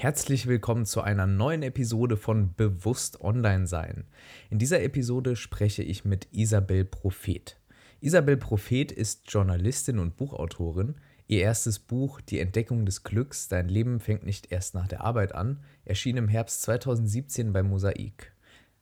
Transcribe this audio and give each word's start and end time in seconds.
Herzlich 0.00 0.46
willkommen 0.46 0.86
zu 0.86 1.00
einer 1.00 1.26
neuen 1.26 1.64
Episode 1.64 2.16
von 2.16 2.54
Bewusst 2.54 3.20
Online 3.20 3.66
Sein. 3.66 4.04
In 4.48 4.60
dieser 4.60 4.80
Episode 4.80 5.34
spreche 5.34 5.82
ich 5.82 6.04
mit 6.04 6.28
Isabel 6.30 6.84
Prophet. 6.84 7.58
Isabel 8.00 8.36
Prophet 8.36 8.92
ist 8.92 9.28
Journalistin 9.28 9.98
und 9.98 10.16
Buchautorin. 10.16 10.94
Ihr 11.26 11.40
erstes 11.40 11.80
Buch 11.80 12.20
Die 12.20 12.38
Entdeckung 12.38 12.86
des 12.86 13.02
Glücks, 13.02 13.48
Dein 13.48 13.68
Leben 13.68 13.98
fängt 13.98 14.24
nicht 14.24 14.52
erst 14.52 14.76
nach 14.76 14.86
der 14.86 15.00
Arbeit 15.00 15.34
an, 15.34 15.64
erschien 15.84 16.16
im 16.16 16.28
Herbst 16.28 16.62
2017 16.62 17.52
bei 17.52 17.64
Mosaik. 17.64 18.32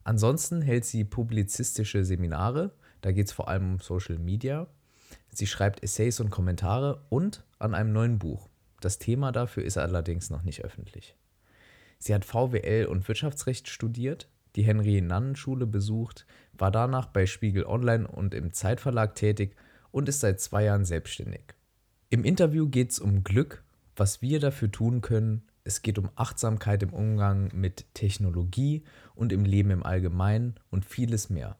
Ansonsten 0.04 0.60
hält 0.60 0.84
sie 0.84 1.04
publizistische 1.04 2.04
Seminare, 2.04 2.72
da 3.00 3.10
geht 3.12 3.28
es 3.28 3.32
vor 3.32 3.48
allem 3.48 3.72
um 3.72 3.80
Social 3.80 4.18
Media. 4.18 4.66
Sie 5.30 5.46
schreibt 5.46 5.82
Essays 5.82 6.20
und 6.20 6.28
Kommentare 6.28 7.06
und 7.08 7.42
an 7.58 7.74
einem 7.74 7.94
neuen 7.94 8.18
Buch. 8.18 8.50
Das 8.86 8.98
Thema 8.98 9.32
dafür 9.32 9.64
ist 9.64 9.78
allerdings 9.78 10.30
noch 10.30 10.44
nicht 10.44 10.64
öffentlich. 10.64 11.16
Sie 11.98 12.14
hat 12.14 12.24
VWL 12.24 12.86
und 12.86 13.08
Wirtschaftsrecht 13.08 13.66
studiert, 13.68 14.28
die 14.54 14.62
Henry-Nannen-Schule 14.62 15.66
besucht, 15.66 16.24
war 16.52 16.70
danach 16.70 17.06
bei 17.06 17.26
Spiegel 17.26 17.66
Online 17.66 18.06
und 18.06 18.32
im 18.32 18.52
Zeitverlag 18.52 19.16
tätig 19.16 19.56
und 19.90 20.08
ist 20.08 20.20
seit 20.20 20.38
zwei 20.38 20.62
Jahren 20.62 20.84
selbstständig. 20.84 21.54
Im 22.10 22.22
Interview 22.22 22.68
geht 22.68 22.92
es 22.92 23.00
um 23.00 23.24
Glück, 23.24 23.64
was 23.96 24.22
wir 24.22 24.38
dafür 24.38 24.70
tun 24.70 25.00
können. 25.00 25.42
Es 25.64 25.82
geht 25.82 25.98
um 25.98 26.08
Achtsamkeit 26.14 26.84
im 26.84 26.92
Umgang 26.92 27.50
mit 27.52 27.92
Technologie 27.92 28.84
und 29.16 29.32
im 29.32 29.44
Leben 29.44 29.72
im 29.72 29.82
Allgemeinen 29.82 30.60
und 30.70 30.84
vieles 30.84 31.28
mehr. 31.28 31.56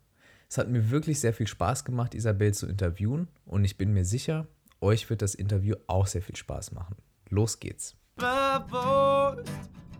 Es 0.49 0.59
hat 0.59 0.69
mir 0.69 0.93
wirklich 0.93 1.19
sehr 1.19 1.35
viel 1.35 1.49
Spaß 1.49 1.85
gemacht, 1.85 2.15
Isabel 2.15 2.55
zu 2.55 2.69
interviewen 2.69 3.27
und 3.47 3.65
ich 3.65 3.77
bin 3.77 3.93
mir 3.93 4.05
sicher, 4.05 4.47
euch 4.81 5.11
wird 5.11 5.23
das 5.23 5.35
Interview 5.35 5.75
auch 5.89 6.07
sehr 6.07 6.23
viel 6.23 6.37
Spaß 6.37 6.71
machen. 6.71 6.95
Los 7.29 7.59
geht's. 7.59 7.97
Bewusst 8.15 9.51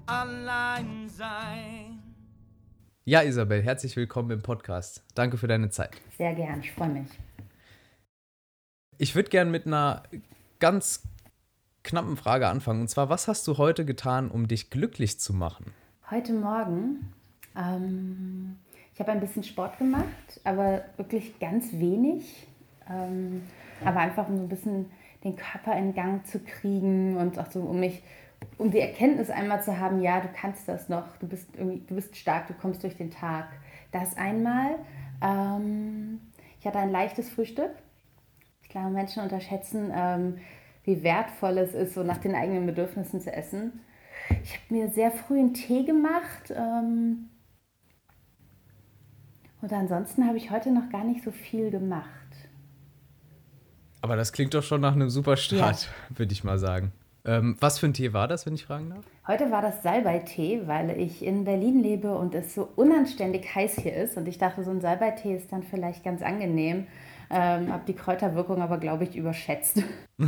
allein 0.07 1.09
sein. 1.09 2.01
Ja, 3.05 3.23
Isabel, 3.23 3.63
herzlich 3.63 3.97
willkommen 3.97 4.31
im 4.31 4.43
Podcast. 4.43 5.03
Danke 5.17 5.37
für 5.37 5.49
deine 5.49 5.71
Zeit. 5.71 5.91
Sehr 6.17 6.35
gern, 6.35 6.61
ich 6.61 6.71
freue 6.71 6.91
mich. 6.91 7.09
Ich 8.99 9.17
würde 9.17 9.29
gern 9.29 9.51
mit 9.51 9.67
einer 9.67 10.05
ganz 10.61 11.03
knappen 11.83 12.17
Frage 12.17 12.47
anfangen. 12.47 12.83
Und 12.83 12.89
zwar, 12.89 13.09
was 13.09 13.27
hast 13.27 13.47
du 13.49 13.59
heute 13.59 13.85
getan, 13.85 14.31
um 14.31 14.47
dich 14.47 14.71
glücklich 14.71 15.19
zu 15.19 15.33
machen? 15.33 15.73
Heute 16.09 16.33
Morgen, 16.33 17.13
ähm, 17.57 18.57
ich 18.95 19.01
habe 19.01 19.11
ein 19.11 19.21
bisschen 19.21 19.43
Sport 19.43 19.79
gemacht, 19.79 20.41
aber 20.45 20.85
wirklich 20.97 21.39
ganz 21.41 21.73
wenig. 21.73 22.47
Ähm, 22.89 23.43
aber 23.85 23.99
einfach 23.99 24.29
um 24.29 24.37
so 24.37 24.43
ein 24.45 24.49
bisschen 24.49 24.87
den 25.27 25.37
Körper 25.37 25.77
in 25.77 25.95
Gang 25.95 26.25
zu 26.27 26.39
kriegen 26.39 27.17
und 27.17 27.39
auch 27.39 27.51
so 27.51 27.61
um 27.61 27.81
mich, 27.81 28.03
um 28.59 28.71
die 28.71 28.81
Erkenntnis 28.81 29.29
einmal 29.29 29.63
zu 29.63 29.79
haben, 29.79 30.01
ja, 30.01 30.21
du 30.21 30.29
kannst 30.29 30.69
das 30.69 30.89
noch, 30.89 31.17
du 31.19 31.27
bist 31.27 31.49
irgendwie, 31.57 31.83
du 31.87 31.95
bist 31.97 32.17
stark, 32.17 32.47
du 32.47 32.55
kommst 32.55 32.83
durch 32.83 32.97
den 32.97 33.11
Tag. 33.11 33.49
Das 33.93 34.17
einmal. 34.17 34.77
Ähm, 35.23 36.21
ich 36.61 36.67
hatte 36.67 36.79
ein 36.79 36.91
leichtes 36.91 37.29
Frühstück. 37.29 37.71
Ich 38.63 38.69
glaube, 38.69 38.91
Menschen 38.91 39.23
unterschätzen, 39.23 39.93
ähm, 39.95 40.39
wie 40.85 41.03
wertvoll 41.03 41.59
es 41.59 41.75
ist, 41.75 41.95
so 41.95 42.03
nach 42.03 42.19
den 42.19 42.35
eigenen 42.35 42.67
Bedürfnissen 42.67 43.21
zu 43.21 43.33
essen. 43.33 43.81
Ich 44.43 44.55
habe 44.55 44.75
mir 44.75 44.91
sehr 44.91 45.11
früh 45.11 45.39
einen 45.39 45.55
Tee 45.55 45.85
gemacht. 45.85 46.53
Ähm, 46.55 47.31
und 49.61 49.73
ansonsten 49.73 50.27
habe 50.27 50.37
ich 50.37 50.51
heute 50.51 50.71
noch 50.71 50.89
gar 50.91 51.05
nicht 51.05 51.25
so 51.25 51.33
viel 51.33 51.71
gemacht. 51.71 52.16
Aber 54.01 54.17
das 54.17 54.33
klingt 54.33 54.55
doch 54.55 54.63
schon 54.63 54.81
nach 54.81 54.95
einem 54.95 55.11
super 55.11 55.37
Start, 55.37 55.89
ja. 56.11 56.19
würde 56.19 56.33
ich 56.33 56.45
mal 56.45 56.59
sagen. 56.59 56.93
Ähm, 57.25 57.57
was 57.59 57.81
für 57.81 57.87
ein 57.87 57.93
Tee 57.93 58.13
war 58.13 58.29
das, 58.29 58.47
wenn 58.47 58.55
ich 58.55 58.65
fragen 58.65 58.91
darf? 58.91 59.05
Heute 59.27 59.51
war 59.51 59.61
das 59.61 59.83
Salbeitee, 59.83 60.63
weil 60.67 60.91
ich 61.01 61.25
in 61.25 61.45
Berlin 61.45 61.83
lebe 61.83 62.17
und 62.17 62.35
es 62.37 62.55
so 62.55 62.69
unanständig 62.77 63.53
heiß 63.53 63.77
hier 63.81 63.97
ist. 63.97 64.17
Und 64.17 64.29
ich 64.29 64.39
dachte, 64.39 64.63
so 64.63 64.71
ein 64.71 64.81
Salbeitee 64.81 65.35
ist 65.35 65.51
dann 65.51 65.65
vielleicht 65.65 66.05
ganz 66.05 66.23
angenehm. 66.23 66.87
Ähm, 67.29 67.73
habe 67.73 67.83
die 67.89 67.95
Kräuterwirkung 67.95 68.63
aber, 68.63 68.79
glaube 68.79 69.03
ich, 69.03 69.17
überschätzt. 69.17 69.83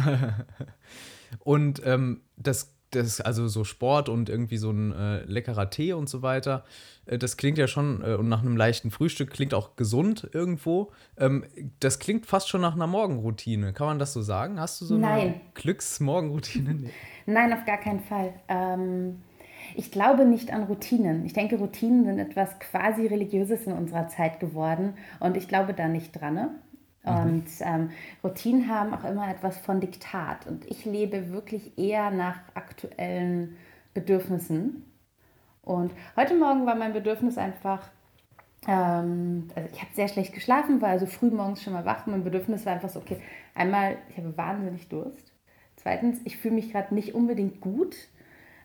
und 1.38 1.80
ähm, 1.86 2.22
das 2.36 2.74
das, 2.90 3.20
also 3.20 3.48
so 3.48 3.64
Sport 3.64 4.08
und 4.08 4.28
irgendwie 4.28 4.56
so 4.56 4.70
ein 4.70 4.92
äh, 4.92 5.24
leckerer 5.24 5.70
Tee 5.70 5.92
und 5.92 6.08
so 6.08 6.22
weiter, 6.22 6.64
äh, 7.06 7.18
das 7.18 7.36
klingt 7.36 7.58
ja 7.58 7.66
schon, 7.66 8.02
äh, 8.02 8.14
und 8.14 8.28
nach 8.28 8.40
einem 8.40 8.56
leichten 8.56 8.90
Frühstück 8.90 9.30
klingt 9.30 9.54
auch 9.54 9.76
gesund 9.76 10.28
irgendwo. 10.32 10.92
Ähm, 11.18 11.44
das 11.80 11.98
klingt 11.98 12.26
fast 12.26 12.48
schon 12.48 12.60
nach 12.60 12.74
einer 12.74 12.86
Morgenroutine. 12.86 13.72
Kann 13.72 13.86
man 13.86 13.98
das 13.98 14.12
so 14.12 14.22
sagen? 14.22 14.60
Hast 14.60 14.80
du 14.80 14.84
so 14.84 14.96
Nein. 14.96 15.20
eine 15.20 15.40
Glücksmorgenroutine? 15.54 16.74
Nee. 16.74 16.90
Nein, 17.26 17.52
auf 17.52 17.64
gar 17.66 17.78
keinen 17.78 18.00
Fall. 18.00 18.32
Ähm, 18.48 19.22
ich 19.74 19.90
glaube 19.90 20.24
nicht 20.24 20.52
an 20.52 20.64
Routinen. 20.64 21.26
Ich 21.26 21.34
denke, 21.34 21.56
Routinen 21.56 22.04
sind 22.04 22.18
etwas 22.18 22.58
quasi 22.58 23.06
Religiöses 23.06 23.66
in 23.66 23.72
unserer 23.72 24.08
Zeit 24.08 24.40
geworden 24.40 24.94
und 25.20 25.36
ich 25.36 25.48
glaube 25.48 25.74
da 25.74 25.88
nicht 25.88 26.18
dran. 26.18 26.34
Ne? 26.34 26.50
Mhm. 27.10 27.30
Und 27.30 27.46
ähm, 27.60 27.90
Routinen 28.22 28.68
haben 28.68 28.94
auch 28.94 29.04
immer 29.04 29.30
etwas 29.30 29.58
von 29.58 29.80
Diktat. 29.80 30.46
Und 30.46 30.64
ich 30.70 30.84
lebe 30.84 31.32
wirklich 31.32 31.78
eher 31.78 32.10
nach 32.10 32.40
aktuellen 32.54 33.56
Bedürfnissen. 33.94 34.84
Und 35.62 35.92
heute 36.16 36.34
Morgen 36.34 36.66
war 36.66 36.74
mein 36.74 36.92
Bedürfnis 36.92 37.36
einfach, 37.36 37.88
ähm, 38.66 39.48
also 39.54 39.68
ich 39.72 39.80
habe 39.80 39.90
sehr 39.94 40.08
schlecht 40.08 40.32
geschlafen, 40.32 40.80
war 40.80 40.90
also 40.90 41.06
früh 41.06 41.30
morgens 41.30 41.62
schon 41.62 41.72
mal 41.72 41.84
wach. 41.84 42.06
Mein 42.06 42.24
Bedürfnis 42.24 42.64
war 42.64 42.72
einfach 42.72 42.88
so, 42.88 43.00
okay, 43.00 43.18
einmal, 43.54 43.96
ich 44.08 44.16
habe 44.16 44.36
wahnsinnig 44.36 44.88
Durst. 44.88 45.32
Zweitens, 45.76 46.20
ich 46.24 46.36
fühle 46.38 46.54
mich 46.54 46.72
gerade 46.72 46.94
nicht 46.94 47.14
unbedingt 47.14 47.60
gut. 47.60 47.96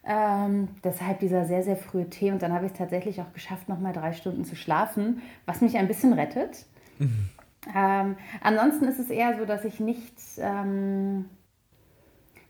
Ähm, 0.05 0.69
deshalb 0.83 1.19
dieser 1.19 1.45
sehr, 1.45 1.63
sehr 1.63 1.77
frühe 1.77 2.09
Tee. 2.09 2.31
Und 2.31 2.41
dann 2.41 2.51
habe 2.51 2.65
ich 2.65 2.73
es 2.73 2.77
tatsächlich 2.77 3.21
auch 3.21 3.31
geschafft, 3.33 3.69
nochmal 3.69 3.93
drei 3.93 4.13
Stunden 4.13 4.45
zu 4.45 4.55
schlafen, 4.55 5.21
was 5.45 5.61
mich 5.61 5.77
ein 5.77 5.87
bisschen 5.87 6.13
rettet. 6.13 6.65
Mhm. 6.99 7.29
Ähm, 7.75 8.15
ansonsten 8.41 8.85
ist 8.85 8.99
es 8.99 9.09
eher 9.09 9.37
so, 9.37 9.45
dass 9.45 9.65
ich 9.65 9.79
nicht, 9.79 10.15
ähm, 10.37 11.25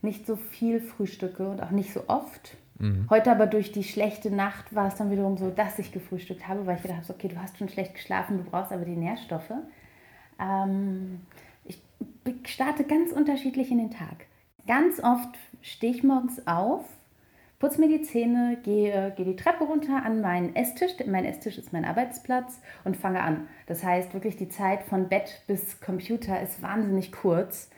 nicht 0.02 0.26
so 0.26 0.36
viel 0.36 0.82
frühstücke 0.82 1.48
und 1.48 1.62
auch 1.62 1.72
nicht 1.72 1.94
so 1.94 2.04
oft. 2.08 2.58
Mhm. 2.80 3.08
Heute 3.10 3.32
aber 3.32 3.48
durch 3.48 3.72
die 3.72 3.84
schlechte 3.84 4.32
Nacht 4.32 4.74
war 4.74 4.88
es 4.88 4.96
dann 4.96 5.12
wiederum 5.12 5.38
so, 5.38 5.50
dass 5.50 5.80
ich 5.80 5.92
gefrühstückt 5.92 6.48
habe, 6.48 6.66
weil 6.66 6.78
ich 6.78 6.82
gedacht 6.82 7.04
habe, 7.04 7.14
okay, 7.14 7.28
du 7.28 7.42
hast 7.42 7.58
schon 7.58 7.70
schlecht 7.70 7.94
geschlafen, 7.94 8.38
du 8.38 8.44
brauchst 8.50 8.72
aber 8.72 8.86
die 8.86 8.96
Nährstoffe. 8.96 9.54
Ähm, 10.40 11.22
ich 11.66 11.82
starte 12.46 12.84
ganz 12.84 13.12
unterschiedlich 13.12 13.72
in 13.72 13.78
den 13.78 13.92
Tag. 13.92 14.26
Ganz 14.68 15.00
oft 15.02 15.38
stehe 15.62 15.94
ich 15.94 16.04
morgens 16.04 16.48
auf 16.48 16.86
putze 17.60 17.80
mir 17.80 17.88
die 17.88 18.04
Zähne, 18.04 18.58
gehe, 18.64 19.14
gehe 19.16 19.26
die 19.26 19.36
Treppe 19.36 19.64
runter 19.64 20.04
an 20.06 20.22
meinen 20.22 20.56
Esstisch. 20.56 20.92
Mein 21.08 21.26
Esstisch 21.26 21.58
ist 21.58 21.74
mein 21.74 21.86
Arbeitsplatz 21.86 22.60
und 22.84 22.98
fange 22.98 23.22
an. 23.22 23.48
Das 23.68 23.84
heißt, 23.84 24.14
wirklich 24.14 24.36
die 24.36 24.50
Zeit 24.50 24.84
von 24.84 25.10
Bett 25.10 25.42
bis 25.48 25.80
Computer 25.80 26.42
ist 26.42 26.62
wahnsinnig 26.62 27.12
kurz. 27.12 27.70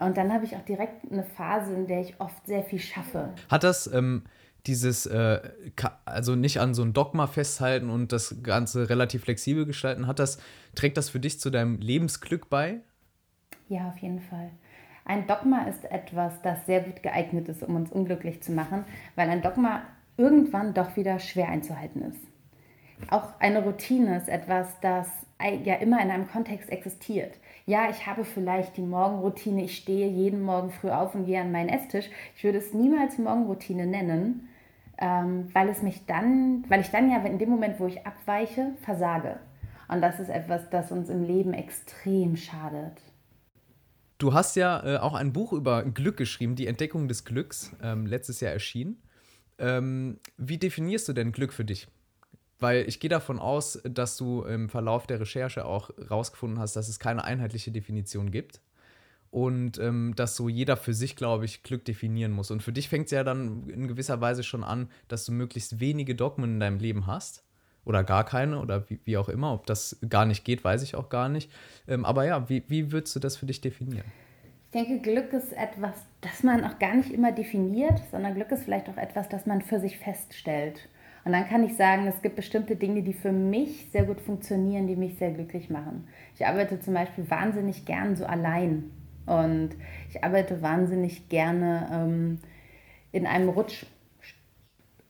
Und 0.00 0.16
dann 0.16 0.32
habe 0.32 0.44
ich 0.44 0.56
auch 0.56 0.64
direkt 0.64 1.10
eine 1.10 1.24
Phase, 1.24 1.74
in 1.74 1.86
der 1.86 2.00
ich 2.00 2.20
oft 2.20 2.46
sehr 2.46 2.62
viel 2.62 2.78
schaffe. 2.78 3.34
Hat 3.48 3.64
das 3.64 3.92
ähm, 3.92 4.22
dieses, 4.66 5.06
äh, 5.06 5.40
also 6.04 6.34
nicht 6.34 6.60
an 6.60 6.74
so 6.74 6.82
ein 6.82 6.92
Dogma 6.92 7.26
festhalten 7.26 7.90
und 7.90 8.12
das 8.12 8.42
Ganze 8.42 8.88
relativ 8.88 9.24
flexibel 9.24 9.66
gestalten, 9.66 10.06
hat 10.06 10.18
das, 10.18 10.38
trägt 10.74 10.96
das 10.96 11.08
für 11.08 11.20
dich 11.20 11.40
zu 11.40 11.50
deinem 11.50 11.78
Lebensglück 11.78 12.48
bei? 12.48 12.80
Ja, 13.68 13.88
auf 13.88 13.98
jeden 13.98 14.20
Fall. 14.20 14.50
Ein 15.08 15.26
Dogma 15.26 15.62
ist 15.62 15.90
etwas, 15.90 16.40
das 16.42 16.66
sehr 16.66 16.82
gut 16.82 17.02
geeignet 17.02 17.48
ist, 17.48 17.62
um 17.62 17.76
uns 17.76 17.90
unglücklich 17.90 18.42
zu 18.42 18.52
machen, 18.52 18.84
weil 19.16 19.30
ein 19.30 19.40
Dogma 19.40 19.80
irgendwann 20.18 20.74
doch 20.74 20.96
wieder 20.96 21.18
schwer 21.18 21.48
einzuhalten 21.48 22.02
ist. 22.02 22.20
Auch 23.10 23.40
eine 23.40 23.62
Routine 23.64 24.18
ist 24.18 24.28
etwas, 24.28 24.78
das 24.80 25.08
ja 25.64 25.76
immer 25.76 26.02
in 26.02 26.10
einem 26.10 26.28
Kontext 26.28 26.68
existiert. 26.70 27.32
Ja, 27.64 27.88
ich 27.88 28.06
habe 28.06 28.24
vielleicht 28.24 28.76
die 28.76 28.82
Morgenroutine, 28.82 29.64
ich 29.64 29.78
stehe 29.78 30.08
jeden 30.08 30.42
Morgen 30.42 30.70
früh 30.70 30.90
auf 30.90 31.14
und 31.14 31.24
gehe 31.24 31.40
an 31.40 31.52
meinen 31.52 31.70
Esstisch. 31.70 32.10
Ich 32.36 32.44
würde 32.44 32.58
es 32.58 32.74
niemals 32.74 33.16
Morgenroutine 33.16 33.86
nennen, 33.86 34.50
ähm, 34.98 35.48
weil 35.54 35.70
es 35.70 35.80
mich 35.80 36.04
dann, 36.04 36.64
weil 36.68 36.82
ich 36.82 36.90
dann 36.90 37.10
ja 37.10 37.16
in 37.22 37.38
dem 37.38 37.48
Moment, 37.48 37.80
wo 37.80 37.86
ich 37.86 38.06
abweiche, 38.06 38.72
versage. 38.82 39.38
Und 39.88 40.02
das 40.02 40.20
ist 40.20 40.28
etwas, 40.28 40.68
das 40.68 40.92
uns 40.92 41.08
im 41.08 41.24
Leben 41.24 41.54
extrem 41.54 42.36
schadet. 42.36 43.00
Du 44.18 44.34
hast 44.34 44.56
ja 44.56 44.84
äh, 44.84 44.98
auch 44.98 45.14
ein 45.14 45.32
Buch 45.32 45.52
über 45.52 45.84
Glück 45.84 46.16
geschrieben, 46.16 46.56
die 46.56 46.66
Entdeckung 46.66 47.06
des 47.06 47.24
Glücks, 47.24 47.72
ähm, 47.80 48.04
letztes 48.04 48.40
Jahr 48.40 48.52
erschienen. 48.52 49.00
Ähm, 49.58 50.18
wie 50.36 50.58
definierst 50.58 51.08
du 51.08 51.12
denn 51.12 51.30
Glück 51.30 51.52
für 51.52 51.64
dich? 51.64 51.86
Weil 52.58 52.88
ich 52.88 52.98
gehe 52.98 53.10
davon 53.10 53.38
aus, 53.38 53.80
dass 53.84 54.16
du 54.16 54.42
im 54.42 54.68
Verlauf 54.68 55.06
der 55.06 55.20
Recherche 55.20 55.64
auch 55.64 55.90
rausgefunden 56.10 56.58
hast, 56.58 56.74
dass 56.74 56.88
es 56.88 56.98
keine 56.98 57.22
einheitliche 57.22 57.70
Definition 57.70 58.32
gibt. 58.32 58.60
Und 59.30 59.78
ähm, 59.78 60.14
dass 60.16 60.34
so 60.34 60.48
jeder 60.48 60.76
für 60.76 60.94
sich, 60.94 61.14
glaube 61.14 61.44
ich, 61.44 61.62
Glück 61.62 61.84
definieren 61.84 62.32
muss. 62.32 62.50
Und 62.50 62.62
für 62.62 62.72
dich 62.72 62.88
fängt 62.88 63.06
es 63.06 63.12
ja 63.12 63.22
dann 63.22 63.68
in 63.68 63.86
gewisser 63.86 64.20
Weise 64.20 64.42
schon 64.42 64.64
an, 64.64 64.90
dass 65.06 65.26
du 65.26 65.32
möglichst 65.32 65.78
wenige 65.80 66.16
Dogmen 66.16 66.54
in 66.54 66.60
deinem 66.60 66.78
Leben 66.78 67.06
hast 67.06 67.44
oder 67.84 68.04
gar 68.04 68.24
keine 68.24 68.60
oder 68.60 68.88
wie, 68.90 69.00
wie, 69.04 69.16
auch 69.16 69.28
immer. 69.28 69.52
Ob 69.52 69.66
das 69.66 69.98
gar 70.08 70.26
nicht 70.26 70.44
geht, 70.44 70.64
weiß 70.64 70.82
ich 70.82 70.94
auch 70.94 71.08
gar 71.08 71.28
nicht. 71.28 71.50
Ähm, 71.86 72.04
aber 72.04 72.24
ja, 72.24 72.48
wie, 72.48 72.62
wie 72.68 72.92
würdest 72.92 73.16
du 73.16 73.20
das 73.20 73.36
für 73.36 73.46
dich 73.46 73.60
definieren? 73.60 74.04
Ich 74.66 74.72
denke, 74.72 74.98
Glück 74.98 75.32
ist 75.32 75.52
etwas, 75.54 75.94
das 76.20 76.42
man 76.42 76.62
auch 76.64 76.78
gar 76.78 76.94
nicht 76.94 77.10
immer 77.10 77.32
definiert, 77.32 78.02
sondern 78.10 78.34
Glück 78.34 78.50
ist 78.52 78.64
vielleicht 78.64 78.88
auch 78.90 78.98
etwas, 78.98 79.28
das 79.28 79.46
man 79.46 79.62
für 79.62 79.80
sich 79.80 79.98
feststellt. 79.98 80.88
Und 81.24 81.32
dann 81.32 81.48
kann 81.48 81.64
ich 81.64 81.76
sagen, 81.76 82.06
es 82.06 82.22
gibt 82.22 82.36
bestimmte 82.36 82.76
Dinge, 82.76 83.02
die 83.02 83.12
für 83.12 83.32
mich 83.32 83.88
sehr 83.92 84.04
gut 84.04 84.20
funktionieren, 84.20 84.86
die 84.86 84.96
mich 84.96 85.16
sehr 85.16 85.30
glücklich 85.30 85.70
machen. 85.70 86.06
Ich 86.34 86.46
arbeite 86.46 86.80
zum 86.80 86.94
Beispiel 86.94 87.28
wahnsinnig 87.30 87.84
gern 87.86 88.16
so 88.16 88.24
allein. 88.24 88.90
Und 89.26 89.70
ich 90.08 90.24
arbeite 90.24 90.62
wahnsinnig 90.62 91.28
gerne 91.28 91.88
ähm, 91.92 92.38
in 93.12 93.26
einem 93.26 93.50
Rutsch 93.50 93.84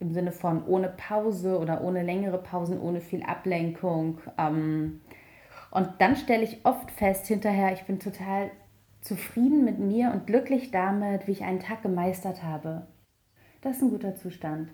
im 0.01 0.13
Sinne 0.13 0.33
von 0.33 0.65
ohne 0.65 0.89
Pause 0.89 1.59
oder 1.59 1.83
ohne 1.83 2.03
längere 2.03 2.39
Pausen, 2.39 2.81
ohne 2.81 3.01
viel 3.01 3.23
Ablenkung. 3.23 4.19
Ähm, 4.39 5.01
und 5.71 5.89
dann 5.99 6.17
stelle 6.17 6.45
ich 6.45 6.65
oft 6.65 6.91
fest 6.91 7.27
hinterher, 7.27 7.73
ich 7.73 7.85
bin 7.85 7.99
total 7.99 8.51
zufrieden 9.01 9.65
mit 9.65 9.79
mir 9.79 10.13
und 10.13 10.27
glücklich 10.27 10.71
damit, 10.71 11.27
wie 11.27 11.33
ich 11.33 11.45
einen 11.45 11.61
Tag 11.61 11.83
gemeistert 11.83 12.43
habe. 12.43 12.87
Das 13.61 13.77
ist 13.77 13.83
ein 13.83 13.91
guter 13.91 14.15
Zustand. 14.15 14.71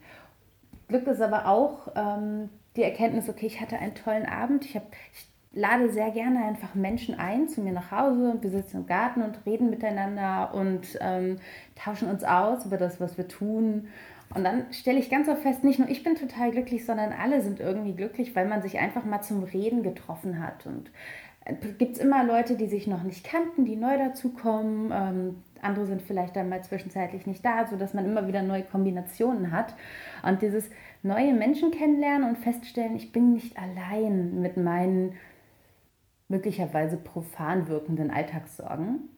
Glück 0.88 1.06
ist 1.06 1.20
aber 1.20 1.48
auch 1.48 1.88
ähm, 1.96 2.50
die 2.76 2.82
Erkenntnis, 2.82 3.28
okay, 3.28 3.46
ich 3.46 3.60
hatte 3.60 3.78
einen 3.78 3.94
tollen 3.94 4.26
Abend. 4.26 4.64
Ich, 4.64 4.76
hab, 4.76 4.84
ich 5.12 5.28
lade 5.52 5.90
sehr 5.90 6.10
gerne 6.10 6.44
einfach 6.44 6.74
Menschen 6.74 7.18
ein 7.18 7.48
zu 7.48 7.60
mir 7.60 7.72
nach 7.72 7.90
Hause 7.90 8.30
und 8.30 8.42
wir 8.42 8.50
sitzen 8.50 8.78
im 8.78 8.86
Garten 8.86 9.22
und 9.22 9.46
reden 9.46 9.70
miteinander 9.70 10.52
und 10.54 10.98
ähm, 11.00 11.38
tauschen 11.76 12.10
uns 12.10 12.24
aus 12.24 12.66
über 12.66 12.76
das, 12.76 13.00
was 13.00 13.16
wir 13.16 13.28
tun. 13.28 13.88
Und 14.34 14.44
dann 14.44 14.72
stelle 14.72 14.98
ich 14.98 15.10
ganz 15.10 15.28
oft 15.28 15.42
fest, 15.42 15.62
nicht 15.62 15.78
nur 15.78 15.88
ich 15.88 16.02
bin 16.02 16.16
total 16.16 16.50
glücklich, 16.50 16.84
sondern 16.84 17.12
alle 17.12 17.40
sind 17.40 17.60
irgendwie 17.60 17.94
glücklich, 17.94 18.34
weil 18.34 18.48
man 18.48 18.62
sich 18.62 18.78
einfach 18.78 19.04
mal 19.04 19.22
zum 19.22 19.44
Reden 19.44 19.82
getroffen 19.82 20.44
hat. 20.44 20.66
Und 20.66 20.90
gibt 21.78 21.96
es 21.96 21.98
immer 21.98 22.24
Leute, 22.24 22.56
die 22.56 22.66
sich 22.66 22.86
noch 22.86 23.02
nicht 23.02 23.24
kannten, 23.24 23.64
die 23.64 23.76
neu 23.76 23.98
dazukommen. 23.98 24.90
Ähm, 24.92 25.42
andere 25.60 25.86
sind 25.86 26.02
vielleicht 26.02 26.36
dann 26.36 26.48
mal 26.48 26.62
zwischenzeitlich 26.62 27.26
nicht 27.26 27.44
da, 27.44 27.66
sodass 27.66 27.94
man 27.94 28.06
immer 28.06 28.26
wieder 28.26 28.42
neue 28.42 28.62
Kombinationen 28.62 29.52
hat. 29.52 29.74
Und 30.22 30.42
dieses 30.42 30.70
neue 31.02 31.34
Menschen 31.34 31.70
kennenlernen 31.70 32.28
und 32.28 32.38
feststellen, 32.38 32.96
ich 32.96 33.12
bin 33.12 33.34
nicht 33.34 33.56
allein 33.58 34.40
mit 34.40 34.56
meinen 34.56 35.14
möglicherweise 36.28 36.96
profan 36.96 37.68
wirkenden 37.68 38.10
Alltagssorgen. 38.10 39.08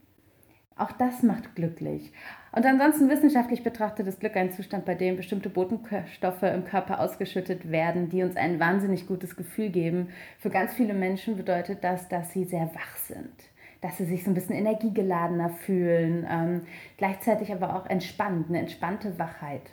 Auch 0.78 0.92
das 0.92 1.22
macht 1.22 1.54
glücklich. 1.54 2.12
Und 2.52 2.66
ansonsten 2.66 3.08
wissenschaftlich 3.08 3.64
betrachtet 3.64 4.06
ist 4.06 4.20
Glück 4.20 4.36
ein 4.36 4.52
Zustand, 4.52 4.84
bei 4.84 4.94
dem 4.94 5.16
bestimmte 5.16 5.48
Botenstoffe 5.48 6.42
im 6.42 6.66
Körper 6.66 7.00
ausgeschüttet 7.00 7.70
werden, 7.70 8.10
die 8.10 8.22
uns 8.22 8.36
ein 8.36 8.60
wahnsinnig 8.60 9.06
gutes 9.06 9.36
Gefühl 9.36 9.70
geben. 9.70 10.10
Für 10.38 10.50
ganz 10.50 10.74
viele 10.74 10.92
Menschen 10.92 11.38
bedeutet 11.38 11.82
das, 11.82 12.08
dass 12.08 12.32
sie 12.32 12.44
sehr 12.44 12.70
wach 12.74 12.96
sind, 12.96 13.32
dass 13.80 13.96
sie 13.96 14.04
sich 14.04 14.22
so 14.22 14.30
ein 14.30 14.34
bisschen 14.34 14.54
energiegeladener 14.54 15.48
fühlen, 15.48 16.26
ähm, 16.28 16.62
gleichzeitig 16.98 17.52
aber 17.52 17.74
auch 17.74 17.86
entspannt, 17.86 18.50
eine 18.50 18.58
entspannte 18.58 19.18
Wachheit. 19.18 19.70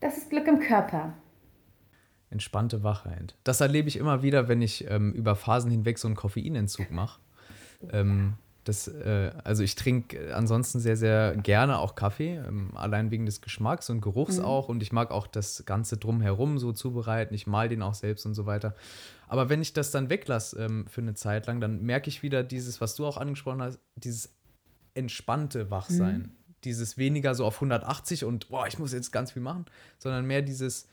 Das 0.00 0.18
ist 0.18 0.30
Glück 0.30 0.48
im 0.48 0.58
Körper. 0.58 1.12
Entspannte 2.28 2.82
Wachheit. 2.82 3.36
Das 3.44 3.60
erlebe 3.60 3.86
ich 3.86 3.98
immer 3.98 4.24
wieder, 4.24 4.48
wenn 4.48 4.62
ich 4.62 4.90
ähm, 4.90 5.12
über 5.12 5.36
Phasen 5.36 5.70
hinweg 5.70 5.98
so 5.98 6.08
einen 6.08 6.16
Koffeinentzug 6.16 6.90
mache. 6.90 7.20
Ähm, 7.92 8.34
das, 8.64 8.86
äh, 8.86 9.32
also 9.42 9.62
ich 9.64 9.74
trinke 9.74 10.34
ansonsten 10.34 10.78
sehr, 10.78 10.96
sehr 10.96 11.36
gerne 11.36 11.78
auch 11.78 11.94
Kaffee, 11.94 12.36
ähm, 12.36 12.70
allein 12.74 13.10
wegen 13.10 13.26
des 13.26 13.40
Geschmacks 13.40 13.90
und 13.90 14.00
Geruchs 14.00 14.38
mhm. 14.38 14.44
auch. 14.44 14.68
Und 14.68 14.82
ich 14.82 14.92
mag 14.92 15.10
auch 15.10 15.26
das 15.26 15.64
Ganze 15.66 15.96
drumherum 15.96 16.58
so 16.58 16.72
zubereiten. 16.72 17.34
Ich 17.34 17.46
mal 17.46 17.68
den 17.68 17.82
auch 17.82 17.94
selbst 17.94 18.24
und 18.24 18.34
so 18.34 18.46
weiter. 18.46 18.74
Aber 19.26 19.48
wenn 19.48 19.62
ich 19.62 19.72
das 19.72 19.90
dann 19.90 20.10
weglasse 20.10 20.62
ähm, 20.64 20.86
für 20.86 21.00
eine 21.00 21.14
Zeit 21.14 21.46
lang, 21.46 21.60
dann 21.60 21.82
merke 21.82 22.08
ich 22.08 22.22
wieder 22.22 22.44
dieses, 22.44 22.80
was 22.80 22.94
du 22.94 23.04
auch 23.04 23.16
angesprochen 23.16 23.62
hast, 23.62 23.80
dieses 23.96 24.32
entspannte 24.94 25.70
Wachsein. 25.70 26.18
Mhm. 26.18 26.30
Dieses 26.64 26.96
weniger 26.96 27.34
so 27.34 27.44
auf 27.44 27.56
180 27.56 28.24
und 28.24 28.48
boah, 28.48 28.68
ich 28.68 28.78
muss 28.78 28.92
jetzt 28.92 29.10
ganz 29.10 29.32
viel 29.32 29.42
machen, 29.42 29.64
sondern 29.98 30.24
mehr 30.26 30.42
dieses, 30.42 30.86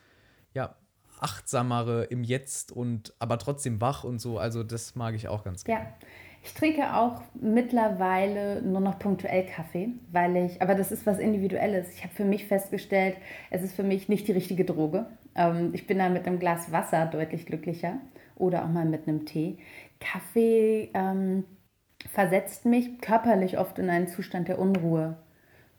ja, 0.56 0.76
achtsamere 1.20 2.06
im 2.06 2.24
Jetzt 2.24 2.72
und 2.72 3.14
aber 3.20 3.38
trotzdem 3.38 3.80
wach 3.82 4.04
und 4.04 4.20
so. 4.20 4.40
Also 4.40 4.64
das 4.64 4.96
mag 4.96 5.14
ich 5.14 5.28
auch 5.28 5.44
ganz 5.44 5.64
gerne. 5.64 5.86
Ja. 5.86 6.08
Ich 6.44 6.54
trinke 6.54 6.96
auch 6.96 7.22
mittlerweile 7.34 8.62
nur 8.62 8.80
noch 8.80 8.98
punktuell 8.98 9.46
Kaffee, 9.46 9.90
weil 10.12 10.36
ich, 10.38 10.62
aber 10.62 10.76
das 10.76 10.92
ist 10.92 11.06
was 11.06 11.20
Individuelles. 11.20 11.94
Ich 11.94 12.04
habe 12.04 12.14
für 12.14 12.24
mich 12.24 12.46
festgestellt, 12.46 13.18
es 13.50 13.62
ist 13.62 13.76
für 13.76 13.84
mich 13.84 14.08
nicht 14.08 14.28
die 14.28 14.32
richtige 14.32 14.64
Droge. 14.64 15.06
Ähm, 15.36 15.72
ich 15.74 15.86
bin 15.86 16.00
da 16.00 16.10
mit 16.10 16.26
einem 16.26 16.40
Glas 16.40 16.72
Wasser 16.72 17.06
deutlich 17.06 17.46
glücklicher 17.46 17.98
oder 18.36 18.64
auch 18.64 18.70
mal 18.70 18.86
mit 18.86 19.08
einem 19.08 19.26
Tee. 19.26 19.58
Kaffee 20.00 20.90
ähm, 20.94 21.44
versetzt 22.10 22.66
mich 22.66 23.02
körperlich 23.02 23.58
oft 23.58 23.78
in 23.78 23.90
einen 23.90 24.08
Zustand 24.08 24.48
der 24.48 24.60
Unruhe. 24.60 25.18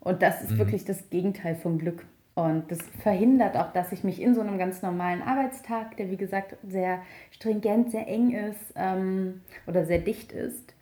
Und 0.01 0.23
das 0.23 0.43
ist 0.43 0.53
mhm. 0.53 0.59
wirklich 0.59 0.85
das 0.85 1.09
Gegenteil 1.11 1.55
vom 1.55 1.79
Glück. 1.79 2.07
Und 2.35 2.71
das 2.71 2.79
verhindert 3.03 3.57
auch, 3.57 3.73
dass 3.73 3.93
ich 3.93 4.05
mich 4.05 4.21
in 4.21 4.35
so 4.35 4.41
einem 4.41 4.57
ganz 4.57 4.83
normalen 4.83 5.23
Arbeitstag, 5.23 5.97
der 5.97 6.11
wie 6.11 6.17
gesagt 6.17 6.57
sehr 6.67 7.03
stringent, 7.33 7.91
sehr 7.91 8.07
eng 8.07 8.33
ist 8.33 8.73
ähm, 8.77 9.43
oder 9.67 9.85
sehr 9.85 9.99
dicht 9.99 10.33
ist, 10.33 10.75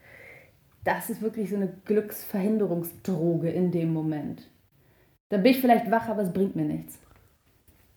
das 0.83 1.09
ist 1.09 1.21
wirklich 1.21 1.49
so 1.49 1.55
eine 1.55 1.73
Glücksverhinderungsdroge 1.85 3.49
in 3.49 3.71
dem 3.71 3.93
Moment. 3.93 4.49
Da 5.29 5.37
bin 5.37 5.51
ich 5.51 5.59
vielleicht 5.59 5.91
wach, 5.91 6.07
aber 6.07 6.21
es 6.21 6.31
bringt 6.31 6.55
mir 6.55 6.65
nichts. 6.65 6.99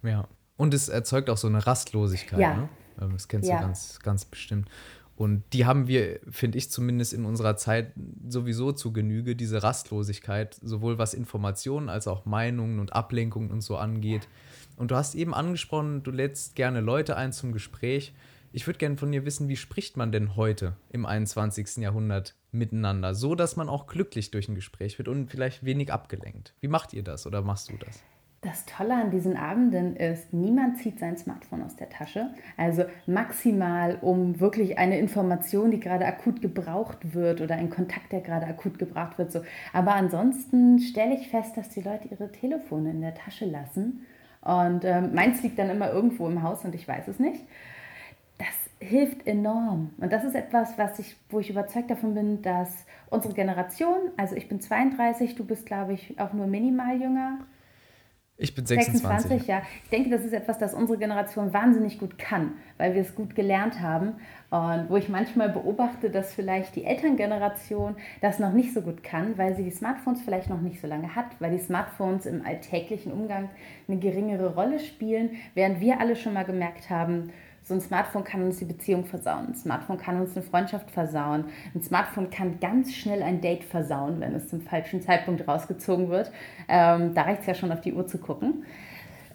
Ja, 0.02 0.26
und 0.56 0.74
es 0.74 0.88
erzeugt 0.88 1.30
auch 1.30 1.36
so 1.36 1.48
eine 1.48 1.66
Rastlosigkeit. 1.66 2.38
Ja. 2.38 2.54
Ne? 2.54 2.68
Ähm, 3.00 3.12
das 3.12 3.28
kennst 3.28 3.48
ja. 3.48 3.56
du 3.56 3.62
ganz, 3.62 3.98
ganz 4.00 4.24
bestimmt. 4.24 4.68
Und 5.16 5.44
die 5.52 5.66
haben 5.66 5.86
wir, 5.88 6.20
finde 6.30 6.58
ich 6.58 6.70
zumindest 6.70 7.12
in 7.12 7.24
unserer 7.24 7.56
Zeit 7.56 7.92
sowieso 8.26 8.72
zu 8.72 8.92
Genüge, 8.92 9.36
diese 9.36 9.62
Rastlosigkeit, 9.62 10.54
sowohl 10.62 10.98
was 10.98 11.14
Informationen 11.14 11.88
als 11.88 12.08
auch 12.08 12.24
Meinungen 12.24 12.80
und 12.80 12.94
Ablenkungen 12.94 13.50
und 13.50 13.60
so 13.60 13.76
angeht. 13.76 14.26
Und 14.76 14.90
du 14.90 14.96
hast 14.96 15.14
eben 15.14 15.34
angesprochen, 15.34 16.02
du 16.02 16.10
lädst 16.10 16.56
gerne 16.56 16.80
Leute 16.80 17.16
ein 17.16 17.32
zum 17.32 17.52
Gespräch. 17.52 18.14
Ich 18.52 18.66
würde 18.66 18.78
gerne 18.78 18.96
von 18.96 19.12
dir 19.12 19.24
wissen, 19.24 19.48
wie 19.48 19.56
spricht 19.56 19.96
man 19.96 20.12
denn 20.12 20.36
heute 20.36 20.76
im 20.90 21.06
21. 21.06 21.78
Jahrhundert 21.78 22.34
miteinander, 22.50 23.14
so 23.14 23.34
dass 23.34 23.56
man 23.56 23.68
auch 23.68 23.86
glücklich 23.86 24.30
durch 24.30 24.48
ein 24.48 24.54
Gespräch 24.54 24.98
wird 24.98 25.08
und 25.08 25.30
vielleicht 25.30 25.64
wenig 25.64 25.92
abgelenkt. 25.92 26.54
Wie 26.60 26.68
macht 26.68 26.92
ihr 26.92 27.02
das 27.02 27.26
oder 27.26 27.42
machst 27.42 27.70
du 27.70 27.76
das? 27.76 28.02
Das 28.42 28.66
Tolle 28.66 28.94
an 28.94 29.12
diesen 29.12 29.36
Abenden 29.36 29.94
ist, 29.94 30.32
niemand 30.32 30.78
zieht 30.78 30.98
sein 30.98 31.16
Smartphone 31.16 31.62
aus 31.62 31.76
der 31.76 31.88
Tasche. 31.88 32.30
Also 32.56 32.82
maximal, 33.06 33.98
um 34.00 34.40
wirklich 34.40 34.78
eine 34.78 34.98
Information, 34.98 35.70
die 35.70 35.78
gerade 35.78 36.04
akut 36.06 36.42
gebraucht 36.42 37.14
wird 37.14 37.40
oder 37.40 37.54
ein 37.54 37.70
Kontakt, 37.70 38.10
der 38.10 38.20
gerade 38.20 38.46
akut 38.46 38.80
gebraucht 38.80 39.16
wird. 39.16 39.30
So. 39.30 39.42
Aber 39.72 39.94
ansonsten 39.94 40.80
stelle 40.80 41.14
ich 41.14 41.28
fest, 41.28 41.56
dass 41.56 41.68
die 41.68 41.82
Leute 41.82 42.08
ihre 42.08 42.32
Telefone 42.32 42.90
in 42.90 43.00
der 43.00 43.14
Tasche 43.14 43.44
lassen. 43.44 44.04
Und 44.40 44.84
äh, 44.84 45.00
meins 45.02 45.40
liegt 45.44 45.60
dann 45.60 45.70
immer 45.70 45.92
irgendwo 45.92 46.26
im 46.26 46.42
Haus 46.42 46.64
und 46.64 46.74
ich 46.74 46.88
weiß 46.88 47.06
es 47.06 47.20
nicht. 47.20 47.44
Das 48.38 48.88
hilft 48.88 49.24
enorm. 49.24 49.90
Und 49.98 50.12
das 50.12 50.24
ist 50.24 50.34
etwas, 50.34 50.76
was 50.78 50.98
ich, 50.98 51.14
wo 51.30 51.38
ich 51.38 51.48
überzeugt 51.48 51.92
davon 51.92 52.14
bin, 52.14 52.42
dass 52.42 52.86
unsere 53.08 53.34
Generation, 53.34 54.10
also 54.16 54.34
ich 54.34 54.48
bin 54.48 54.60
32, 54.60 55.36
du 55.36 55.44
bist, 55.44 55.64
glaube 55.64 55.92
ich, 55.92 56.18
auch 56.18 56.32
nur 56.32 56.48
minimal 56.48 57.00
jünger. 57.00 57.38
Ich 58.42 58.54
bin 58.54 58.66
26. 58.66 59.02
26, 59.02 59.46
ja. 59.46 59.62
Ich 59.84 59.90
denke, 59.90 60.10
das 60.10 60.24
ist 60.24 60.32
etwas, 60.32 60.58
das 60.58 60.74
unsere 60.74 60.98
Generation 60.98 61.52
wahnsinnig 61.52 61.98
gut 61.98 62.18
kann, 62.18 62.54
weil 62.76 62.94
wir 62.94 63.02
es 63.02 63.14
gut 63.14 63.36
gelernt 63.36 63.80
haben. 63.80 64.14
Und 64.50 64.86
wo 64.88 64.96
ich 64.96 65.08
manchmal 65.08 65.48
beobachte, 65.48 66.10
dass 66.10 66.34
vielleicht 66.34 66.74
die 66.74 66.84
Elterngeneration 66.84 67.96
das 68.20 68.40
noch 68.40 68.52
nicht 68.52 68.74
so 68.74 68.82
gut 68.82 69.04
kann, 69.04 69.38
weil 69.38 69.54
sie 69.56 69.62
die 69.62 69.70
Smartphones 69.70 70.22
vielleicht 70.22 70.50
noch 70.50 70.60
nicht 70.60 70.80
so 70.80 70.88
lange 70.88 71.14
hat, 71.14 71.26
weil 71.38 71.52
die 71.52 71.62
Smartphones 71.62 72.26
im 72.26 72.44
alltäglichen 72.44 73.12
Umgang 73.12 73.48
eine 73.88 73.98
geringere 73.98 74.54
Rolle 74.54 74.80
spielen, 74.80 75.30
während 75.54 75.80
wir 75.80 76.00
alle 76.00 76.16
schon 76.16 76.34
mal 76.34 76.44
gemerkt 76.44 76.90
haben, 76.90 77.30
so 77.64 77.74
ein 77.74 77.80
Smartphone 77.80 78.24
kann 78.24 78.42
uns 78.42 78.58
die 78.58 78.64
Beziehung 78.64 79.04
versauen. 79.04 79.48
Ein 79.48 79.54
Smartphone 79.54 79.98
kann 79.98 80.20
uns 80.20 80.36
eine 80.36 80.44
Freundschaft 80.44 80.90
versauen. 80.90 81.44
Ein 81.74 81.82
Smartphone 81.82 82.28
kann 82.28 82.58
ganz 82.58 82.92
schnell 82.92 83.22
ein 83.22 83.40
Date 83.40 83.64
versauen, 83.64 84.20
wenn 84.20 84.34
es 84.34 84.48
zum 84.48 84.62
falschen 84.62 85.00
Zeitpunkt 85.00 85.46
rausgezogen 85.46 86.08
wird. 86.08 86.32
Ähm, 86.68 87.14
da 87.14 87.22
reicht 87.22 87.42
es 87.42 87.46
ja 87.46 87.54
schon 87.54 87.70
auf 87.70 87.80
die 87.80 87.92
Uhr 87.92 88.06
zu 88.06 88.18
gucken. 88.18 88.64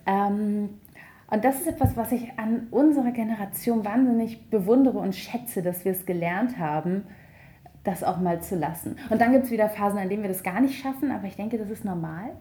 Ähm, 0.05 0.69
und 1.29 1.43
das 1.43 1.59
ist 1.59 1.67
etwas, 1.67 1.95
was 1.97 2.11
ich 2.11 2.37
an 2.37 2.67
unserer 2.71 3.11
Generation 3.11 3.83
wahnsinnig 3.85 4.49
bewundere 4.49 4.97
und 4.97 5.15
schätze, 5.15 5.61
dass 5.61 5.83
wir 5.83 5.91
es 5.91 6.05
gelernt 6.05 6.57
haben, 6.57 7.03
das 7.83 8.03
auch 8.03 8.19
mal 8.19 8.41
zu 8.41 8.55
lassen. 8.55 8.97
Und 9.09 9.21
dann 9.21 9.31
gibt 9.31 9.45
es 9.45 9.51
wieder 9.51 9.69
Phasen, 9.69 9.99
in 9.99 10.09
denen 10.09 10.23
wir 10.23 10.29
das 10.29 10.43
gar 10.43 10.59
nicht 10.61 10.79
schaffen, 10.79 11.11
aber 11.11 11.27
ich 11.27 11.35
denke, 11.35 11.57
das 11.57 11.69
ist 11.69 11.85
normal. 11.85 12.31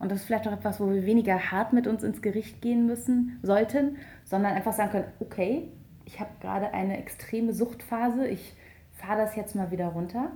Und 0.00 0.10
das 0.10 0.20
ist 0.20 0.24
vielleicht 0.24 0.48
auch 0.48 0.52
etwas, 0.52 0.80
wo 0.80 0.90
wir 0.90 1.06
weniger 1.06 1.52
hart 1.52 1.72
mit 1.72 1.86
uns 1.86 2.02
ins 2.02 2.22
Gericht 2.22 2.60
gehen 2.62 2.86
müssen, 2.86 3.38
sollten, 3.42 3.98
sondern 4.24 4.54
einfach 4.54 4.72
sagen 4.72 4.90
können, 4.90 5.12
okay, 5.20 5.68
ich 6.06 6.18
habe 6.18 6.30
gerade 6.40 6.72
eine 6.72 6.98
extreme 6.98 7.52
Suchtphase, 7.52 8.26
ich 8.26 8.56
fahre 8.94 9.22
das 9.22 9.36
jetzt 9.36 9.54
mal 9.54 9.70
wieder 9.70 9.88
runter. 9.88 10.32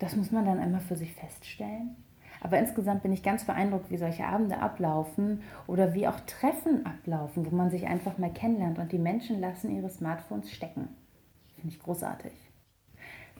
Das 0.00 0.16
muss 0.16 0.32
man 0.32 0.44
dann 0.44 0.58
einmal 0.58 0.80
für 0.80 0.96
sich 0.96 1.14
feststellen. 1.14 1.96
Aber 2.40 2.58
insgesamt 2.58 3.04
bin 3.04 3.12
ich 3.12 3.22
ganz 3.22 3.44
beeindruckt, 3.44 3.88
wie 3.90 3.96
solche 3.96 4.24
Abende 4.24 4.58
ablaufen 4.58 5.42
oder 5.68 5.94
wie 5.94 6.08
auch 6.08 6.18
Treffen 6.20 6.84
ablaufen, 6.84 7.46
wo 7.48 7.54
man 7.54 7.70
sich 7.70 7.86
einfach 7.86 8.18
mal 8.18 8.32
kennenlernt 8.32 8.80
und 8.80 8.90
die 8.90 8.98
Menschen 8.98 9.40
lassen 9.40 9.70
ihre 9.70 9.90
Smartphones 9.90 10.50
stecken. 10.50 10.88
Finde 11.54 11.68
ich 11.76 11.80
großartig. 11.80 12.32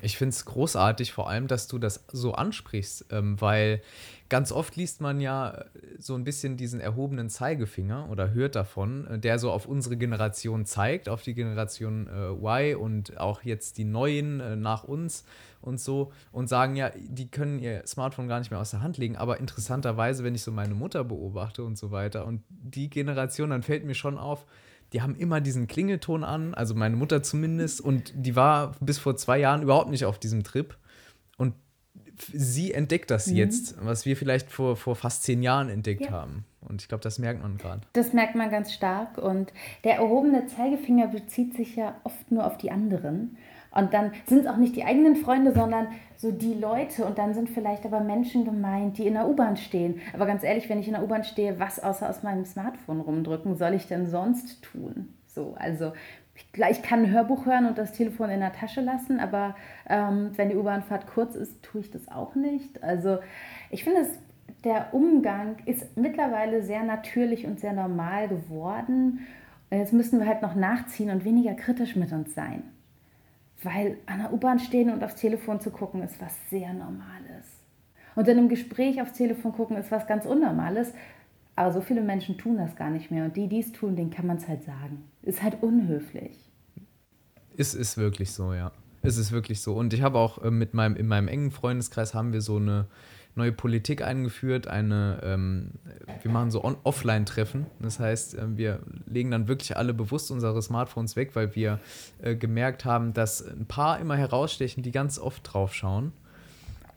Ich 0.02 0.18
finde 0.18 0.30
es 0.30 0.44
großartig, 0.44 1.12
vor 1.12 1.30
allem, 1.30 1.46
dass 1.46 1.68
du 1.68 1.78
das 1.78 2.04
so 2.10 2.32
ansprichst, 2.32 3.06
ähm, 3.10 3.40
weil 3.40 3.80
ganz 4.28 4.50
oft 4.50 4.74
liest 4.74 5.00
man 5.00 5.20
ja 5.20 5.50
äh, 5.50 5.64
so 5.98 6.16
ein 6.16 6.24
bisschen 6.24 6.56
diesen 6.56 6.80
erhobenen 6.80 7.30
Zeigefinger 7.30 8.08
oder 8.10 8.32
hört 8.32 8.56
davon, 8.56 9.06
äh, 9.06 9.18
der 9.20 9.38
so 9.38 9.52
auf 9.52 9.66
unsere 9.66 9.96
Generation 9.96 10.64
zeigt, 10.64 11.08
auf 11.08 11.22
die 11.22 11.34
Generation 11.34 12.08
äh, 12.08 12.32
Y 12.32 12.76
und 12.76 13.18
auch 13.18 13.42
jetzt 13.44 13.78
die 13.78 13.84
Neuen 13.84 14.40
äh, 14.40 14.56
nach 14.56 14.82
uns 14.82 15.24
und 15.60 15.78
so 15.78 16.12
und 16.32 16.48
sagen 16.48 16.74
ja, 16.74 16.90
die 16.96 17.30
können 17.30 17.60
ihr 17.60 17.86
Smartphone 17.86 18.26
gar 18.26 18.40
nicht 18.40 18.50
mehr 18.50 18.60
aus 18.60 18.72
der 18.72 18.82
Hand 18.82 18.98
legen. 18.98 19.16
Aber 19.16 19.38
interessanterweise, 19.38 20.24
wenn 20.24 20.34
ich 20.34 20.42
so 20.42 20.50
meine 20.50 20.74
Mutter 20.74 21.04
beobachte 21.04 21.62
und 21.62 21.78
so 21.78 21.92
weiter 21.92 22.26
und 22.26 22.42
die 22.48 22.90
Generation, 22.90 23.50
dann 23.50 23.62
fällt 23.62 23.84
mir 23.84 23.94
schon 23.94 24.18
auf, 24.18 24.46
die 24.92 25.02
haben 25.02 25.16
immer 25.16 25.40
diesen 25.40 25.66
Klingelton 25.66 26.24
an, 26.24 26.54
also 26.54 26.74
meine 26.74 26.96
Mutter 26.96 27.22
zumindest, 27.22 27.80
und 27.80 28.12
die 28.14 28.36
war 28.36 28.72
bis 28.80 28.98
vor 28.98 29.16
zwei 29.16 29.38
Jahren 29.38 29.62
überhaupt 29.62 29.90
nicht 29.90 30.04
auf 30.04 30.18
diesem 30.18 30.42
Trip. 30.44 30.76
Und 31.38 31.54
sie 32.32 32.72
entdeckt 32.72 33.10
das 33.10 33.26
mhm. 33.28 33.36
jetzt, 33.36 33.76
was 33.84 34.06
wir 34.06 34.16
vielleicht 34.16 34.50
vor, 34.50 34.76
vor 34.76 34.96
fast 34.96 35.22
zehn 35.24 35.42
Jahren 35.42 35.68
entdeckt 35.68 36.02
ja. 36.02 36.10
haben. 36.10 36.44
Und 36.60 36.82
ich 36.82 36.88
glaube, 36.88 37.02
das 37.02 37.18
merkt 37.18 37.42
man 37.42 37.58
gerade. 37.58 37.80
Das 37.92 38.12
merkt 38.12 38.34
man 38.34 38.50
ganz 38.50 38.72
stark. 38.72 39.18
Und 39.18 39.52
der 39.84 39.96
erhobene 39.96 40.46
Zeigefinger 40.46 41.08
bezieht 41.08 41.56
sich 41.56 41.76
ja 41.76 42.00
oft 42.04 42.30
nur 42.30 42.46
auf 42.46 42.58
die 42.58 42.70
anderen. 42.70 43.36
Und 43.74 43.94
dann 43.94 44.12
sind 44.26 44.40
es 44.40 44.46
auch 44.46 44.56
nicht 44.56 44.76
die 44.76 44.84
eigenen 44.84 45.16
Freunde, 45.16 45.52
sondern 45.52 45.88
so 46.16 46.30
die 46.30 46.54
Leute. 46.54 47.04
Und 47.04 47.18
dann 47.18 47.34
sind 47.34 47.48
vielleicht 47.48 47.84
aber 47.84 48.00
Menschen 48.00 48.44
gemeint, 48.44 48.98
die 48.98 49.06
in 49.06 49.14
der 49.14 49.28
U-Bahn 49.28 49.56
stehen. 49.56 50.00
Aber 50.12 50.26
ganz 50.26 50.44
ehrlich, 50.44 50.68
wenn 50.68 50.78
ich 50.78 50.86
in 50.86 50.94
der 50.94 51.02
U-Bahn 51.02 51.24
stehe, 51.24 51.58
was 51.58 51.82
außer 51.82 52.08
aus 52.08 52.22
meinem 52.22 52.44
Smartphone 52.44 53.00
rumdrücken 53.00 53.56
soll 53.56 53.74
ich 53.74 53.86
denn 53.86 54.06
sonst 54.06 54.62
tun? 54.62 55.14
So, 55.26 55.54
also 55.58 55.92
ich, 56.34 56.82
kann 56.82 57.04
ein 57.04 57.10
Hörbuch 57.10 57.46
hören 57.46 57.66
und 57.66 57.78
das 57.78 57.92
Telefon 57.92 58.30
in 58.30 58.40
der 58.40 58.52
Tasche 58.52 58.80
lassen, 58.80 59.20
aber 59.20 59.54
ähm, 59.88 60.30
wenn 60.36 60.50
die 60.50 60.56
U-Bahnfahrt 60.56 61.06
kurz 61.06 61.34
ist, 61.34 61.62
tue 61.62 61.82
ich 61.82 61.90
das 61.90 62.08
auch 62.08 62.34
nicht. 62.34 62.82
Also 62.82 63.18
ich 63.70 63.84
finde 63.84 64.00
es 64.00 64.18
der 64.64 64.94
Umgang 64.94 65.56
ist 65.66 65.96
mittlerweile 65.96 66.62
sehr 66.62 66.84
natürlich 66.84 67.46
und 67.46 67.60
sehr 67.60 67.72
normal 67.72 68.28
geworden. 68.28 69.26
Jetzt 69.70 69.92
müssen 69.92 70.20
wir 70.20 70.26
halt 70.26 70.42
noch 70.42 70.54
nachziehen 70.54 71.10
und 71.10 71.24
weniger 71.24 71.54
kritisch 71.54 71.96
mit 71.96 72.12
uns 72.12 72.34
sein. 72.34 72.62
Weil 73.62 73.98
an 74.06 74.18
der 74.18 74.32
U-Bahn 74.32 74.58
stehen 74.58 74.90
und 74.90 75.04
aufs 75.04 75.16
Telefon 75.16 75.60
zu 75.60 75.70
gucken, 75.70 76.02
ist 76.02 76.20
was 76.20 76.34
sehr 76.50 76.72
Normales. 76.72 77.46
Und 78.14 78.28
in 78.28 78.38
einem 78.38 78.48
Gespräch 78.48 79.00
aufs 79.00 79.12
Telefon 79.12 79.52
gucken, 79.52 79.76
ist 79.76 79.90
was 79.90 80.06
ganz 80.06 80.26
Unnormales. 80.26 80.92
Aber 81.54 81.72
so 81.72 81.80
viele 81.80 82.02
Menschen 82.02 82.38
tun 82.38 82.56
das 82.56 82.76
gar 82.76 82.90
nicht 82.90 83.10
mehr. 83.10 83.24
Und 83.24 83.36
die, 83.36 83.48
die 83.48 83.60
es 83.60 83.72
tun, 83.72 83.96
denen 83.96 84.10
kann 84.10 84.26
man 84.26 84.38
es 84.38 84.48
halt 84.48 84.64
sagen. 84.64 85.04
Ist 85.22 85.42
halt 85.42 85.62
unhöflich. 85.62 86.50
Es 87.56 87.74
ist 87.74 87.96
wirklich 87.96 88.32
so, 88.32 88.54
ja. 88.54 88.72
Es 89.02 89.18
ist 89.18 89.32
wirklich 89.32 89.60
so. 89.60 89.74
Und 89.74 89.92
ich 89.92 90.02
habe 90.02 90.18
auch 90.18 90.42
äh, 90.42 90.50
mit 90.50 90.74
meinem, 90.74 90.96
in 90.96 91.06
meinem 91.06 91.28
engen 91.28 91.50
Freundeskreis 91.50 92.14
haben 92.14 92.32
wir 92.32 92.40
so 92.40 92.56
eine 92.56 92.86
neue 93.34 93.52
Politik 93.52 94.02
eingeführt, 94.02 94.68
eine, 94.68 95.20
ähm, 95.22 95.70
wir 96.20 96.30
machen 96.30 96.50
so 96.50 96.62
Offline-Treffen. 96.62 97.66
Das 97.80 97.98
heißt, 97.98 98.34
äh, 98.34 98.56
wir 98.56 98.80
legen 99.06 99.30
dann 99.30 99.48
wirklich 99.48 99.76
alle 99.76 99.94
bewusst 99.94 100.30
unsere 100.30 100.60
Smartphones 100.60 101.16
weg, 101.16 101.34
weil 101.34 101.54
wir 101.54 101.80
äh, 102.20 102.36
gemerkt 102.36 102.84
haben, 102.84 103.14
dass 103.14 103.46
ein 103.46 103.66
paar 103.66 103.98
immer 104.00 104.16
herausstechen, 104.16 104.82
die 104.82 104.92
ganz 104.92 105.18
oft 105.18 105.52
drauf 105.52 105.74
schauen. 105.74 106.12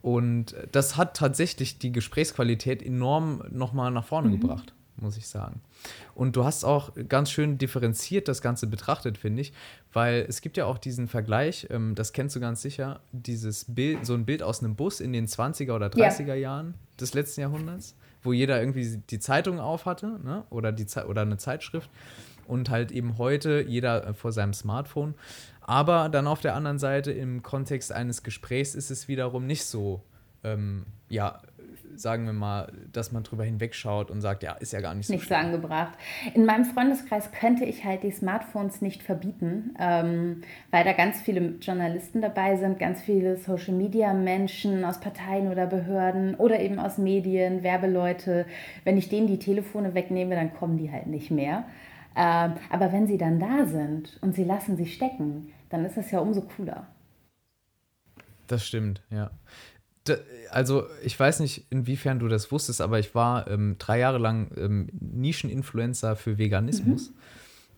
Und 0.01 0.55
das 0.71 0.97
hat 0.97 1.17
tatsächlich 1.17 1.79
die 1.79 1.91
Gesprächsqualität 1.91 2.83
enorm 2.83 3.43
nochmal 3.49 3.89
nach 3.89 4.05
vorne 4.05 4.27
mhm. 4.27 4.39
gebracht, 4.39 4.74
muss 4.97 5.17
ich 5.17 5.27
sagen. 5.27 5.61
Und 6.13 6.35
du 6.35 6.45
hast 6.45 6.63
auch 6.63 6.91
ganz 7.07 7.31
schön 7.31 7.57
differenziert 7.57 8.27
das 8.27 8.41
Ganze 8.41 8.67
betrachtet, 8.67 9.17
finde 9.17 9.41
ich, 9.41 9.53
weil 9.93 10.25
es 10.27 10.41
gibt 10.41 10.57
ja 10.57 10.65
auch 10.65 10.77
diesen 10.77 11.07
Vergleich, 11.07 11.67
ähm, 11.69 11.95
das 11.95 12.13
kennst 12.13 12.35
du 12.35 12.39
ganz 12.39 12.61
sicher, 12.61 13.01
dieses 13.11 13.65
Bild, 13.67 14.05
so 14.05 14.13
ein 14.13 14.25
Bild 14.25 14.43
aus 14.43 14.63
einem 14.63 14.75
Bus 14.75 14.99
in 14.99 15.13
den 15.13 15.27
20er 15.27 15.73
oder 15.73 15.87
30er 15.87 16.27
ja. 16.27 16.35
Jahren 16.35 16.75
des 16.99 17.13
letzten 17.13 17.41
Jahrhunderts, 17.41 17.95
wo 18.23 18.33
jeder 18.33 18.59
irgendwie 18.59 19.01
die 19.09 19.19
Zeitung 19.19 19.59
auf 19.59 19.85
hatte 19.85 20.19
ne? 20.23 20.43
oder, 20.49 20.71
die 20.71 20.85
oder 21.07 21.21
eine 21.21 21.37
Zeitschrift 21.37 21.89
und 22.47 22.69
halt 22.69 22.91
eben 22.91 23.17
heute 23.17 23.65
jeder 23.67 24.07
äh, 24.07 24.13
vor 24.13 24.31
seinem 24.31 24.53
Smartphone. 24.53 25.15
Aber 25.61 26.09
dann 26.09 26.27
auf 26.27 26.41
der 26.41 26.55
anderen 26.55 26.79
Seite 26.79 27.11
im 27.11 27.41
Kontext 27.41 27.91
eines 27.91 28.23
Gesprächs 28.23 28.75
ist 28.75 28.91
es 28.91 29.07
wiederum 29.07 29.47
nicht 29.47 29.65
so, 29.65 30.03
ähm, 30.43 30.85
ja, 31.09 31.41
sagen 31.97 32.25
wir 32.25 32.33
mal, 32.33 32.71
dass 32.91 33.11
man 33.11 33.23
drüber 33.23 33.43
hinwegschaut 33.43 34.11
und 34.11 34.21
sagt, 34.21 34.43
ja, 34.43 34.53
ist 34.53 34.73
ja 34.73 34.81
gar 34.81 34.93
nicht 34.95 35.07
so. 35.07 35.13
Nicht 35.13 35.27
so 35.27 35.35
angebracht. 35.35 35.93
In 36.33 36.45
meinem 36.45 36.65
Freundeskreis 36.65 37.31
könnte 37.31 37.65
ich 37.65 37.83
halt 37.83 38.03
die 38.03 38.11
Smartphones 38.11 38.81
nicht 38.81 39.03
verbieten, 39.03 39.75
ähm, 39.79 40.41
weil 40.71 40.83
da 40.83 40.93
ganz 40.93 41.21
viele 41.21 41.55
Journalisten 41.61 42.21
dabei 42.21 42.57
sind, 42.57 42.79
ganz 42.79 43.01
viele 43.01 43.37
Social-Media-Menschen 43.37 44.83
aus 44.85 44.99
Parteien 44.99 45.49
oder 45.49 45.67
Behörden 45.67 46.35
oder 46.35 46.59
eben 46.59 46.79
aus 46.79 46.97
Medien, 46.97 47.63
Werbeleute. 47.63 48.45
Wenn 48.83 48.97
ich 48.97 49.09
denen 49.09 49.27
die 49.27 49.39
Telefone 49.39 49.93
wegnehme, 49.93 50.35
dann 50.35 50.53
kommen 50.53 50.77
die 50.77 50.91
halt 50.91 51.07
nicht 51.07 51.31
mehr. 51.31 51.65
Ähm, 52.15 52.53
aber 52.69 52.93
wenn 52.93 53.07
sie 53.07 53.17
dann 53.17 53.39
da 53.39 53.65
sind 53.65 54.17
und 54.21 54.35
sie 54.35 54.43
lassen 54.43 54.77
sie 54.77 54.85
stecken, 54.87 55.51
dann 55.69 55.83
ist 55.85 55.97
das 55.97 56.11
ja 56.11 56.19
umso 56.19 56.41
cooler. 56.41 56.87
Das 58.47 58.65
stimmt, 58.65 59.01
ja 59.09 59.31
also 60.49 60.85
ich 61.03 61.19
weiß 61.19 61.39
nicht, 61.39 61.65
inwiefern 61.69 62.19
du 62.19 62.27
das 62.27 62.51
wusstest, 62.51 62.81
aber 62.81 62.99
ich 62.99 63.15
war 63.15 63.47
ähm, 63.47 63.75
drei 63.79 63.99
Jahre 63.99 64.17
lang 64.17 64.51
ähm, 64.57 64.89
Nischeninfluencer 64.99 66.15
für 66.15 66.37
Veganismus. 66.37 67.09
Mhm 67.09 67.15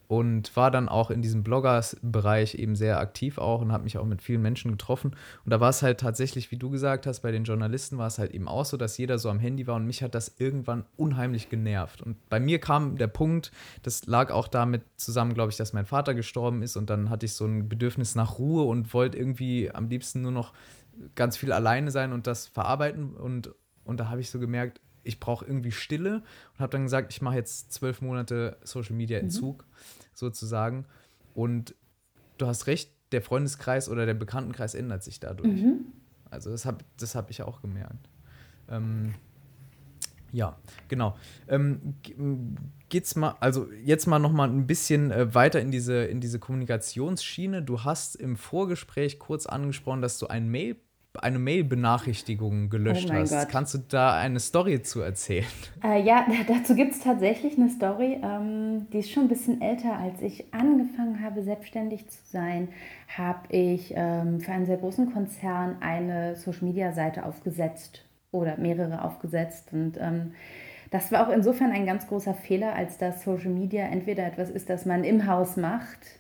und 0.08 0.56
war 0.56 0.72
dann 0.72 0.88
auch 0.88 1.12
in 1.12 1.22
diesem 1.22 1.44
Bloggers-Bereich 1.44 2.56
eben 2.56 2.76
sehr 2.76 3.00
aktiv 3.00 3.38
auch 3.38 3.62
und 3.62 3.72
habe 3.72 3.84
mich 3.84 3.98
auch 3.98 4.06
mit 4.06 4.22
vielen 4.22 4.42
Menschen 4.42 4.72
getroffen. 4.72 5.12
Und 5.44 5.52
da 5.52 5.60
war 5.60 5.70
es 5.70 5.84
halt 5.84 6.00
tatsächlich, 6.00 6.50
wie 6.52 6.58
du 6.58 6.70
gesagt 6.70 7.06
hast, 7.06 7.20
bei 7.22 7.32
den 7.32 7.44
Journalisten 7.44 7.98
war 7.98 8.08
es 8.08 8.18
halt 8.18 8.32
eben 8.32 8.48
auch 8.48 8.66
so, 8.66 8.78
dass 8.78 8.98
jeder 8.98 9.20
so 9.20 9.30
am 9.30 9.40
Handy 9.40 9.68
war 9.68 9.76
und 9.76 9.86
mich 9.86 10.04
hat 10.04 10.16
das 10.16 10.36
irgendwann 10.38 10.86
unheimlich 10.96 11.50
genervt. 11.50 12.02
Und 12.02 12.18
bei 12.30 12.40
mir 12.40 12.60
kam 12.60 12.98
der 12.98 13.08
Punkt, 13.08 13.52
das 13.84 14.06
lag 14.06 14.32
auch 14.32 14.48
damit 14.48 14.84
zusammen, 14.96 15.34
glaube 15.34 15.52
ich, 15.52 15.58
dass 15.58 15.74
mein 15.74 15.86
Vater 15.86 16.14
gestorben 16.14 16.62
ist 16.62 16.78
und 16.78 16.90
dann 16.90 17.10
hatte 17.10 17.26
ich 17.26 17.34
so 17.34 17.46
ein 17.46 17.68
Bedürfnis 17.68 18.16
nach 18.16 18.40
Ruhe 18.40 18.64
und 18.64 18.94
wollte 18.94 19.18
irgendwie 19.18 19.70
am 19.72 19.90
liebsten 19.90 20.22
nur 20.22 20.32
noch 20.32 20.54
ganz 21.16 21.38
viel 21.38 21.52
alleine 21.52 21.92
sein 21.92 22.14
und 22.14 22.28
das 22.28 22.48
verarbeiten. 22.48 23.16
Und, 23.16 23.54
und 23.84 24.00
da 24.00 24.10
habe 24.10 24.22
ich 24.22 24.30
so 24.30 24.40
gemerkt, 24.40 24.82
ich 25.04 25.20
brauche 25.20 25.46
irgendwie 25.46 25.72
Stille 25.72 26.24
und 26.54 26.60
habe 26.60 26.72
dann 26.72 26.84
gesagt, 26.84 27.14
ich 27.14 27.22
mache 27.22 27.36
jetzt 27.36 27.72
zwölf 27.72 28.02
Monate 28.02 28.58
Social 28.64 28.96
Media 28.96 29.20
Entzug 29.20 29.64
mhm. 29.64 30.04
sozusagen. 30.14 30.86
Und 31.34 31.76
du 32.38 32.48
hast 32.48 32.68
recht, 32.68 32.92
der 33.12 33.22
Freundeskreis 33.22 33.90
oder 33.90 34.06
der 34.06 34.16
Bekanntenkreis 34.16 34.76
ändert 34.76 35.04
sich 35.04 35.20
dadurch. 35.20 35.62
Mhm. 35.62 35.86
Also 36.30 36.50
das 36.50 36.66
habe 36.66 36.80
das 36.98 37.16
hab 37.16 37.30
ich 37.30 37.42
auch 37.42 37.62
gemerkt. 37.62 38.10
Ähm, 38.70 39.14
ja, 40.34 40.58
genau. 40.90 41.18
Ähm, 41.48 41.96
geht's 42.90 43.16
mal, 43.16 43.36
also 43.40 43.72
jetzt 43.84 44.08
mal 44.08 44.20
noch 44.20 44.34
mal 44.34 44.50
ein 44.50 44.68
bisschen 44.68 45.12
äh, 45.12 45.34
weiter 45.34 45.62
in 45.62 45.72
diese, 45.72 46.04
in 46.04 46.20
diese 46.20 46.38
Kommunikationsschiene. 46.38 47.64
Du 47.64 47.84
hast 47.84 48.16
im 48.16 48.36
Vorgespräch 48.36 49.20
kurz 49.20 49.46
angesprochen, 49.46 50.02
dass 50.02 50.20
du 50.20 50.28
ein 50.28 50.50
Mail 50.50 50.76
eine 51.24 51.40
Mail-Benachrichtigung 51.40 52.70
gelöscht 52.70 53.10
oh 53.10 53.14
hast. 53.14 53.32
Gott. 53.32 53.50
Kannst 53.50 53.74
du 53.74 53.80
da 53.80 54.16
eine 54.16 54.40
Story 54.40 54.82
zu 54.82 55.02
erzählen? 55.02 55.46
Äh, 55.84 56.02
ja, 56.02 56.26
dazu 56.48 56.74
gibt 56.74 56.94
es 56.94 57.02
tatsächlich 57.02 57.56
eine 57.58 57.70
Story. 57.70 58.20
Ähm, 58.22 58.88
die 58.92 58.98
ist 58.98 59.12
schon 59.12 59.26
ein 59.26 59.30
bisschen 59.30 59.62
älter. 59.62 59.96
Als 59.96 60.22
ich 60.24 60.52
angefangen 60.52 61.22
habe, 61.24 61.44
selbstständig 61.44 62.10
zu 62.10 62.18
sein, 62.32 62.70
habe 63.16 63.42
ich 63.50 63.94
ähm, 63.96 64.42
für 64.42 64.52
einen 64.52 64.66
sehr 64.66 64.78
großen 64.78 65.14
Konzern 65.14 65.78
eine 65.80 66.36
Social-Media-Seite 66.36 67.26
aufgesetzt 67.26 68.04
oder 68.32 68.58
mehrere 68.58 69.04
aufgesetzt. 69.04 69.70
Und 69.72 69.98
ähm, 70.00 70.34
das 70.90 71.12
war 71.12 71.28
auch 71.28 71.32
insofern 71.32 71.72
ein 71.72 71.86
ganz 71.86 72.08
großer 72.08 72.34
Fehler, 72.34 72.74
als 72.74 72.98
dass 72.98 73.24
Social 73.24 73.52
Media 73.52 73.86
entweder 73.86 74.26
etwas 74.26 74.50
ist, 74.50 74.70
das 74.70 74.86
man 74.86 75.04
im 75.04 75.28
Haus 75.28 75.58
macht 75.58 76.17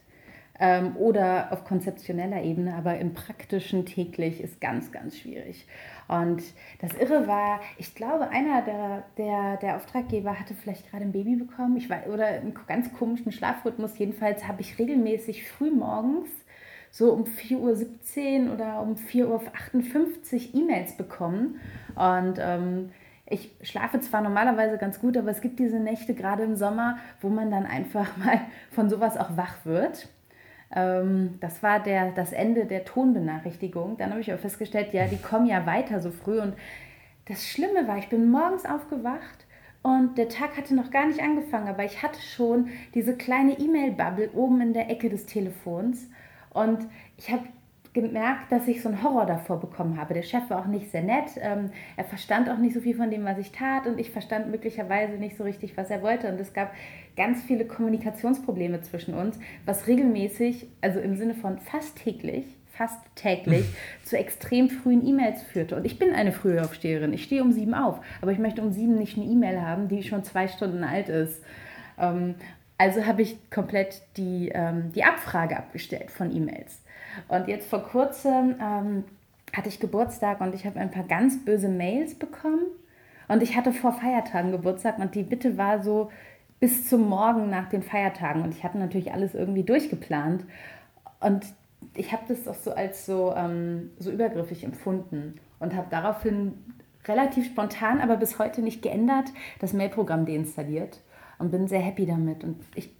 ähm, 0.59 0.95
oder 0.97 1.51
auf 1.51 1.63
konzeptioneller 1.63 2.41
Ebene, 2.43 2.75
aber 2.75 2.97
im 2.97 3.13
praktischen 3.13 3.85
täglich 3.85 4.41
ist 4.41 4.59
ganz, 4.61 4.91
ganz 4.91 5.17
schwierig. 5.17 5.67
Und 6.07 6.41
das 6.79 6.93
Irre 6.93 7.27
war, 7.27 7.59
ich 7.77 7.93
glaube, 7.95 8.29
einer 8.29 8.61
der, 8.61 9.03
der, 9.17 9.57
der 9.57 9.75
Auftraggeber 9.75 10.39
hatte 10.39 10.53
vielleicht 10.53 10.89
gerade 10.89 11.03
ein 11.03 11.11
Baby 11.11 11.35
bekommen 11.35 11.77
ich 11.77 11.89
war, 11.89 12.07
oder 12.07 12.27
einen 12.27 12.53
ganz 12.67 12.93
komischen 12.93 13.31
Schlafrhythmus. 13.31 13.97
Jedenfalls 13.97 14.47
habe 14.47 14.61
ich 14.61 14.79
regelmäßig 14.79 15.49
früh 15.49 15.71
morgens 15.71 16.29
so 16.91 17.11
um 17.11 17.25
4.17 17.25 18.47
Uhr 18.47 18.53
oder 18.53 18.81
um 18.81 18.95
4.58 18.95 20.53
Uhr 20.53 20.61
E-Mails 20.61 20.95
bekommen. 20.97 21.59
Und 21.95 22.39
ähm, 22.39 22.91
ich 23.29 23.51
schlafe 23.61 23.99
zwar 23.99 24.21
normalerweise 24.21 24.77
ganz 24.77 24.99
gut, 24.99 25.17
aber 25.17 25.29
es 25.29 25.41
gibt 25.41 25.59
diese 25.59 25.79
Nächte 25.79 26.13
gerade 26.13 26.43
im 26.43 26.55
Sommer, 26.55 26.97
wo 27.21 27.29
man 27.29 27.51
dann 27.51 27.65
einfach 27.65 28.15
mal 28.25 28.41
von 28.71 28.89
sowas 28.89 29.17
auch 29.17 29.35
wach 29.35 29.65
wird. 29.65 30.09
Ähm, 30.75 31.36
das 31.39 31.63
war 31.63 31.81
der, 31.81 32.12
das 32.12 32.33
Ende 32.33 32.65
der 32.65 32.86
Tonbenachrichtigung. 32.86 33.97
Dann 33.97 34.12
habe 34.12 34.21
ich 34.21 34.33
auch 34.33 34.39
festgestellt, 34.39 34.93
ja, 34.93 35.07
die 35.07 35.21
kommen 35.21 35.47
ja 35.47 35.65
weiter 35.65 36.00
so 36.01 36.12
früh. 36.12 36.39
Und 36.39 36.55
das 37.27 37.45
Schlimme 37.45 37.88
war, 37.88 37.97
ich 37.97 38.09
bin 38.09 38.29
morgens 38.29 38.65
aufgewacht 38.65 39.45
und 39.83 40.17
der 40.17 40.29
Tag 40.29 40.57
hatte 40.57 40.75
noch 40.75 40.91
gar 40.91 41.07
nicht 41.07 41.21
angefangen, 41.21 41.67
aber 41.67 41.83
ich 41.86 42.03
hatte 42.03 42.21
schon 42.21 42.69
diese 42.93 43.15
kleine 43.15 43.57
E-Mail-Bubble 43.59 44.31
oben 44.33 44.62
in 44.62 44.74
der 44.74 44.89
Ecke 44.89 45.09
des 45.09 45.25
Telefons. 45.25 46.09
Und 46.50 46.88
ich 47.17 47.31
habe 47.31 47.43
gemerkt, 47.94 48.51
dass 48.51 48.67
ich 48.67 48.82
so 48.82 48.89
einen 48.89 49.03
Horror 49.03 49.25
davor 49.25 49.60
bekommen 49.60 49.98
habe. 49.98 50.13
Der 50.13 50.24
Chef 50.24 50.50
war 50.50 50.60
auch 50.60 50.67
nicht 50.67 50.91
sehr 50.91 51.01
nett. 51.01 51.32
Ähm, 51.39 51.72
er 51.96 52.03
verstand 52.03 52.50
auch 52.50 52.58
nicht 52.58 52.74
so 52.74 52.82
viel 52.82 52.96
von 52.96 53.10
dem, 53.10 53.25
was 53.25 53.38
ich 53.38 53.51
tat. 53.51 53.88
Und 53.88 54.00
ich 54.00 54.12
verstand 54.12 54.50
möglicherweise 54.50 55.13
nicht 55.13 55.38
so 55.38 55.44
richtig, 55.44 55.77
was 55.77 55.89
er 55.89 56.01
wollte. 56.01 56.32
Und 56.32 56.39
es 56.39 56.53
gab 56.53 56.74
ganz 57.15 57.44
viele 57.44 57.65
Kommunikationsprobleme 57.65 58.82
zwischen 58.82 59.13
uns, 59.13 59.39
was 59.65 59.88
regelmäßig, 59.88 60.67
also 60.82 61.00
im 61.00 61.15
Sinne 61.15 61.34
von 61.34 61.58
fast 61.60 61.98
täglich, 61.98 62.46
fast 62.72 63.00
täglich 63.15 63.65
zu 64.03 64.17
extrem 64.17 64.70
frühen 64.70 65.06
E-Mails 65.06 65.41
führte. 65.41 65.75
Und 65.75 65.86
ich 65.86 65.98
bin 65.98 66.13
eine 66.13 66.32
frühe 66.32 66.62
Aufsteherin. 66.62 67.13
Ich 67.13 67.24
stehe 67.24 67.41
um 67.41 67.51
sieben 67.51 67.74
auf. 67.74 68.00
Aber 68.22 68.32
ich 68.32 68.39
möchte 68.39 68.62
um 68.62 68.72
sieben 68.72 68.98
nicht 68.98 69.17
eine 69.17 69.25
E-Mail 69.25 69.62
haben, 69.62 69.88
die 69.88 70.03
schon 70.03 70.24
zwei 70.24 70.48
Stunden 70.48 70.84
alt 70.84 71.10
ist. 71.10 71.44
Ähm, 71.98 72.36
also 72.77 73.06
habe 73.06 73.24
ich 73.24 73.38
komplett 73.50 74.03
die, 74.17 74.51
ähm, 74.53 74.91
die 74.94 75.03
Abfrage 75.03 75.58
abgestellt 75.58 76.12
von 76.12 76.36
E-Mails. 76.36 76.82
Und 77.27 77.47
jetzt 77.47 77.69
vor 77.69 77.83
kurzem 77.83 78.55
ähm, 78.62 79.03
hatte 79.55 79.69
ich 79.69 79.79
Geburtstag 79.79 80.41
und 80.41 80.53
ich 80.55 80.65
habe 80.65 80.79
ein 80.79 80.91
paar 80.91 81.03
ganz 81.03 81.43
böse 81.43 81.69
Mails 81.69 82.15
bekommen. 82.15 82.65
Und 83.27 83.43
ich 83.43 83.57
hatte 83.57 83.74
vor 83.74 83.93
Feiertagen 83.93 84.51
Geburtstag 84.51 85.00
und 85.00 85.15
die 85.15 85.24
Bitte 85.24 85.57
war 85.57 85.83
so 85.83 86.09
bis 86.59 86.89
zum 86.89 87.07
Morgen 87.09 87.50
nach 87.50 87.69
den 87.69 87.83
Feiertagen. 87.83 88.41
Und 88.41 88.53
ich 88.53 88.63
hatte 88.63 88.77
natürlich 88.77 89.13
alles 89.13 89.36
irgendwie 89.36 89.63
durchgeplant. 89.63 90.45
Und 91.19 91.45
ich 91.93 92.12
habe 92.12 92.24
das 92.27 92.47
auch 92.47 92.55
so 92.55 92.71
als 92.71 93.05
so, 93.05 93.33
ähm, 93.36 93.91
so 94.00 94.12
übergriffig 94.12 94.63
empfunden 94.63 95.36
und 95.59 95.75
habe 95.75 95.88
daraufhin 95.89 96.53
relativ 97.05 97.45
spontan, 97.45 98.01
aber 98.01 98.17
bis 98.17 98.39
heute 98.39 98.62
nicht 98.62 98.81
geändert, 98.81 99.29
das 99.59 99.74
Mailprogramm 99.74 100.25
deinstalliert 100.25 101.01
und 101.39 101.51
bin 101.51 101.67
sehr 101.67 101.79
happy 101.79 102.05
damit. 102.05 102.43
Und 102.43 102.57
ich 102.75 102.93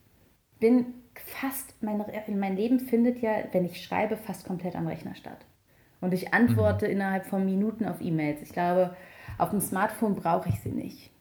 bin 0.60 0.86
fast, 1.26 1.82
mein, 1.82 2.04
mein 2.38 2.56
Leben 2.56 2.80
findet 2.80 3.22
ja, 3.22 3.44
wenn 3.52 3.66
ich 3.66 3.84
schreibe, 3.84 4.18
fast 4.18 4.46
komplett 4.46 4.76
am 4.76 4.88
Rechner 4.88 5.16
statt. 5.16 5.46
Und 6.02 6.14
ich 6.14 6.34
antworte 6.34 6.86
mhm. 6.86 6.92
innerhalb 6.94 7.26
von 7.26 7.46
Minuten 7.46 7.86
auf 7.86 8.02
E-Mails. 8.02 8.42
Ich 8.42 8.50
glaube, 8.50 8.96
auf 9.38 9.50
dem 9.50 9.62
Smartphone 9.62 10.16
brauche 10.16 10.50
ich 10.50 10.60
sie 10.60 10.72
nicht. 10.72 11.12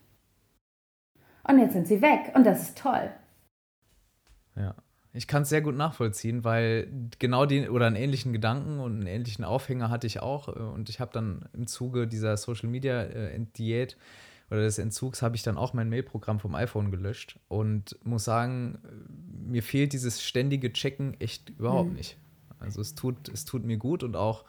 Und 1.44 1.58
jetzt 1.58 1.72
sind 1.72 1.86
sie 1.86 2.02
weg 2.02 2.32
und 2.34 2.44
das 2.44 2.62
ist 2.62 2.78
toll. 2.78 3.10
Ja, 4.56 4.74
ich 5.12 5.28
kann 5.28 5.42
es 5.42 5.48
sehr 5.48 5.62
gut 5.62 5.76
nachvollziehen, 5.76 6.44
weil 6.44 6.88
genau 7.18 7.46
den 7.46 7.68
oder 7.68 7.86
einen 7.86 7.96
ähnlichen 7.96 8.32
Gedanken 8.32 8.80
und 8.80 8.96
einen 8.96 9.06
ähnlichen 9.06 9.44
Aufhänger 9.44 9.88
hatte 9.88 10.06
ich 10.06 10.20
auch. 10.20 10.48
Und 10.48 10.88
ich 10.88 10.98
habe 10.98 11.12
dann 11.12 11.48
im 11.52 11.66
Zuge 11.66 12.06
dieser 12.08 12.36
Social 12.36 12.68
Media 12.68 13.02
äh, 13.04 13.38
Diät 13.56 13.96
oder 14.50 14.60
des 14.62 14.78
Entzugs 14.78 15.22
habe 15.22 15.36
ich 15.36 15.42
dann 15.42 15.56
auch 15.56 15.72
mein 15.74 15.88
Mailprogramm 15.88 16.40
vom 16.40 16.54
iPhone 16.54 16.90
gelöscht 16.90 17.38
und 17.48 17.98
muss 18.04 18.24
sagen, 18.24 18.78
mir 19.46 19.62
fehlt 19.62 19.92
dieses 19.92 20.22
ständige 20.22 20.72
Checken 20.72 21.20
echt 21.20 21.50
überhaupt 21.50 21.90
mhm. 21.90 21.96
nicht. 21.96 22.16
Also 22.58 22.80
es 22.80 22.94
tut, 22.94 23.28
es 23.28 23.44
tut 23.44 23.64
mir 23.64 23.76
gut 23.76 24.02
und 24.02 24.16
auch 24.16 24.44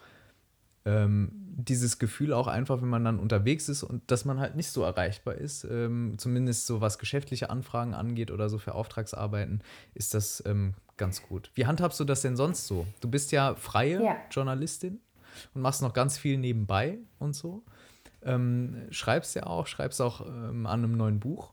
ähm, 0.84 1.30
dieses 1.60 1.98
Gefühl 1.98 2.32
auch 2.32 2.46
einfach, 2.46 2.80
wenn 2.80 2.88
man 2.88 3.04
dann 3.04 3.18
unterwegs 3.18 3.68
ist 3.68 3.82
und 3.82 4.10
dass 4.10 4.24
man 4.24 4.38
halt 4.38 4.54
nicht 4.54 4.70
so 4.70 4.82
erreichbar 4.82 5.34
ist, 5.34 5.64
ähm, 5.64 6.14
zumindest 6.16 6.66
so 6.66 6.80
was 6.80 6.98
geschäftliche 6.98 7.50
Anfragen 7.50 7.94
angeht 7.94 8.30
oder 8.30 8.48
so 8.48 8.58
für 8.58 8.74
Auftragsarbeiten, 8.74 9.62
ist 9.94 10.14
das 10.14 10.42
ähm, 10.46 10.74
ganz 10.96 11.22
gut. 11.22 11.50
Wie 11.54 11.66
handhabst 11.66 11.98
du 11.98 12.04
das 12.04 12.22
denn 12.22 12.36
sonst 12.36 12.66
so? 12.66 12.86
Du 13.00 13.10
bist 13.10 13.32
ja 13.32 13.56
freie 13.56 14.02
ja. 14.02 14.16
Journalistin 14.30 15.00
und 15.54 15.62
machst 15.62 15.82
noch 15.82 15.92
ganz 15.92 16.16
viel 16.16 16.38
nebenbei 16.38 16.98
und 17.18 17.34
so. 17.34 17.64
Ähm, 18.24 18.86
schreibst 18.90 19.34
ja 19.36 19.44
auch, 19.44 19.66
schreibst 19.66 20.00
auch 20.00 20.26
ähm, 20.26 20.66
an 20.66 20.84
einem 20.84 20.96
neuen 20.96 21.20
Buch. 21.20 21.52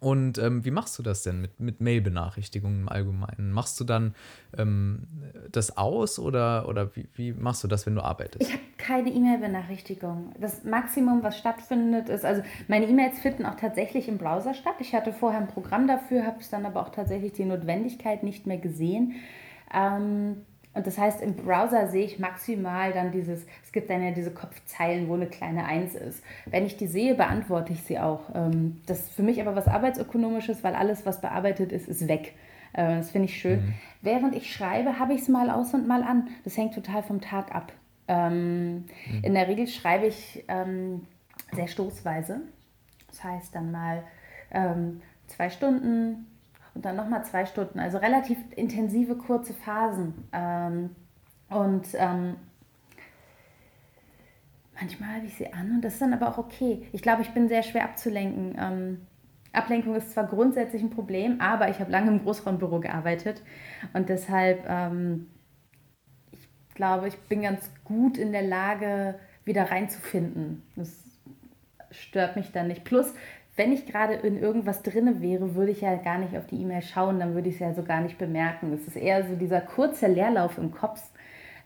Und 0.00 0.38
ähm, 0.38 0.64
wie 0.64 0.70
machst 0.70 0.98
du 0.98 1.02
das 1.02 1.22
denn 1.22 1.40
mit, 1.40 1.60
mit 1.60 1.80
Mail-Benachrichtigungen 1.80 2.82
im 2.82 2.88
Allgemeinen? 2.88 3.52
Machst 3.52 3.80
du 3.80 3.84
dann 3.84 4.14
ähm, 4.56 5.08
das 5.50 5.76
aus 5.76 6.18
oder, 6.18 6.68
oder 6.68 6.94
wie, 6.94 7.08
wie 7.14 7.32
machst 7.32 7.64
du 7.64 7.68
das, 7.68 7.86
wenn 7.86 7.94
du 7.94 8.02
arbeitest? 8.02 8.42
Ich 8.42 8.52
habe 8.52 8.62
keine 8.76 9.10
E-Mail-Benachrichtigung. 9.10 10.34
Das 10.38 10.64
Maximum, 10.64 11.22
was 11.22 11.38
stattfindet, 11.38 12.08
ist, 12.10 12.24
also 12.24 12.42
meine 12.68 12.86
E-Mails 12.86 13.18
finden 13.18 13.46
auch 13.46 13.56
tatsächlich 13.56 14.08
im 14.08 14.18
Browser 14.18 14.54
statt. 14.54 14.76
Ich 14.80 14.94
hatte 14.94 15.12
vorher 15.12 15.40
ein 15.40 15.48
Programm 15.48 15.88
dafür, 15.88 16.26
habe 16.26 16.40
es 16.40 16.50
dann 16.50 16.66
aber 16.66 16.82
auch 16.82 16.90
tatsächlich 16.90 17.32
die 17.32 17.46
Notwendigkeit 17.46 18.22
nicht 18.22 18.46
mehr 18.46 18.58
gesehen. 18.58 19.14
Ähm, 19.72 20.42
und 20.74 20.86
das 20.86 20.98
heißt, 20.98 21.20
im 21.22 21.34
Browser 21.34 21.88
sehe 21.88 22.04
ich 22.04 22.18
maximal 22.18 22.92
dann 22.92 23.10
dieses, 23.10 23.46
es 23.64 23.72
gibt 23.72 23.90
dann 23.90 24.02
ja 24.02 24.12
diese 24.12 24.30
Kopfzeilen, 24.30 25.08
wo 25.08 25.14
eine 25.14 25.26
kleine 25.26 25.64
Eins 25.64 25.94
ist. 25.94 26.22
Wenn 26.46 26.66
ich 26.66 26.76
die 26.76 26.86
sehe, 26.86 27.14
beantworte 27.14 27.72
ich 27.72 27.82
sie 27.82 27.98
auch. 27.98 28.34
Ähm, 28.34 28.80
das 28.86 29.00
ist 29.00 29.12
für 29.12 29.22
mich 29.22 29.40
aber 29.40 29.56
was 29.56 29.66
Arbeitsökonomisches, 29.66 30.62
weil 30.62 30.74
alles, 30.74 31.06
was 31.06 31.20
bearbeitet 31.20 31.72
ist, 31.72 31.88
ist 31.88 32.06
weg. 32.06 32.34
Äh, 32.74 32.98
das 32.98 33.10
finde 33.10 33.26
ich 33.26 33.40
schön. 33.40 33.60
Mhm. 33.60 33.74
Während 34.02 34.36
ich 34.36 34.52
schreibe, 34.52 34.98
habe 34.98 35.14
ich 35.14 35.22
es 35.22 35.28
mal 35.28 35.50
aus 35.50 35.74
und 35.74 35.88
mal 35.88 36.02
an. 36.02 36.28
Das 36.44 36.56
hängt 36.56 36.74
total 36.74 37.02
vom 37.02 37.20
Tag 37.20 37.54
ab. 37.54 37.72
Ähm, 38.06 38.84
mhm. 39.06 39.22
In 39.22 39.34
der 39.34 39.48
Regel 39.48 39.66
schreibe 39.66 40.06
ich 40.06 40.44
ähm, 40.48 41.06
sehr 41.52 41.66
stoßweise. 41.66 42.40
Das 43.08 43.24
heißt 43.24 43.54
dann 43.54 43.72
mal 43.72 44.04
zwei 45.26 45.50
Stunden, 45.50 46.26
und 46.78 46.84
dann 46.84 46.94
nochmal 46.94 47.24
zwei 47.24 47.44
Stunden. 47.44 47.80
Also 47.80 47.98
relativ 47.98 48.38
intensive, 48.54 49.16
kurze 49.16 49.52
Phasen. 49.52 50.14
Ähm, 50.32 50.90
und 51.48 51.88
ähm, 51.94 52.36
manchmal 54.78 55.16
habe 55.16 55.26
ich 55.26 55.34
sie 55.34 55.52
an 55.52 55.72
und 55.72 55.80
das 55.80 55.94
ist 55.94 56.02
dann 56.02 56.14
aber 56.14 56.28
auch 56.28 56.38
okay. 56.38 56.86
Ich 56.92 57.02
glaube, 57.02 57.22
ich 57.22 57.30
bin 57.30 57.48
sehr 57.48 57.64
schwer 57.64 57.82
abzulenken. 57.82 58.54
Ähm, 58.56 59.06
Ablenkung 59.52 59.96
ist 59.96 60.12
zwar 60.12 60.28
grundsätzlich 60.28 60.80
ein 60.80 60.90
Problem, 60.90 61.40
aber 61.40 61.68
ich 61.68 61.80
habe 61.80 61.90
lange 61.90 62.12
im 62.12 62.22
Großraumbüro 62.22 62.78
gearbeitet 62.78 63.42
und 63.92 64.08
deshalb, 64.08 64.64
ähm, 64.68 65.26
ich 66.30 66.48
glaube, 66.76 67.08
ich 67.08 67.18
bin 67.22 67.42
ganz 67.42 67.72
gut 67.82 68.16
in 68.18 68.30
der 68.30 68.42
Lage, 68.42 69.18
wieder 69.44 69.68
reinzufinden. 69.68 70.62
Das 70.76 71.02
stört 71.90 72.36
mich 72.36 72.52
dann 72.52 72.68
nicht. 72.68 72.84
Plus, 72.84 73.14
wenn 73.58 73.72
ich 73.72 73.86
gerade 73.86 74.14
in 74.14 74.38
irgendwas 74.38 74.82
drinne 74.82 75.20
wäre, 75.20 75.56
würde 75.56 75.72
ich 75.72 75.80
ja 75.80 75.96
gar 75.96 76.18
nicht 76.18 76.36
auf 76.36 76.46
die 76.46 76.62
E-Mail 76.62 76.80
schauen, 76.80 77.18
dann 77.18 77.34
würde 77.34 77.48
ich 77.48 77.56
es 77.56 77.60
ja 77.60 77.74
so 77.74 77.82
gar 77.82 78.00
nicht 78.00 78.16
bemerken. 78.16 78.72
Es 78.72 78.86
ist 78.86 78.96
eher 78.96 79.26
so 79.26 79.34
dieser 79.34 79.60
kurze 79.60 80.06
Leerlauf 80.06 80.58
im 80.58 80.70
Kopf, 80.70 81.02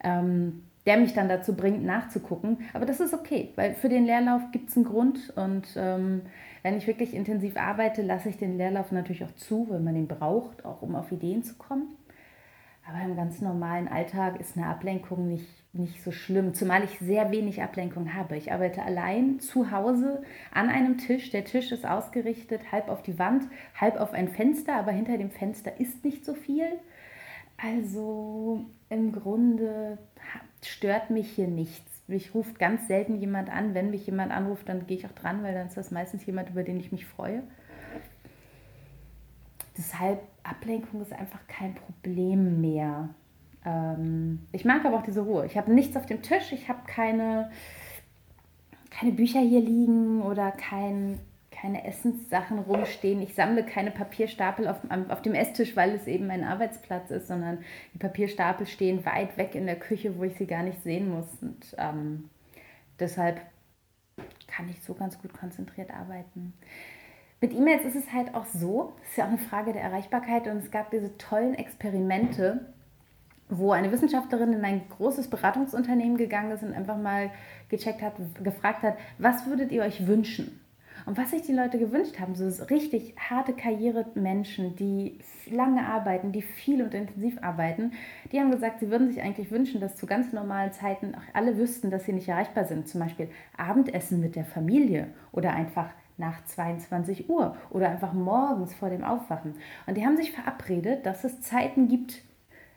ähm, 0.02 0.62
der 0.86 0.96
mich 0.96 1.12
dann 1.12 1.28
dazu 1.28 1.54
bringt, 1.54 1.84
nachzugucken. 1.84 2.58
Aber 2.72 2.86
das 2.86 2.98
ist 2.98 3.12
okay, 3.12 3.50
weil 3.56 3.74
für 3.74 3.90
den 3.90 4.06
Leerlauf 4.06 4.40
gibt 4.52 4.70
es 4.70 4.76
einen 4.76 4.86
Grund 4.86 5.34
und 5.36 5.68
ähm, 5.76 6.22
wenn 6.62 6.78
ich 6.78 6.86
wirklich 6.86 7.12
intensiv 7.12 7.58
arbeite, 7.58 8.00
lasse 8.00 8.30
ich 8.30 8.38
den 8.38 8.56
Leerlauf 8.56 8.90
natürlich 8.90 9.24
auch 9.24 9.34
zu, 9.34 9.66
weil 9.68 9.80
man 9.80 9.94
den 9.94 10.08
braucht, 10.08 10.64
auch 10.64 10.80
um 10.80 10.96
auf 10.96 11.12
Ideen 11.12 11.42
zu 11.42 11.56
kommen. 11.56 11.88
Aber 12.86 13.00
im 13.04 13.16
ganz 13.16 13.40
normalen 13.40 13.88
Alltag 13.88 14.40
ist 14.40 14.56
eine 14.56 14.66
Ablenkung 14.66 15.28
nicht 15.28 15.62
nicht 15.74 16.02
so 16.02 16.12
schlimm, 16.12 16.52
zumal 16.52 16.84
ich 16.84 16.98
sehr 16.98 17.30
wenig 17.30 17.62
Ablenkung 17.62 18.12
habe. 18.12 18.36
Ich 18.36 18.52
arbeite 18.52 18.82
allein 18.82 19.40
zu 19.40 19.70
Hause 19.70 20.22
an 20.52 20.68
einem 20.68 20.98
Tisch. 20.98 21.30
Der 21.30 21.44
Tisch 21.44 21.72
ist 21.72 21.86
ausgerichtet 21.86 22.72
halb 22.72 22.88
auf 22.88 23.02
die 23.02 23.18
Wand, 23.18 23.44
halb 23.80 23.98
auf 23.98 24.12
ein 24.12 24.28
Fenster, 24.28 24.76
aber 24.76 24.92
hinter 24.92 25.16
dem 25.16 25.30
Fenster 25.30 25.80
ist 25.80 26.04
nicht 26.04 26.26
so 26.26 26.34
viel. 26.34 26.66
Also 27.56 28.66
im 28.90 29.12
Grunde 29.12 29.96
stört 30.62 31.08
mich 31.08 31.30
hier 31.30 31.48
nichts. 31.48 31.90
Mich 32.06 32.34
ruft 32.34 32.58
ganz 32.58 32.86
selten 32.86 33.16
jemand 33.16 33.48
an. 33.48 33.72
Wenn 33.72 33.90
mich 33.90 34.04
jemand 34.04 34.30
anruft, 34.30 34.68
dann 34.68 34.86
gehe 34.86 34.98
ich 34.98 35.06
auch 35.06 35.12
dran, 35.12 35.42
weil 35.42 35.54
dann 35.54 35.68
ist 35.68 35.76
das 35.78 35.90
meistens 35.90 36.26
jemand, 36.26 36.50
über 36.50 36.64
den 36.64 36.78
ich 36.78 36.92
mich 36.92 37.06
freue. 37.06 37.42
Deshalb 39.78 40.20
Ablenkung 40.44 41.02
ist 41.02 41.12
einfach 41.12 41.46
kein 41.48 41.74
Problem 41.74 42.60
mehr. 42.60 43.10
Ähm, 43.64 44.40
ich 44.52 44.64
mag 44.64 44.84
aber 44.84 44.98
auch 44.98 45.02
diese 45.02 45.22
Ruhe. 45.22 45.46
Ich 45.46 45.56
habe 45.56 45.72
nichts 45.72 45.96
auf 45.96 46.06
dem 46.06 46.22
Tisch, 46.22 46.52
ich 46.52 46.68
habe 46.68 46.80
keine, 46.86 47.50
keine 48.90 49.12
Bücher 49.12 49.40
hier 49.40 49.60
liegen 49.60 50.22
oder 50.22 50.50
kein, 50.52 51.20
keine 51.50 51.84
Essenssachen 51.84 52.58
rumstehen. 52.58 53.22
Ich 53.22 53.34
sammle 53.34 53.64
keine 53.64 53.90
Papierstapel 53.90 54.66
auf, 54.66 54.78
auf 55.08 55.22
dem 55.22 55.34
Esstisch, 55.34 55.76
weil 55.76 55.90
es 55.90 56.06
eben 56.06 56.26
mein 56.26 56.44
Arbeitsplatz 56.44 57.10
ist, 57.10 57.28
sondern 57.28 57.58
die 57.94 57.98
Papierstapel 57.98 58.66
stehen 58.66 59.04
weit 59.04 59.36
weg 59.36 59.54
in 59.54 59.66
der 59.66 59.78
Küche, 59.78 60.18
wo 60.18 60.24
ich 60.24 60.36
sie 60.36 60.46
gar 60.46 60.62
nicht 60.62 60.82
sehen 60.82 61.10
muss. 61.10 61.26
Und 61.40 61.74
ähm, 61.78 62.30
deshalb 62.98 63.40
kann 64.48 64.68
ich 64.68 64.82
so 64.82 64.94
ganz 64.94 65.20
gut 65.20 65.32
konzentriert 65.32 65.90
arbeiten. 65.90 66.52
Mit 67.42 67.52
E-Mails 67.54 67.84
ist 67.84 67.96
es 67.96 68.12
halt 68.12 68.36
auch 68.36 68.46
so, 68.46 68.92
es 69.02 69.10
ist 69.10 69.16
ja 69.16 69.24
auch 69.24 69.30
eine 69.30 69.38
Frage 69.38 69.72
der 69.72 69.82
Erreichbarkeit 69.82 70.46
und 70.46 70.58
es 70.58 70.70
gab 70.70 70.92
diese 70.92 71.18
tollen 71.18 71.56
Experimente, 71.56 72.66
wo 73.48 73.72
eine 73.72 73.90
Wissenschaftlerin 73.90 74.52
in 74.52 74.64
ein 74.64 74.82
großes 74.88 75.28
Beratungsunternehmen 75.28 76.16
gegangen 76.16 76.52
ist 76.52 76.62
und 76.62 76.72
einfach 76.72 76.96
mal 76.96 77.30
gecheckt 77.68 78.00
hat, 78.00 78.14
gefragt 78.44 78.84
hat, 78.84 78.96
was 79.18 79.44
würdet 79.46 79.72
ihr 79.72 79.82
euch 79.82 80.06
wünschen? 80.06 80.60
Und 81.04 81.18
was 81.18 81.32
sich 81.32 81.42
die 81.42 81.52
Leute 81.52 81.80
gewünscht 81.80 82.20
haben, 82.20 82.36
so 82.36 82.46
richtig 82.66 83.16
harte 83.18 83.54
Karriere-Menschen, 83.54 84.76
die 84.76 85.18
lange 85.50 85.84
arbeiten, 85.84 86.30
die 86.30 86.42
viel 86.42 86.80
und 86.80 86.94
intensiv 86.94 87.42
arbeiten, 87.42 87.90
die 88.30 88.38
haben 88.38 88.52
gesagt, 88.52 88.78
sie 88.78 88.88
würden 88.88 89.08
sich 89.08 89.20
eigentlich 89.20 89.50
wünschen, 89.50 89.80
dass 89.80 89.96
zu 89.96 90.06
ganz 90.06 90.32
normalen 90.32 90.70
Zeiten 90.70 91.16
auch 91.16 91.34
alle 91.34 91.58
wüssten, 91.58 91.90
dass 91.90 92.04
sie 92.04 92.12
nicht 92.12 92.28
erreichbar 92.28 92.66
sind. 92.66 92.86
Zum 92.86 93.00
Beispiel 93.00 93.30
Abendessen 93.56 94.20
mit 94.20 94.36
der 94.36 94.44
Familie 94.44 95.08
oder 95.32 95.52
einfach 95.54 95.90
nach 96.18 96.44
22 96.44 97.28
Uhr 97.28 97.56
oder 97.70 97.88
einfach 97.90 98.12
morgens 98.12 98.74
vor 98.74 98.90
dem 98.90 99.04
Aufwachen. 99.04 99.54
Und 99.86 99.96
die 99.96 100.04
haben 100.04 100.16
sich 100.16 100.32
verabredet, 100.32 101.06
dass 101.06 101.24
es 101.24 101.40
Zeiten 101.40 101.88
gibt, 101.88 102.22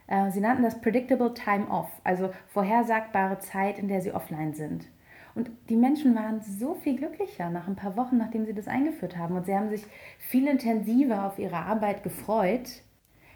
Äh, 0.08 0.32
sie 0.32 0.40
nannten 0.40 0.64
das 0.64 0.80
Predictable 0.82 1.34
Time 1.34 1.68
Off, 1.70 1.90
also 2.04 2.32
vorhersagbare 2.48 3.40
Zeit, 3.40 3.80
in 3.80 3.88
der 3.88 4.02
sie 4.02 4.14
offline 4.14 4.54
sind. 4.54 4.88
Und 5.34 5.52
die 5.70 5.76
Menschen 5.76 6.16
waren 6.16 6.42
so 6.42 6.76
viel 6.76 6.96
glücklicher 6.96 7.50
nach 7.50 7.68
ein 7.68 7.76
paar 7.76 7.98
Wochen, 7.98 8.18
nachdem 8.18 8.46
sie 8.46 8.54
das 8.54 8.68
eingeführt 8.68 9.18
haben. 9.18 9.36
Und 9.36 9.46
sie 9.46 9.56
haben 9.56 9.70
sich 9.70 9.86
viel 10.18 10.48
intensiver 10.48 11.26
auf 11.26 11.40
ihre 11.40 11.58
Arbeit 11.58 12.04
gefreut, 12.04 12.84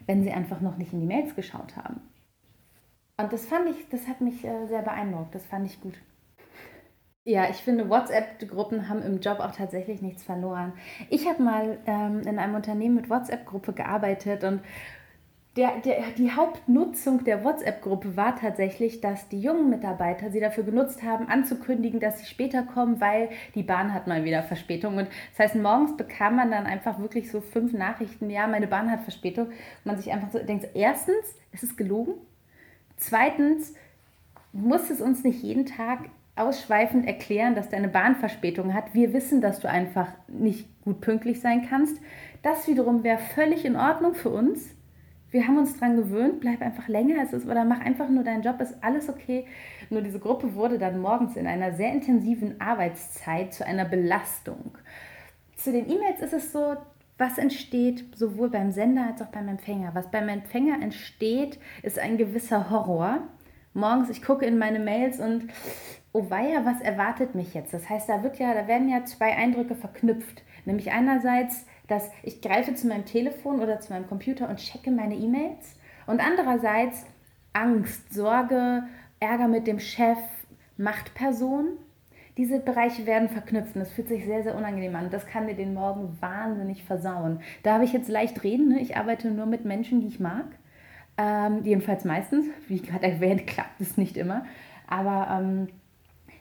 wenn 0.06 0.22
sie 0.22 0.32
einfach 0.32 0.60
noch 0.60 0.78
nicht 0.78 0.92
in 0.92 1.00
die 1.00 1.06
Mails 1.06 1.34
geschaut 1.34 1.76
haben. 1.76 2.00
Und 3.18 3.32
das 3.32 3.46
fand 3.46 3.68
ich, 3.68 3.88
das 3.90 4.08
hat 4.08 4.20
mich 4.22 4.44
äh, 4.44 4.66
sehr 4.66 4.82
beeindruckt. 4.82 5.34
Das 5.34 5.44
fand 5.44 5.66
ich 5.66 5.80
gut. 5.80 6.00
Ja, 7.24 7.50
ich 7.50 7.58
finde, 7.58 7.90
WhatsApp-Gruppen 7.90 8.88
haben 8.88 9.02
im 9.02 9.20
Job 9.20 9.40
auch 9.40 9.52
tatsächlich 9.54 10.00
nichts 10.00 10.22
verloren. 10.22 10.72
Ich 11.10 11.28
habe 11.28 11.42
mal 11.42 11.78
ähm, 11.86 12.22
in 12.22 12.38
einem 12.38 12.54
Unternehmen 12.54 12.94
mit 12.94 13.10
WhatsApp-Gruppe 13.10 13.74
gearbeitet 13.74 14.42
und 14.42 14.60
der, 15.56 15.80
der, 15.80 16.02
die 16.16 16.32
Hauptnutzung 16.32 17.24
der 17.24 17.44
WhatsApp-Gruppe 17.44 18.16
war 18.16 18.36
tatsächlich, 18.36 19.00
dass 19.00 19.28
die 19.28 19.40
jungen 19.40 19.68
Mitarbeiter 19.68 20.30
sie 20.30 20.40
dafür 20.40 20.64
genutzt 20.64 21.02
haben, 21.02 21.28
anzukündigen, 21.28 22.00
dass 22.00 22.20
sie 22.20 22.26
später 22.26 22.62
kommen, 22.62 23.00
weil 23.00 23.28
die 23.54 23.64
Bahn 23.64 23.92
hat 23.92 24.06
mal 24.06 24.24
wieder 24.24 24.42
Verspätung. 24.44 24.96
Und 24.96 25.08
das 25.30 25.38
heißt, 25.40 25.56
morgens 25.56 25.96
bekam 25.96 26.36
man 26.36 26.50
dann 26.50 26.66
einfach 26.66 27.00
wirklich 27.00 27.30
so 27.30 27.40
fünf 27.40 27.72
Nachrichten, 27.72 28.30
ja, 28.30 28.46
meine 28.46 28.68
Bahn 28.68 28.90
hat 28.90 29.02
Verspätung. 29.02 29.48
Und 29.48 29.54
man 29.84 29.98
sich 29.98 30.12
einfach 30.12 30.30
so 30.30 30.38
denkt, 30.38 30.68
erstens, 30.72 31.34
es 31.52 31.64
ist 31.64 31.76
gelogen. 31.76 32.14
Zweitens, 32.96 33.74
muss 34.52 34.88
es 34.88 35.00
uns 35.00 35.24
nicht 35.24 35.42
jeden 35.42 35.66
Tag 35.66 36.10
ausschweifend 36.40 37.06
erklären, 37.06 37.54
dass 37.54 37.68
deine 37.68 37.88
Bahn 37.88 38.16
Verspätung 38.16 38.74
hat. 38.74 38.94
Wir 38.94 39.12
wissen, 39.12 39.40
dass 39.40 39.60
du 39.60 39.68
einfach 39.68 40.08
nicht 40.28 40.68
gut 40.82 41.00
pünktlich 41.00 41.40
sein 41.40 41.66
kannst. 41.68 42.00
Das 42.42 42.66
wiederum 42.66 43.04
wäre 43.04 43.18
völlig 43.18 43.64
in 43.64 43.76
Ordnung 43.76 44.14
für 44.14 44.30
uns. 44.30 44.74
Wir 45.30 45.46
haben 45.46 45.58
uns 45.58 45.78
daran 45.78 45.96
gewöhnt, 45.96 46.40
bleib 46.40 46.60
einfach 46.60 46.88
länger 46.88 47.22
es 47.22 47.32
ist, 47.32 47.46
oder 47.46 47.64
mach 47.64 47.80
einfach 47.80 48.08
nur 48.08 48.24
deinen 48.24 48.42
Job, 48.42 48.60
ist 48.60 48.82
alles 48.82 49.08
okay. 49.08 49.46
Nur 49.88 50.02
diese 50.02 50.18
Gruppe 50.18 50.54
wurde 50.54 50.78
dann 50.78 51.00
morgens 51.00 51.36
in 51.36 51.46
einer 51.46 51.72
sehr 51.72 51.92
intensiven 51.92 52.60
Arbeitszeit 52.60 53.54
zu 53.54 53.64
einer 53.64 53.84
Belastung. 53.84 54.76
Zu 55.54 55.70
den 55.70 55.88
E-Mails 55.88 56.20
ist 56.20 56.32
es 56.32 56.52
so, 56.52 56.76
was 57.16 57.38
entsteht 57.38 58.16
sowohl 58.16 58.48
beim 58.48 58.72
Sender 58.72 59.06
als 59.06 59.22
auch 59.22 59.26
beim 59.26 59.46
Empfänger. 59.46 59.90
Was 59.94 60.10
beim 60.10 60.28
Empfänger 60.28 60.82
entsteht, 60.82 61.60
ist 61.82 61.98
ein 61.98 62.16
gewisser 62.16 62.70
Horror. 62.70 63.18
Morgens, 63.72 64.10
ich 64.10 64.22
gucke 64.22 64.46
in 64.46 64.58
meine 64.58 64.80
Mails 64.80 65.20
und 65.20 65.48
oh 66.12 66.28
weia, 66.28 66.64
was 66.64 66.80
erwartet 66.80 67.34
mich 67.34 67.54
jetzt? 67.54 67.72
Das 67.72 67.88
heißt, 67.88 68.08
da 68.08 68.22
wird 68.22 68.38
ja, 68.38 68.54
da 68.54 68.66
werden 68.66 68.88
ja 68.88 69.04
zwei 69.04 69.36
Eindrücke 69.36 69.74
verknüpft. 69.74 70.42
Nämlich 70.64 70.92
einerseits, 70.92 71.66
dass 71.88 72.10
ich 72.22 72.40
greife 72.40 72.74
zu 72.74 72.86
meinem 72.86 73.04
Telefon 73.04 73.60
oder 73.60 73.80
zu 73.80 73.92
meinem 73.92 74.08
Computer 74.08 74.48
und 74.48 74.58
checke 74.58 74.90
meine 74.90 75.14
E-Mails. 75.14 75.76
Und 76.06 76.20
andererseits 76.24 77.04
Angst, 77.52 78.12
Sorge, 78.12 78.84
Ärger 79.20 79.48
mit 79.48 79.66
dem 79.66 79.78
Chef, 79.78 80.18
Machtperson. 80.76 81.78
Diese 82.36 82.58
Bereiche 82.58 83.06
werden 83.06 83.28
verknüpft 83.28 83.74
und 83.74 83.80
das 83.80 83.92
fühlt 83.92 84.08
sich 84.08 84.24
sehr, 84.24 84.42
sehr 84.42 84.56
unangenehm 84.56 84.96
an. 84.96 85.10
Das 85.10 85.26
kann 85.26 85.46
dir 85.46 85.54
den 85.54 85.74
Morgen 85.74 86.16
wahnsinnig 86.20 86.84
versauen. 86.84 87.40
Da 87.62 87.74
habe 87.74 87.84
ich 87.84 87.92
jetzt 87.92 88.08
leicht 88.08 88.42
reden. 88.44 88.68
Ne? 88.68 88.80
Ich 88.80 88.96
arbeite 88.96 89.30
nur 89.30 89.46
mit 89.46 89.64
Menschen, 89.64 90.00
die 90.00 90.06
ich 90.06 90.20
mag. 90.20 90.46
Ähm, 91.18 91.64
jedenfalls 91.64 92.04
meistens. 92.04 92.46
Wie 92.66 92.80
gerade 92.80 93.06
erwähnt, 93.06 93.46
klappt 93.46 93.80
es 93.80 93.96
nicht 93.96 94.16
immer. 94.16 94.46
Aber 94.86 95.28
ähm, 95.38 95.68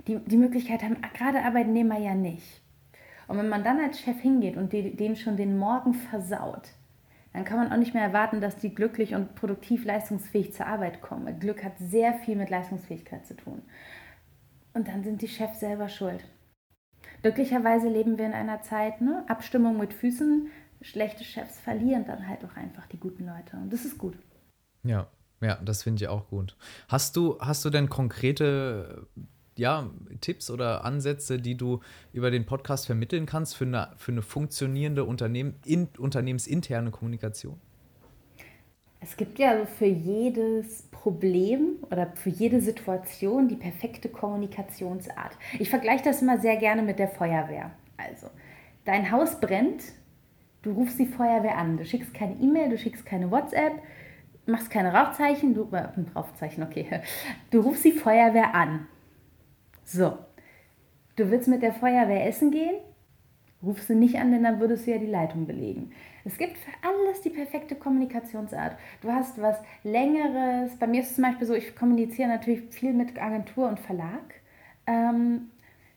die, 0.07 0.19
die 0.19 0.37
Möglichkeit 0.37 0.83
haben 0.83 0.97
gerade 1.13 1.43
Arbeitnehmer 1.43 1.97
ja 1.99 2.15
nicht. 2.15 2.61
Und 3.27 3.37
wenn 3.37 3.49
man 3.49 3.63
dann 3.63 3.79
als 3.79 3.99
Chef 3.99 4.19
hingeht 4.19 4.57
und 4.57 4.73
denen 4.73 5.15
schon 5.15 5.37
den 5.37 5.57
Morgen 5.57 5.93
versaut, 5.93 6.69
dann 7.31 7.45
kann 7.45 7.57
man 7.57 7.71
auch 7.71 7.77
nicht 7.77 7.93
mehr 7.93 8.03
erwarten, 8.03 8.41
dass 8.41 8.57
die 8.57 8.73
glücklich 8.73 9.13
und 9.13 9.35
produktiv 9.35 9.85
leistungsfähig 9.85 10.53
zur 10.53 10.65
Arbeit 10.65 11.01
kommen. 11.01 11.39
Glück 11.39 11.63
hat 11.63 11.73
sehr 11.77 12.15
viel 12.15 12.35
mit 12.35 12.49
Leistungsfähigkeit 12.49 13.25
zu 13.27 13.35
tun. 13.35 13.61
Und 14.73 14.87
dann 14.87 15.03
sind 15.03 15.21
die 15.21 15.27
Chefs 15.27 15.59
selber 15.59 15.89
schuld. 15.89 16.23
Glücklicherweise 17.21 17.87
leben 17.87 18.17
wir 18.17 18.25
in 18.25 18.33
einer 18.33 18.61
Zeit, 18.63 19.01
ne? 19.01 19.23
Abstimmung 19.27 19.77
mit 19.77 19.93
Füßen, 19.93 20.47
schlechte 20.81 21.23
Chefs 21.23 21.59
verlieren 21.59 22.05
dann 22.05 22.27
halt 22.27 22.43
auch 22.45 22.55
einfach 22.55 22.87
die 22.87 22.99
guten 22.99 23.25
Leute. 23.25 23.57
Und 23.57 23.71
das 23.71 23.85
ist 23.85 23.97
gut. 23.97 24.17
Ja, 24.83 25.07
ja, 25.41 25.59
das 25.63 25.83
finde 25.83 26.03
ich 26.03 26.07
auch 26.07 26.29
gut. 26.29 26.55
Hast 26.87 27.15
du, 27.15 27.37
hast 27.39 27.63
du 27.63 27.69
denn 27.69 27.89
konkrete 27.89 29.07
ja, 29.59 29.89
Tipps 30.21 30.49
oder 30.49 30.83
Ansätze, 30.83 31.37
die 31.39 31.55
du 31.55 31.81
über 32.13 32.31
den 32.31 32.45
Podcast 32.45 32.85
vermitteln 32.85 33.25
kannst 33.25 33.55
für 33.55 33.65
eine, 33.65 33.89
für 33.97 34.11
eine 34.11 34.21
funktionierende 34.21 35.03
Unternehmen, 35.03 35.55
in, 35.65 35.87
unternehmensinterne 35.97 36.91
Kommunikation? 36.91 37.59
Es 39.01 39.15
gibt 39.15 39.39
ja 39.39 39.65
für 39.65 39.85
jedes 39.85 40.83
Problem 40.91 41.77
oder 41.89 42.11
für 42.15 42.29
jede 42.29 42.59
Situation 42.59 43.47
die 43.47 43.55
perfekte 43.55 44.09
Kommunikationsart. 44.09 45.37
Ich 45.57 45.69
vergleiche 45.69 46.03
das 46.03 46.21
immer 46.21 46.39
sehr 46.39 46.57
gerne 46.57 46.81
mit 46.81 46.99
der 46.99 47.07
Feuerwehr. 47.07 47.71
Also, 47.95 48.27
dein 48.83 49.09
Haus 49.11 49.39
brennt, 49.39 49.83
du 50.63 50.71
rufst 50.71 50.99
die 50.99 51.05
Feuerwehr 51.05 51.57
an, 51.57 51.77
du 51.77 51.85
schickst 51.85 52.13
keine 52.13 52.35
E-Mail, 52.41 52.69
du 52.69 52.77
schickst 52.77 53.05
keine 53.05 53.31
WhatsApp, 53.31 53.73
machst 54.45 54.69
keine 54.69 54.93
Rauchzeichen, 54.93 55.53
du, 55.53 55.69
äh, 55.71 55.87
Rauchzeichen, 56.13 56.63
okay, 56.63 57.01
du 57.51 57.61
rufst 57.61 57.85
die 57.85 57.93
Feuerwehr 57.93 58.53
an. 58.53 58.87
So, 59.91 60.19
du 61.15 61.31
willst 61.31 61.47
mit 61.47 61.63
der 61.63 61.73
Feuerwehr 61.73 62.27
essen 62.27 62.51
gehen? 62.51 62.75
Rufst 63.63 63.89
du 63.89 63.95
nicht 63.95 64.19
an, 64.19 64.31
denn 64.31 64.43
dann 64.43 64.59
würdest 64.59 64.85
du 64.85 64.91
ja 64.91 64.99
die 64.99 65.07
Leitung 65.07 65.47
belegen. 65.47 65.93
Es 66.25 66.37
gibt 66.37 66.59
für 66.59 66.71
alles 66.87 67.21
die 67.21 67.31
perfekte 67.31 67.73
Kommunikationsart. 67.73 68.77
Du 69.01 69.11
hast 69.11 69.41
was 69.41 69.57
Längeres. 69.83 70.77
Bei 70.77 70.85
mir 70.85 71.01
ist 71.01 71.09
es 71.09 71.15
zum 71.15 71.23
Beispiel 71.23 71.47
so, 71.47 71.55
ich 71.55 71.75
kommuniziere 71.75 72.29
natürlich 72.29 72.69
viel 72.69 72.93
mit 72.93 73.19
Agentur 73.19 73.67
und 73.67 73.79
Verlag. 73.79 74.35
Ähm, 74.85 75.49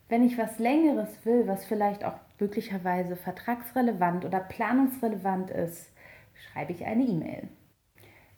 wenn 0.09 0.25
ich 0.25 0.39
was 0.39 0.59
Längeres 0.59 1.11
will, 1.27 1.47
was 1.47 1.67
vielleicht 1.67 2.03
auch 2.03 2.15
möglicherweise 2.41 3.15
vertragsrelevant 3.15 4.25
oder 4.25 4.41
planungsrelevant 4.41 5.51
ist, 5.51 5.91
schreibe 6.35 6.73
ich 6.73 6.87
eine 6.87 7.05
E-Mail. 7.05 7.47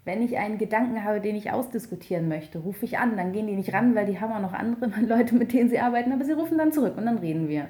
Wenn 0.04 0.22
ich 0.22 0.36
einen 0.36 0.58
Gedanken 0.58 1.02
habe, 1.02 1.20
den 1.20 1.34
ich 1.34 1.50
ausdiskutieren 1.50 2.28
möchte, 2.28 2.58
rufe 2.58 2.84
ich 2.84 2.98
an. 2.98 3.16
Dann 3.16 3.32
gehen 3.32 3.46
die 3.46 3.56
nicht 3.56 3.72
ran, 3.72 3.94
weil 3.94 4.06
die 4.06 4.20
haben 4.20 4.32
auch 4.32 4.40
noch 4.40 4.52
andere 4.52 4.86
Leute, 5.00 5.34
mit 5.34 5.52
denen 5.52 5.70
sie 5.70 5.80
arbeiten, 5.80 6.12
aber 6.12 6.24
sie 6.24 6.32
rufen 6.32 6.58
dann 6.58 6.72
zurück 6.72 6.96
und 6.96 7.06
dann 7.06 7.18
reden 7.18 7.48
wir. 7.48 7.68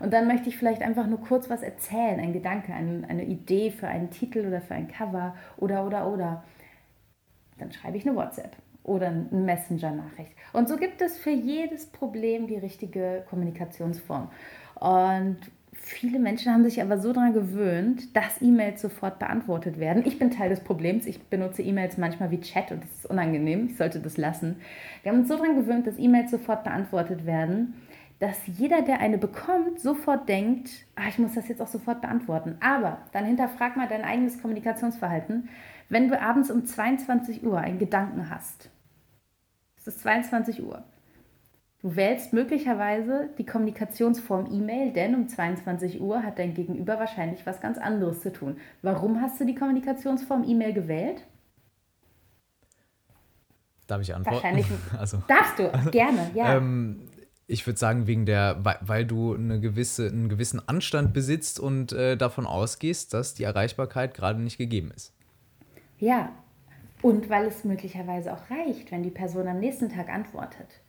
Und 0.00 0.12
dann 0.12 0.26
möchte 0.26 0.48
ich 0.48 0.58
vielleicht 0.58 0.82
einfach 0.82 1.06
nur 1.06 1.20
kurz 1.20 1.48
was 1.48 1.62
erzählen, 1.62 2.20
ein 2.20 2.32
Gedanke, 2.32 2.72
eine, 2.72 3.08
eine 3.08 3.24
Idee 3.24 3.70
für 3.70 3.88
einen 3.88 4.10
Titel 4.10 4.46
oder 4.46 4.60
für 4.60 4.74
ein 4.74 4.88
Cover 4.88 5.34
oder, 5.56 5.86
oder, 5.86 6.12
oder. 6.12 6.44
Dann 7.58 7.72
schreibe 7.72 7.96
ich 7.96 8.06
eine 8.06 8.16
WhatsApp 8.16 8.56
oder 8.82 9.08
eine 9.08 9.26
Messenger-Nachricht. 9.30 10.32
Und 10.52 10.68
so 10.68 10.76
gibt 10.76 11.00
es 11.00 11.18
für 11.18 11.30
jedes 11.30 11.86
Problem 11.86 12.46
die 12.46 12.58
richtige 12.58 13.24
Kommunikationsform. 13.28 14.30
Und 14.74 15.38
Viele 15.88 16.18
Menschen 16.18 16.52
haben 16.52 16.64
sich 16.64 16.82
aber 16.82 16.98
so 16.98 17.12
daran 17.12 17.32
gewöhnt, 17.32 18.16
dass 18.16 18.42
E-Mails 18.42 18.82
sofort 18.82 19.20
beantwortet 19.20 19.78
werden. 19.78 20.02
Ich 20.04 20.18
bin 20.18 20.32
Teil 20.32 20.48
des 20.48 20.58
Problems. 20.58 21.06
Ich 21.06 21.22
benutze 21.22 21.62
E-Mails 21.62 21.96
manchmal 21.96 22.32
wie 22.32 22.40
Chat 22.40 22.72
und 22.72 22.82
das 22.82 22.90
ist 22.90 23.06
unangenehm. 23.06 23.68
Ich 23.68 23.76
sollte 23.76 24.00
das 24.00 24.16
lassen. 24.16 24.56
Wir 25.04 25.12
haben 25.12 25.20
uns 25.20 25.28
so 25.28 25.36
daran 25.36 25.54
gewöhnt, 25.54 25.86
dass 25.86 25.96
E-Mails 25.96 26.32
sofort 26.32 26.64
beantwortet 26.64 27.24
werden, 27.24 27.74
dass 28.18 28.36
jeder, 28.48 28.82
der 28.82 28.98
eine 28.98 29.16
bekommt, 29.16 29.78
sofort 29.78 30.28
denkt, 30.28 30.70
ah, 30.96 31.08
ich 31.08 31.20
muss 31.20 31.34
das 31.34 31.46
jetzt 31.46 31.62
auch 31.62 31.68
sofort 31.68 32.00
beantworten. 32.00 32.56
Aber 32.58 32.98
dann 33.12 33.24
hinterfrag 33.24 33.76
mal 33.76 33.86
dein 33.86 34.02
eigenes 34.02 34.42
Kommunikationsverhalten. 34.42 35.48
Wenn 35.88 36.08
du 36.08 36.20
abends 36.20 36.50
um 36.50 36.66
22 36.66 37.44
Uhr 37.44 37.58
einen 37.58 37.78
Gedanken 37.78 38.28
hast, 38.28 38.70
es 39.76 39.86
ist 39.86 40.00
22 40.00 40.64
Uhr, 40.64 40.82
Du 41.86 41.94
wählst 41.94 42.32
möglicherweise 42.32 43.30
die 43.38 43.46
Kommunikationsform 43.46 44.52
E-Mail, 44.52 44.92
denn 44.92 45.14
um 45.14 45.28
22 45.28 46.00
Uhr 46.00 46.20
hat 46.24 46.36
dein 46.40 46.52
Gegenüber 46.52 46.98
wahrscheinlich 46.98 47.46
was 47.46 47.60
ganz 47.60 47.78
anderes 47.78 48.22
zu 48.22 48.32
tun. 48.32 48.56
Warum 48.82 49.20
hast 49.20 49.40
du 49.40 49.44
die 49.46 49.54
Kommunikationsform 49.54 50.42
E-Mail 50.42 50.72
gewählt? 50.72 51.22
Darf 53.86 54.02
ich 54.02 54.12
antworten? 54.12 54.34
Wahrscheinlich. 54.34 54.66
Also, 54.98 55.22
darfst 55.28 55.60
du, 55.60 55.70
gerne, 55.92 56.28
ja. 56.34 56.56
ähm, 56.56 57.02
ich 57.46 57.64
würde 57.64 57.78
sagen, 57.78 58.08
wegen 58.08 58.26
der, 58.26 58.64
weil 58.80 59.04
du 59.04 59.34
eine 59.34 59.60
gewisse, 59.60 60.08
einen 60.08 60.28
gewissen 60.28 60.60
Anstand 60.68 61.12
besitzt 61.14 61.60
und 61.60 61.92
äh, 61.92 62.16
davon 62.16 62.46
ausgehst, 62.46 63.14
dass 63.14 63.34
die 63.34 63.44
Erreichbarkeit 63.44 64.12
gerade 64.12 64.40
nicht 64.40 64.58
gegeben 64.58 64.90
ist. 64.90 65.14
Ja, 66.00 66.32
und 67.00 67.30
weil 67.30 67.46
es 67.46 67.62
möglicherweise 67.62 68.32
auch 68.32 68.50
reicht, 68.50 68.90
wenn 68.90 69.04
die 69.04 69.10
Person 69.10 69.46
am 69.46 69.60
nächsten 69.60 69.88
Tag 69.88 70.08
antwortet. 70.08 70.80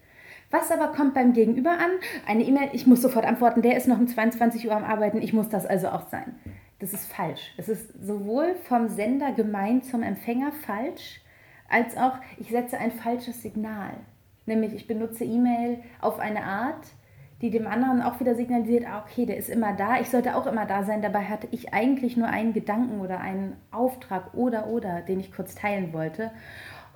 Was 0.50 0.72
aber 0.72 0.94
kommt 0.94 1.14
beim 1.14 1.34
Gegenüber 1.34 1.72
an? 1.72 1.92
Eine 2.26 2.44
E-Mail, 2.44 2.70
ich 2.72 2.88
muss 2.88 3.02
sofort 3.02 3.26
antworten, 3.26 3.62
der 3.62 3.76
ist 3.76 3.88
noch 3.88 4.00
um 4.00 4.08
22 4.08 4.66
Uhr 4.68 4.76
am 4.76 4.86
Arbeiten, 4.86 5.22
ich 5.22 5.34
muss 5.34 5.50
das 5.50 5.66
also 5.66 5.90
auch 5.90 6.08
sein. 6.10 6.36
Das 6.80 6.94
ist 6.94 7.12
falsch. 7.12 7.54
Es 7.58 7.68
ist 7.68 7.92
sowohl 8.02 8.56
vom 8.68 8.88
Sender 8.88 9.32
gemeint 9.34 9.86
zum 9.86 10.04
Empfänger 10.04 10.52
falsch, 10.52 11.22
als 11.70 11.98
auch 11.98 12.14
ich 12.38 12.50
setze 12.50 12.78
ein 12.78 12.92
falsches 12.92 13.42
Signal. 13.42 13.92
Nämlich 14.46 14.74
ich 14.74 14.88
benutze 14.88 15.26
E-Mail 15.26 15.80
auf 16.00 16.20
eine 16.20 16.44
Art, 16.44 16.86
die 17.42 17.52
dem 17.52 17.68
anderen 17.68 18.02
auch 18.02 18.20
wieder 18.20 18.36
signalisiert, 18.36 18.86
ah, 18.88 19.04
okay, 19.06 19.26
der 19.26 19.38
ist 19.38 19.50
immer 19.50 19.74
da, 19.74 20.00
ich 20.00 20.10
sollte 20.10 20.36
auch 20.36 20.48
immer 20.48 20.66
da 20.66 20.84
sein. 20.84 21.02
Dabei 21.02 21.26
hatte 21.26 21.48
ich 21.52 21.74
eigentlich 21.74 22.16
nur 22.16 22.28
einen 22.28 22.54
Gedanken 22.54 23.02
oder 23.02 23.20
einen 23.20 23.58
Auftrag 23.72 24.34
oder 24.34 24.68
oder, 24.68 25.02
den 25.02 25.20
ich 25.20 25.34
kurz 25.34 25.56
teilen 25.56 25.94
wollte. 25.94 26.32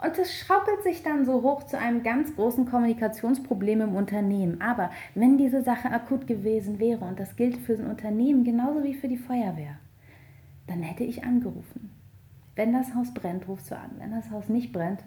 Und 0.03 0.17
es 0.17 0.33
schaukelt 0.33 0.81
sich 0.81 1.03
dann 1.03 1.25
so 1.25 1.43
hoch 1.43 1.63
zu 1.63 1.77
einem 1.77 2.01
ganz 2.01 2.35
großen 2.35 2.65
Kommunikationsproblem 2.65 3.81
im 3.81 3.95
Unternehmen. 3.95 4.59
Aber 4.59 4.89
wenn 5.13 5.37
diese 5.37 5.61
Sache 5.61 5.91
akut 5.91 6.25
gewesen 6.25 6.79
wäre, 6.79 7.05
und 7.05 7.19
das 7.19 7.35
gilt 7.35 7.57
für 7.57 7.73
ein 7.73 7.85
Unternehmen 7.85 8.43
genauso 8.43 8.83
wie 8.83 8.95
für 8.95 9.07
die 9.07 9.17
Feuerwehr, 9.17 9.77
dann 10.65 10.81
hätte 10.81 11.03
ich 11.03 11.23
angerufen. 11.23 11.91
Wenn 12.55 12.73
das 12.73 12.95
Haus 12.95 13.13
brennt, 13.13 13.47
rufst 13.47 13.69
du 13.69 13.75
an. 13.75 13.91
Wenn 13.99 14.11
das 14.11 14.31
Haus 14.31 14.49
nicht 14.49 14.73
brennt, 14.73 15.03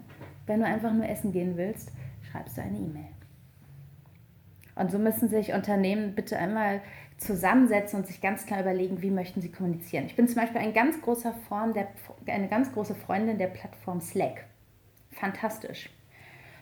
wenn 0.46 0.60
du 0.60 0.66
einfach 0.66 0.92
nur 0.92 1.08
essen 1.08 1.32
gehen 1.32 1.56
willst, 1.56 1.90
schreibst 2.30 2.56
du 2.56 2.62
eine 2.62 2.78
E-Mail. 2.78 3.08
Und 4.76 4.92
so 4.92 4.98
müssen 4.98 5.28
sich 5.28 5.52
Unternehmen 5.52 6.14
bitte 6.14 6.38
einmal 6.38 6.80
zusammensetzen 7.18 8.00
und 8.00 8.06
sich 8.06 8.20
ganz 8.20 8.46
klar 8.46 8.60
überlegen, 8.60 9.02
wie 9.02 9.10
möchten 9.10 9.40
sie 9.40 9.50
kommunizieren. 9.50 10.06
Ich 10.06 10.16
bin 10.16 10.28
zum 10.28 10.36
Beispiel 10.36 10.60
ein 10.60 10.72
ganz 10.72 11.00
großer 11.00 11.32
Form 11.48 11.72
der, 11.74 11.88
eine 12.26 12.48
ganz 12.48 12.72
große 12.72 12.94
Freundin 12.94 13.38
der 13.38 13.48
Plattform 13.48 14.00
Slack. 14.00 14.46
Fantastisch. 15.18 15.90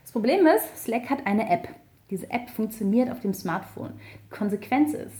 Das 0.02 0.12
Problem 0.12 0.46
ist, 0.46 0.84
Slack 0.84 1.10
hat 1.10 1.26
eine 1.26 1.48
App. 1.50 1.68
Diese 2.10 2.30
App 2.30 2.50
funktioniert 2.50 3.10
auf 3.10 3.20
dem 3.20 3.32
Smartphone. 3.32 3.92
Die 4.26 4.36
Konsequenz 4.36 4.92
ist, 4.92 5.16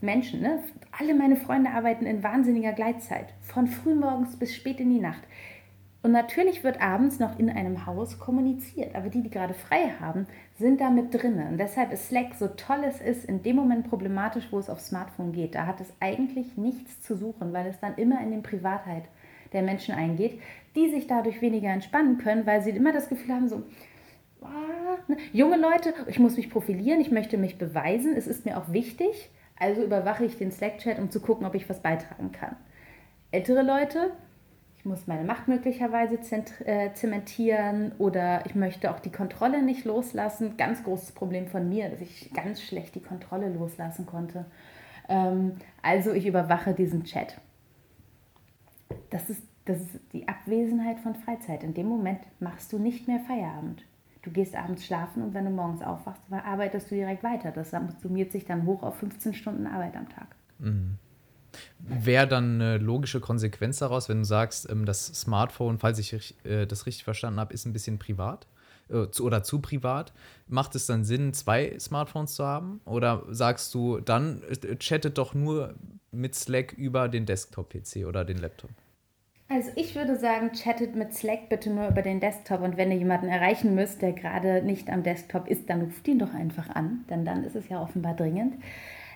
Menschen, 0.00 0.40
ne, 0.40 0.62
alle 0.98 1.14
meine 1.14 1.36
Freunde 1.36 1.70
arbeiten 1.70 2.06
in 2.06 2.22
wahnsinniger 2.22 2.72
Gleitzeit, 2.72 3.34
von 3.42 3.66
frühmorgens 3.66 4.36
bis 4.36 4.54
spät 4.54 4.80
in 4.80 4.90
die 4.90 5.00
Nacht. 5.00 5.22
Und 6.02 6.12
natürlich 6.12 6.64
wird 6.64 6.80
abends 6.80 7.18
noch 7.18 7.38
in 7.38 7.50
einem 7.50 7.84
Haus 7.84 8.18
kommuniziert, 8.18 8.94
aber 8.94 9.10
die, 9.10 9.22
die 9.22 9.28
gerade 9.28 9.52
frei 9.52 9.92
haben, 10.00 10.26
sind 10.58 10.80
da 10.80 10.88
mit 10.88 11.12
drinnen. 11.12 11.48
Und 11.48 11.58
deshalb 11.58 11.92
ist 11.92 12.08
Slack, 12.08 12.34
so 12.38 12.48
toll 12.48 12.82
es 12.88 13.02
ist, 13.02 13.26
in 13.26 13.42
dem 13.42 13.56
Moment 13.56 13.90
problematisch, 13.90 14.48
wo 14.50 14.58
es 14.58 14.70
aufs 14.70 14.86
Smartphone 14.86 15.32
geht. 15.32 15.54
Da 15.54 15.66
hat 15.66 15.82
es 15.82 15.92
eigentlich 16.00 16.56
nichts 16.56 17.02
zu 17.02 17.16
suchen, 17.16 17.52
weil 17.52 17.66
es 17.66 17.78
dann 17.80 17.96
immer 17.96 18.22
in 18.22 18.30
die 18.30 18.38
Privatheit 18.38 19.04
der 19.52 19.62
Menschen 19.62 19.94
eingeht, 19.94 20.40
die 20.74 20.90
sich 20.90 21.06
dadurch 21.06 21.40
weniger 21.40 21.68
entspannen 21.68 22.18
können, 22.18 22.46
weil 22.46 22.62
sie 22.62 22.70
immer 22.70 22.92
das 22.92 23.08
Gefühl 23.08 23.34
haben, 23.34 23.48
so, 23.48 23.62
ah, 24.42 24.96
ne? 25.08 25.16
junge 25.32 25.56
Leute, 25.56 25.94
ich 26.06 26.18
muss 26.18 26.36
mich 26.36 26.50
profilieren, 26.50 27.00
ich 27.00 27.10
möchte 27.10 27.36
mich 27.36 27.58
beweisen, 27.58 28.14
es 28.16 28.26
ist 28.26 28.44
mir 28.44 28.58
auch 28.58 28.72
wichtig, 28.72 29.30
also 29.58 29.82
überwache 29.82 30.24
ich 30.24 30.38
den 30.38 30.52
Slack-Chat, 30.52 30.98
um 30.98 31.10
zu 31.10 31.20
gucken, 31.20 31.46
ob 31.46 31.54
ich 31.54 31.68
was 31.68 31.80
beitragen 31.80 32.32
kann. 32.32 32.56
Ältere 33.30 33.62
Leute, 33.62 34.12
ich 34.80 34.86
muss 34.86 35.06
meine 35.06 35.24
Macht 35.24 35.46
möglicherweise 35.46 36.18
äh, 36.64 36.94
zementieren 36.94 37.92
oder 37.98 38.46
ich 38.46 38.54
möchte 38.54 38.90
auch 38.90 38.98
die 38.98 39.12
Kontrolle 39.12 39.62
nicht 39.62 39.84
loslassen. 39.84 40.56
Ganz 40.56 40.82
großes 40.82 41.12
Problem 41.12 41.48
von 41.48 41.68
mir, 41.68 41.90
dass 41.90 42.00
ich 42.00 42.32
ganz 42.32 42.62
schlecht 42.62 42.94
die 42.94 43.02
Kontrolle 43.02 43.50
loslassen 43.50 44.06
konnte. 44.06 44.46
Ähm, 45.10 45.56
also 45.82 46.12
ich 46.12 46.26
überwache 46.26 46.72
diesen 46.72 47.04
Chat. 47.04 47.36
Das 49.10 49.28
ist, 49.28 49.42
das 49.70 49.80
ist 49.80 50.00
die 50.12 50.26
Abwesenheit 50.26 50.98
von 50.98 51.14
Freizeit. 51.14 51.62
In 51.62 51.74
dem 51.74 51.86
Moment 51.86 52.20
machst 52.40 52.72
du 52.72 52.78
nicht 52.78 53.06
mehr 53.06 53.20
Feierabend. 53.20 53.84
Du 54.22 54.30
gehst 54.30 54.54
abends 54.54 54.84
schlafen 54.84 55.22
und 55.22 55.32
wenn 55.32 55.44
du 55.44 55.50
morgens 55.50 55.80
aufwachst, 55.80 56.20
arbeitest 56.30 56.90
du 56.90 56.96
direkt 56.96 57.22
weiter. 57.22 57.52
Das 57.52 57.72
summiert 58.02 58.32
sich 58.32 58.44
dann 58.44 58.66
hoch 58.66 58.82
auf 58.82 58.96
15 58.98 59.32
Stunden 59.32 59.66
Arbeit 59.66 59.96
am 59.96 60.08
Tag. 60.08 60.36
Mhm. 60.58 60.98
Wäre 61.78 62.28
dann 62.28 62.60
eine 62.60 62.78
logische 62.78 63.20
Konsequenz 63.20 63.78
daraus, 63.78 64.08
wenn 64.08 64.18
du 64.18 64.24
sagst, 64.24 64.68
ähm, 64.70 64.84
das 64.84 65.06
Smartphone, 65.06 65.78
falls 65.78 65.98
ich 65.98 66.34
äh, 66.44 66.66
das 66.66 66.86
richtig 66.86 67.04
verstanden 67.04 67.40
habe, 67.40 67.54
ist 67.54 67.64
ein 67.64 67.72
bisschen 67.72 67.98
privat 67.98 68.46
äh, 68.88 69.06
oder 69.20 69.42
zu 69.42 69.60
privat. 69.60 70.12
Macht 70.48 70.74
es 70.74 70.86
dann 70.86 71.04
Sinn, 71.04 71.32
zwei 71.32 71.76
Smartphones 71.78 72.34
zu 72.34 72.44
haben? 72.44 72.80
Oder 72.84 73.24
sagst 73.30 73.74
du, 73.74 74.00
dann 74.00 74.42
äh, 74.42 74.76
chattet 74.76 75.16
doch 75.18 75.34
nur 75.34 75.74
mit 76.12 76.34
Slack 76.34 76.72
über 76.74 77.08
den 77.08 77.24
Desktop-PC 77.26 78.06
oder 78.06 78.24
den 78.24 78.38
Laptop? 78.38 78.70
Also 79.52 79.72
ich 79.74 79.96
würde 79.96 80.14
sagen, 80.14 80.52
chattet 80.52 80.94
mit 80.94 81.12
Slack 81.12 81.48
bitte 81.48 81.70
nur 81.70 81.88
über 81.88 82.02
den 82.02 82.20
Desktop 82.20 82.60
und 82.60 82.76
wenn 82.76 82.92
ihr 82.92 82.98
jemanden 82.98 83.26
erreichen 83.26 83.74
müsst, 83.74 84.00
der 84.00 84.12
gerade 84.12 84.62
nicht 84.62 84.88
am 84.88 85.02
Desktop 85.02 85.48
ist, 85.48 85.68
dann 85.68 85.82
ruft 85.82 86.06
ihn 86.06 86.20
doch 86.20 86.32
einfach 86.32 86.70
an, 86.70 87.04
denn 87.10 87.24
dann 87.24 87.42
ist 87.42 87.56
es 87.56 87.68
ja 87.68 87.82
offenbar 87.82 88.14
dringend. 88.14 88.54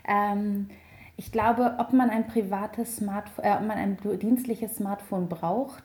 Ähm, 0.08 0.70
ich 1.16 1.30
glaube, 1.30 1.76
ob 1.78 1.92
man 1.92 2.10
ein 2.10 2.26
privates 2.26 2.96
Smartphone, 2.96 3.44
äh, 3.44 3.52
ob 3.52 3.60
man 3.60 3.78
ein 3.78 3.96
dienstliches 4.20 4.74
Smartphone 4.74 5.28
braucht, 5.28 5.84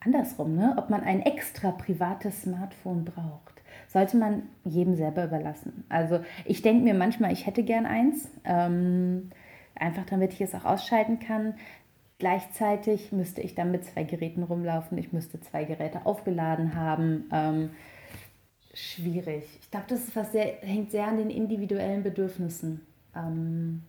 andersrum, 0.00 0.56
ne? 0.56 0.76
ob 0.78 0.88
man 0.88 1.02
ein 1.02 1.20
extra 1.20 1.70
privates 1.72 2.42
Smartphone 2.42 3.04
braucht, 3.04 3.62
sollte 3.88 4.16
man 4.16 4.44
jedem 4.64 4.96
selber 4.96 5.24
überlassen. 5.24 5.84
Also 5.90 6.20
ich 6.46 6.62
denke 6.62 6.82
mir 6.82 6.94
manchmal, 6.94 7.30
ich 7.30 7.46
hätte 7.46 7.62
gern 7.62 7.84
eins, 7.84 8.30
ähm, 8.46 9.30
einfach 9.74 10.06
damit 10.06 10.32
ich 10.32 10.40
es 10.40 10.54
auch 10.54 10.64
ausschalten 10.64 11.18
kann. 11.18 11.56
Gleichzeitig 12.18 13.12
müsste 13.12 13.40
ich 13.40 13.54
dann 13.54 13.70
mit 13.70 13.84
zwei 13.84 14.04
Geräten 14.04 14.44
rumlaufen, 14.44 14.96
ich 14.98 15.12
müsste 15.12 15.40
zwei 15.40 15.64
Geräte 15.64 16.06
aufgeladen 16.06 16.74
haben. 16.74 17.24
Ähm, 17.32 17.70
schwierig. 18.72 19.44
Ich 19.60 19.70
glaube, 19.70 19.86
das 19.88 20.00
ist 20.00 20.16
was 20.16 20.32
sehr, 20.32 20.58
hängt 20.60 20.90
sehr 20.90 21.06
an 21.06 21.18
den 21.18 21.30
individuellen 21.30 22.02
Bedürfnissen. 22.02 22.80
Ähm, 23.16 23.82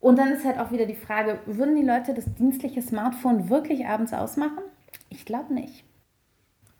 und 0.00 0.18
dann 0.18 0.32
ist 0.32 0.44
halt 0.44 0.58
auch 0.58 0.72
wieder 0.72 0.86
die 0.86 0.96
Frage, 0.96 1.40
würden 1.46 1.76
die 1.76 1.82
Leute 1.82 2.14
das 2.14 2.32
dienstliche 2.34 2.82
Smartphone 2.82 3.48
wirklich 3.48 3.86
abends 3.86 4.12
ausmachen? 4.12 4.62
Ich 5.08 5.24
glaube 5.24 5.54
nicht. 5.54 5.84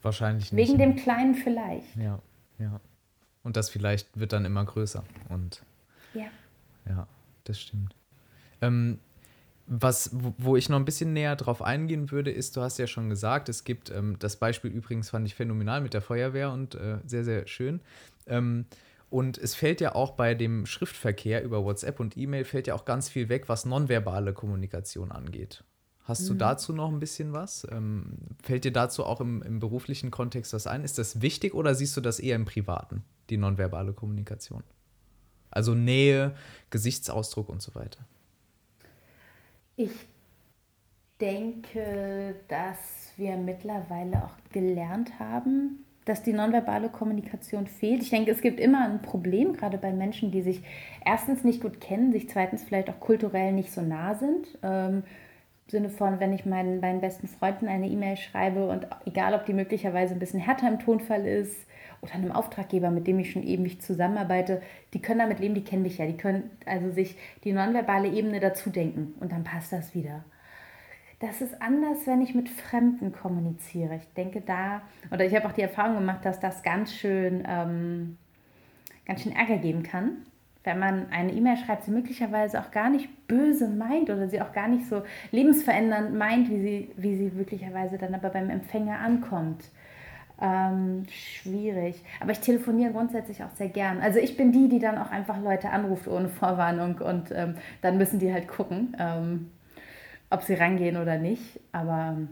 Wahrscheinlich 0.01 0.51
nicht. 0.51 0.67
Wegen 0.67 0.77
dem 0.77 0.95
Kleinen 0.95 1.35
vielleicht. 1.35 1.95
Ja, 1.95 2.19
ja. 2.59 2.79
Und 3.43 3.57
das 3.57 3.69
vielleicht 3.69 4.19
wird 4.19 4.33
dann 4.33 4.45
immer 4.45 4.63
größer. 4.65 5.03
Und 5.29 5.63
ja. 6.13 6.27
Ja, 6.87 7.07
das 7.45 7.59
stimmt. 7.59 7.95
Ähm, 8.61 8.99
was, 9.67 10.11
wo 10.13 10.55
ich 10.55 10.69
noch 10.69 10.77
ein 10.77 10.85
bisschen 10.85 11.13
näher 11.13 11.35
drauf 11.35 11.61
eingehen 11.61 12.09
würde, 12.09 12.31
ist, 12.31 12.55
du 12.55 12.61
hast 12.61 12.79
ja 12.79 12.87
schon 12.87 13.09
gesagt, 13.09 13.49
es 13.49 13.65
gibt, 13.65 13.91
ähm, 13.91 14.15
das 14.19 14.37
Beispiel 14.37 14.71
übrigens 14.71 15.09
fand 15.09 15.27
ich 15.27 15.35
phänomenal 15.35 15.81
mit 15.81 15.93
der 15.93 16.01
Feuerwehr 16.01 16.51
und 16.51 16.75
äh, 16.75 16.99
sehr, 17.05 17.25
sehr 17.25 17.47
schön. 17.47 17.81
Ähm, 18.27 18.65
und 19.09 19.37
es 19.37 19.55
fällt 19.55 19.81
ja 19.81 19.93
auch 19.95 20.11
bei 20.11 20.35
dem 20.35 20.65
Schriftverkehr 20.65 21.43
über 21.43 21.63
WhatsApp 21.63 21.99
und 21.99 22.17
E-Mail 22.17 22.45
fällt 22.45 22.67
ja 22.67 22.75
auch 22.75 22.85
ganz 22.85 23.09
viel 23.09 23.29
weg, 23.29 23.47
was 23.47 23.65
nonverbale 23.65 24.33
Kommunikation 24.33 25.11
angeht. 25.11 25.63
Hast 26.03 26.23
mhm. 26.23 26.27
du 26.27 26.33
dazu 26.35 26.73
noch 26.73 26.89
ein 26.89 26.99
bisschen 26.99 27.33
was? 27.33 27.67
Ähm, 27.69 28.17
fällt 28.41 28.63
dir 28.63 28.71
dazu 28.71 29.05
auch 29.05 29.19
im, 29.19 29.41
im, 29.41 29.59
beruflichen 29.59 30.11
Kontext 30.11 30.53
was 30.53 30.65
ein? 30.65 30.85
Ist 30.85 30.97
das 30.97 31.21
wichtig 31.21 31.53
oder 31.53 31.75
siehst 31.75 31.95
du 31.97 32.01
das 32.01 32.19
eher 32.19 32.37
im 32.37 32.45
Privaten, 32.45 33.03
die 33.29 33.37
nonverbale 33.37 33.91
Kommunikation? 33.91 34.63
Also 35.51 35.73
Nähe, 35.73 36.35
Gesichtsausdruck 36.69 37.49
und 37.49 37.61
so 37.61 37.75
weiter. 37.75 38.05
Ich 39.79 39.91
denke, 41.21 42.33
dass 42.47 43.13
wir 43.15 43.37
mittlerweile 43.37 44.23
auch 44.23 44.51
gelernt 44.51 45.19
haben, 45.19 45.85
dass 46.03 46.23
die 46.23 46.33
nonverbale 46.33 46.89
Kommunikation 46.89 47.67
fehlt. 47.67 48.01
Ich 48.01 48.09
denke, 48.09 48.31
es 48.31 48.41
gibt 48.41 48.59
immer 48.59 48.89
ein 48.89 49.03
Problem, 49.03 49.53
gerade 49.53 49.77
bei 49.77 49.93
Menschen, 49.93 50.31
die 50.31 50.41
sich 50.41 50.63
erstens 51.05 51.43
nicht 51.43 51.61
gut 51.61 51.79
kennen, 51.79 52.11
sich 52.11 52.27
zweitens 52.27 52.63
vielleicht 52.63 52.89
auch 52.89 52.99
kulturell 52.99 53.51
nicht 53.51 53.71
so 53.71 53.81
nah 53.81 54.15
sind. 54.15 54.57
Ähm, 54.63 55.03
Sinne 55.67 55.89
von, 55.89 56.19
wenn 56.19 56.33
ich 56.33 56.45
meinen, 56.45 56.79
meinen 56.79 57.01
besten 57.01 57.27
Freunden 57.27 57.67
eine 57.67 57.87
E-Mail 57.87 58.15
schreibe 58.15 58.69
und 58.69 58.87
egal, 59.05 59.33
ob 59.33 59.45
die 59.45 59.53
möglicherweise 59.53 60.13
ein 60.13 60.19
bisschen 60.19 60.39
härter 60.39 60.67
im 60.67 60.79
Tonfall 60.79 61.25
ist 61.25 61.67
oder 62.01 62.13
einem 62.13 62.31
Auftraggeber, 62.31 62.89
mit 62.89 63.05
dem 63.07 63.19
ich 63.19 63.31
schon 63.31 63.43
ewig 63.43 63.81
zusammenarbeite, 63.81 64.61
die 64.93 65.01
können 65.01 65.19
damit 65.19 65.39
leben, 65.39 65.55
die 65.55 65.63
kennen 65.63 65.83
dich 65.83 65.97
ja, 65.97 66.05
die 66.05 66.15
können 66.15 66.51
also 66.65 66.89
sich 66.91 67.17
die 67.43 67.51
nonverbale 67.51 68.07
Ebene 68.07 68.39
dazu 68.39 68.69
denken 68.69 69.15
und 69.19 69.31
dann 69.31 69.43
passt 69.43 69.73
das 69.73 69.93
wieder. 69.93 70.23
Das 71.19 71.41
ist 71.41 71.61
anders, 71.61 72.05
wenn 72.05 72.21
ich 72.21 72.35
mit 72.35 72.47
Fremden 72.47 73.11
kommuniziere. 73.11 73.95
Ich 73.95 74.13
denke 74.13 74.39
da, 74.41 74.83
oder 75.11 75.25
ich 75.25 75.35
habe 75.35 75.47
auch 75.47 75.51
die 75.51 75.63
Erfahrung 75.63 75.95
gemacht, 75.95 76.23
dass 76.23 76.39
das 76.39 76.61
ganz 76.61 76.93
schön, 76.93 77.43
ähm, 77.47 78.17
ganz 79.05 79.23
schön 79.23 79.35
Ärger 79.35 79.57
geben 79.57 79.81
kann, 79.81 80.17
wenn 80.67 80.79
man 80.79 81.05
eine 81.11 81.31
E-Mail 81.31 81.55
schreibt, 81.57 81.85
sie 81.85 81.91
möglicherweise 81.91 82.59
auch 82.59 82.71
gar 82.71 82.89
nicht 82.89 83.27
böse 83.27 83.69
meint 83.69 84.09
oder 84.09 84.27
sie 84.27 84.41
auch 84.41 84.51
gar 84.51 84.67
nicht 84.67 84.85
so 84.87 85.01
lebensverändernd 85.31 86.13
meint, 86.13 86.49
wie 86.49 86.59
sie, 86.59 86.91
wie 86.97 87.15
sie 87.15 87.31
möglicherweise 87.33 87.97
dann 87.97 88.13
aber 88.13 88.29
beim 88.29 88.49
Empfänger 88.49 88.99
ankommt. 88.99 89.63
Ähm, 90.39 91.05
schwierig. 91.09 92.03
Aber 92.19 92.31
ich 92.31 92.41
telefoniere 92.41 92.91
grundsätzlich 92.91 93.43
auch 93.43 93.49
sehr 93.55 93.69
gern. 93.69 94.01
Also 94.01 94.19
ich 94.19 94.35
bin 94.35 94.51
die, 94.51 94.67
die 94.67 94.79
dann 94.79 94.97
auch 94.97 95.09
einfach 95.09 95.41
Leute 95.41 95.69
anruft 95.69 96.07
ohne 96.07 96.27
Vorwarnung 96.27 96.99
und 96.99 97.31
ähm, 97.31 97.55
dann 97.81 97.97
müssen 97.97 98.19
die 98.19 98.31
halt 98.31 98.47
gucken. 98.47 98.95
Ähm, 98.99 99.51
ob 100.29 100.43
sie 100.43 100.55
rangehen 100.55 100.97
oder 100.97 101.17
nicht. 101.17 101.59
Aber 101.71 102.15
ähm, 102.17 102.29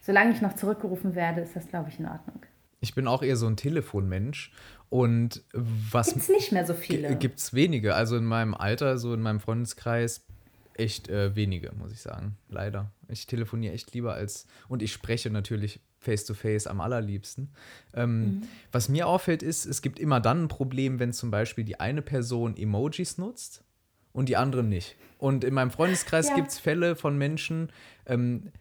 solange 0.00 0.32
ich 0.32 0.40
noch 0.40 0.54
zurückgerufen 0.54 1.14
werde, 1.14 1.42
ist 1.42 1.54
das, 1.54 1.68
glaube 1.68 1.90
ich, 1.90 2.00
in 2.00 2.06
Ordnung. 2.06 2.40
Ich 2.84 2.94
bin 2.94 3.08
auch 3.08 3.22
eher 3.22 3.36
so 3.36 3.46
ein 3.46 3.56
Telefonmensch. 3.56 4.52
Und 4.90 5.42
was. 5.52 6.08
Gibt 6.08 6.20
es 6.20 6.28
nicht 6.28 6.52
mehr 6.52 6.66
so 6.66 6.74
viele? 6.74 7.16
Gibt 7.16 7.38
es 7.38 7.54
wenige. 7.54 7.94
Also 7.94 8.16
in 8.16 8.26
meinem 8.26 8.54
Alter, 8.54 8.98
so 8.98 9.14
in 9.14 9.22
meinem 9.22 9.40
Freundeskreis, 9.40 10.26
echt 10.74 11.08
äh, 11.08 11.34
wenige, 11.34 11.72
muss 11.72 11.92
ich 11.92 12.00
sagen. 12.02 12.36
Leider. 12.50 12.92
Ich 13.08 13.26
telefoniere 13.26 13.72
echt 13.72 13.94
lieber 13.94 14.12
als. 14.12 14.46
Und 14.68 14.82
ich 14.82 14.92
spreche 14.92 15.30
natürlich 15.30 15.80
face-to-face 15.98 16.66
-face 16.66 16.68
am 16.68 16.82
allerliebsten. 16.82 17.48
Ähm, 17.94 18.20
mhm. 18.20 18.42
Was 18.70 18.90
mir 18.90 19.08
auffällt, 19.08 19.42
ist, 19.42 19.64
es 19.64 19.80
gibt 19.80 19.98
immer 19.98 20.20
dann 20.20 20.44
ein 20.44 20.48
Problem, 20.48 20.98
wenn 20.98 21.14
zum 21.14 21.30
Beispiel 21.30 21.64
die 21.64 21.80
eine 21.80 22.02
Person 22.02 22.54
Emojis 22.54 23.16
nutzt 23.16 23.64
und 24.12 24.28
die 24.28 24.36
andere 24.36 24.62
nicht. 24.62 24.96
Und 25.16 25.42
in 25.42 25.54
meinem 25.54 25.70
Freundeskreis 25.70 26.28
ja. 26.28 26.34
gibt 26.34 26.48
es 26.48 26.58
Fälle 26.58 26.96
von 26.96 27.16
Menschen, 27.16 27.70
ähm, 28.04 28.52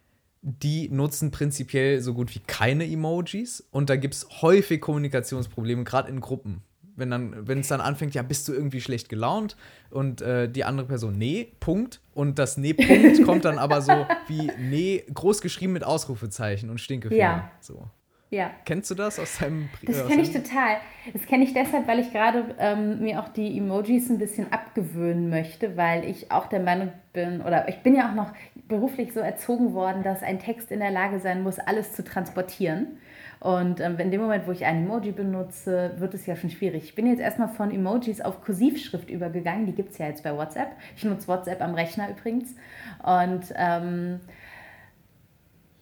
die 0.44 0.90
nutzen 0.90 1.32
prinzipiell 1.32 2.02
so 2.02 2.14
gut 2.14 2.36
wie 2.36 2.40
keine 2.40 2.86
Emojis 2.86 3.66
und 3.72 3.90
da 3.90 3.96
gibt 3.96 4.14
es 4.14 4.28
häufig 4.42 4.82
Kommunikationsprobleme, 4.82 5.86
gerade 5.86 6.10
in 6.10 6.20
Gruppen. 6.20 6.62
Wenn 6.96 7.10
dann, 7.10 7.48
wenn 7.48 7.62
es 7.62 7.70
dann 7.70 7.82
anfängt, 7.82 8.14
ja, 8.14 8.22
bist 8.22 8.48
du 8.48 8.54
irgendwie 8.54 8.82
schlecht 8.82 9.10
gelaunt 9.10 9.56
und 9.90 10.22
äh, 10.22 10.48
die 10.48 10.64
andere 10.64 10.86
Person, 10.86 11.18
nee, 11.18 11.52
Punkt. 11.60 12.02
Und 12.14 12.38
das 12.38 12.58
nee, 12.58 12.74
Punkt 12.74 13.24
kommt 13.26 13.46
dann 13.46 13.58
aber 13.58 13.82
so 13.82 14.06
wie 14.28 14.52
nee, 14.60 15.04
groß 15.12 15.42
geschrieben 15.42 15.74
mit 15.74 15.84
Ausrufezeichen 15.84 16.70
und 16.70 16.80
Stinkefinger. 16.80 17.20
Ja. 17.20 17.52
So. 17.62 17.88
Ja. 18.34 18.50
Kennst 18.66 18.90
du 18.90 18.96
das 18.96 19.20
aus 19.20 19.38
deinem 19.38 19.70
Das 19.84 20.08
kenne 20.08 20.24
ich 20.24 20.32
total. 20.32 20.78
Das 21.14 21.22
kenne 21.28 21.44
ich 21.44 21.54
deshalb, 21.54 21.88
weil 21.88 22.00
ich 22.00 22.12
gerade 22.12 22.56
ähm, 22.58 23.00
mir 23.00 23.20
auch 23.20 23.30
die 23.30 23.60
Emojis 23.60 24.10
ein 24.10 24.18
bisschen 24.18 24.52
abgewöhnen 24.52 25.30
möchte, 25.30 25.78
weil 25.78 26.04
ich 26.04 26.32
auch 26.32 26.48
der 26.48 26.60
Meinung 26.60 26.92
bin, 27.14 27.42
oder 27.42 27.70
ich 27.70 27.84
bin 27.84 27.96
ja 27.96 28.10
auch 28.10 28.16
noch 28.16 28.34
beruflich 28.68 29.14
so 29.14 29.20
erzogen 29.20 29.76
worden, 29.76 30.02
dass 30.02 30.24
ein 30.24 30.40
Text 30.40 30.72
in 30.72 30.80
der 30.80 30.90
Lage 30.90 31.20
sein 31.20 31.44
muss, 31.44 31.60
alles 31.60 31.94
zu 31.94 32.04
transportieren. 32.04 32.98
Und 33.40 33.80
ähm, 33.80 34.00
in 34.00 34.10
dem 34.10 34.22
Moment, 34.22 34.48
wo 34.48 34.52
ich 34.52 34.66
ein 34.66 34.86
Emoji 34.86 35.12
benutze, 35.12 35.92
wird 35.98 36.16
es 36.16 36.26
ja 36.26 36.36
schon 36.36 36.50
schwierig. 36.50 36.86
Ich 36.86 36.96
bin 36.96 37.06
jetzt 37.06 37.20
erstmal 37.20 37.50
von 37.50 37.70
Emojis 37.70 38.20
auf 38.20 38.42
Kursivschrift 38.42 39.12
übergegangen. 39.12 39.68
Die 39.68 39.74
gibt 39.74 39.92
es 39.92 40.00
ja 40.00 40.08
jetzt 40.08 40.24
bei 40.24 40.36
WhatsApp. 40.36 40.70
Ich 40.96 41.04
nutze 41.04 41.28
WhatsApp 41.28 41.62
am 41.62 41.76
Rechner 41.76 42.10
übrigens. 42.10 42.56
Und 43.04 43.54
ähm, 43.56 44.22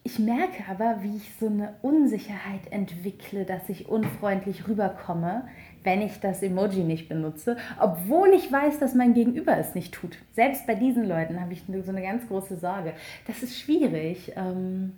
ich 0.03 0.17
merke 0.17 0.63
aber, 0.67 1.03
wie 1.03 1.17
ich 1.17 1.31
so 1.39 1.45
eine 1.45 1.75
Unsicherheit 1.83 2.71
entwickle, 2.71 3.45
dass 3.45 3.69
ich 3.69 3.87
unfreundlich 3.87 4.67
rüberkomme, 4.67 5.47
wenn 5.83 6.01
ich 6.01 6.19
das 6.19 6.41
Emoji 6.41 6.83
nicht 6.83 7.07
benutze, 7.07 7.57
obwohl 7.79 8.29
ich 8.33 8.51
weiß, 8.51 8.79
dass 8.79 8.95
mein 8.95 9.13
Gegenüber 9.13 9.57
es 9.57 9.75
nicht 9.75 9.93
tut. 9.93 10.17
Selbst 10.33 10.65
bei 10.65 10.73
diesen 10.75 11.07
Leuten 11.07 11.39
habe 11.39 11.53
ich 11.53 11.63
so 11.67 11.91
eine 11.91 12.01
ganz 12.01 12.27
große 12.27 12.57
Sorge. 12.57 12.93
Das 13.27 13.43
ist 13.43 13.59
schwierig. 13.59 14.33
Ähm, 14.35 14.93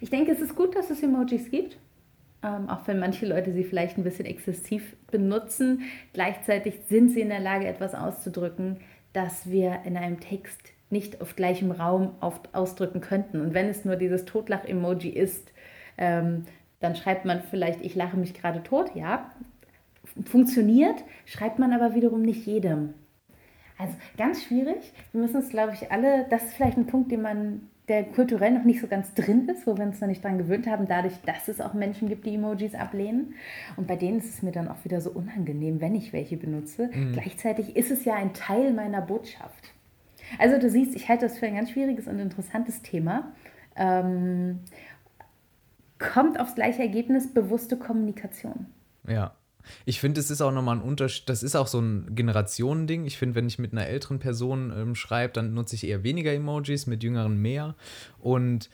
ich 0.00 0.10
denke, 0.10 0.32
es 0.32 0.40
ist 0.40 0.56
gut, 0.56 0.74
dass 0.74 0.90
es 0.90 1.02
Emojis 1.02 1.50
gibt, 1.50 1.78
ähm, 2.42 2.68
auch 2.68 2.86
wenn 2.88 2.98
manche 2.98 3.26
Leute 3.26 3.52
sie 3.52 3.64
vielleicht 3.64 3.98
ein 3.98 4.04
bisschen 4.04 4.26
exzessiv 4.26 4.96
benutzen. 5.12 5.82
Gleichzeitig 6.12 6.80
sind 6.88 7.10
sie 7.10 7.20
in 7.20 7.28
der 7.28 7.40
Lage, 7.40 7.66
etwas 7.66 7.94
auszudrücken, 7.94 8.78
das 9.12 9.48
wir 9.48 9.82
in 9.84 9.96
einem 9.96 10.18
Text 10.18 10.73
nicht 10.90 11.20
auf 11.20 11.36
gleichem 11.36 11.70
Raum 11.70 12.12
ausdrücken 12.52 13.00
könnten. 13.00 13.40
Und 13.40 13.54
wenn 13.54 13.68
es 13.68 13.84
nur 13.84 13.96
dieses 13.96 14.24
Totlach-Emoji 14.24 15.10
ist, 15.10 15.52
ähm, 15.98 16.44
dann 16.80 16.96
schreibt 16.96 17.24
man 17.24 17.42
vielleicht, 17.42 17.80
ich 17.80 17.94
lache 17.94 18.16
mich 18.16 18.34
gerade 18.34 18.62
tot, 18.62 18.94
ja, 18.94 19.30
funktioniert, 20.26 21.02
schreibt 21.24 21.58
man 21.58 21.72
aber 21.72 21.94
wiederum 21.94 22.22
nicht 22.22 22.46
jedem. 22.46 22.94
Also 23.78 23.94
ganz 24.16 24.44
schwierig. 24.44 24.92
Wir 25.12 25.20
müssen 25.20 25.40
es, 25.40 25.48
glaube 25.48 25.72
ich, 25.74 25.90
alle, 25.90 26.26
das 26.30 26.44
ist 26.44 26.54
vielleicht 26.54 26.76
ein 26.76 26.86
Punkt, 26.86 27.10
den 27.10 27.22
man, 27.22 27.68
der 27.88 28.04
kulturell 28.04 28.52
noch 28.52 28.64
nicht 28.64 28.80
so 28.80 28.86
ganz 28.86 29.12
drin 29.14 29.48
ist, 29.48 29.66
wo 29.66 29.76
wir 29.76 29.84
uns 29.84 30.00
noch 30.00 30.08
nicht 30.08 30.22
dran 30.22 30.38
gewöhnt 30.38 30.66
haben, 30.66 30.86
dadurch, 30.86 31.14
dass 31.26 31.48
es 31.48 31.60
auch 31.60 31.74
Menschen 31.74 32.08
gibt, 32.08 32.24
die 32.24 32.34
Emojis 32.34 32.74
ablehnen. 32.74 33.34
Und 33.76 33.88
bei 33.88 33.96
denen 33.96 34.18
ist 34.18 34.28
es 34.28 34.42
mir 34.42 34.52
dann 34.52 34.68
auch 34.68 34.84
wieder 34.84 35.00
so 35.00 35.10
unangenehm, 35.10 35.80
wenn 35.80 35.94
ich 35.94 36.12
welche 36.12 36.36
benutze. 36.36 36.90
Mhm. 36.94 37.12
Gleichzeitig 37.12 37.76
ist 37.76 37.90
es 37.90 38.04
ja 38.04 38.14
ein 38.14 38.32
Teil 38.32 38.72
meiner 38.72 39.00
Botschaft. 39.00 39.73
Also 40.38 40.58
du 40.58 40.68
siehst, 40.70 40.94
ich 40.94 41.08
halte 41.08 41.26
das 41.26 41.38
für 41.38 41.46
ein 41.46 41.54
ganz 41.54 41.70
schwieriges 41.70 42.06
und 42.06 42.18
interessantes 42.18 42.82
Thema. 42.82 43.32
Ähm, 43.76 44.60
kommt 45.98 46.38
aufs 46.38 46.54
gleiche 46.54 46.82
Ergebnis, 46.82 47.32
bewusste 47.32 47.76
Kommunikation. 47.76 48.66
Ja. 49.06 49.34
Ich 49.86 49.98
finde, 49.98 50.20
es 50.20 50.30
ist 50.30 50.42
auch 50.42 50.52
nochmal 50.52 50.76
ein 50.76 50.82
Unterschied, 50.82 51.26
das 51.28 51.42
ist 51.42 51.56
auch 51.56 51.68
so 51.68 51.80
ein 51.80 52.14
Generationending. 52.14 53.06
Ich 53.06 53.16
finde, 53.16 53.34
wenn 53.34 53.46
ich 53.46 53.58
mit 53.58 53.72
einer 53.72 53.86
älteren 53.86 54.18
Person 54.18 54.70
ähm, 54.76 54.94
schreibe, 54.94 55.32
dann 55.32 55.54
nutze 55.54 55.74
ich 55.74 55.86
eher 55.86 56.04
weniger 56.04 56.32
Emojis, 56.32 56.86
mit 56.86 57.02
jüngeren 57.02 57.40
mehr. 57.40 57.74
Und 58.18 58.68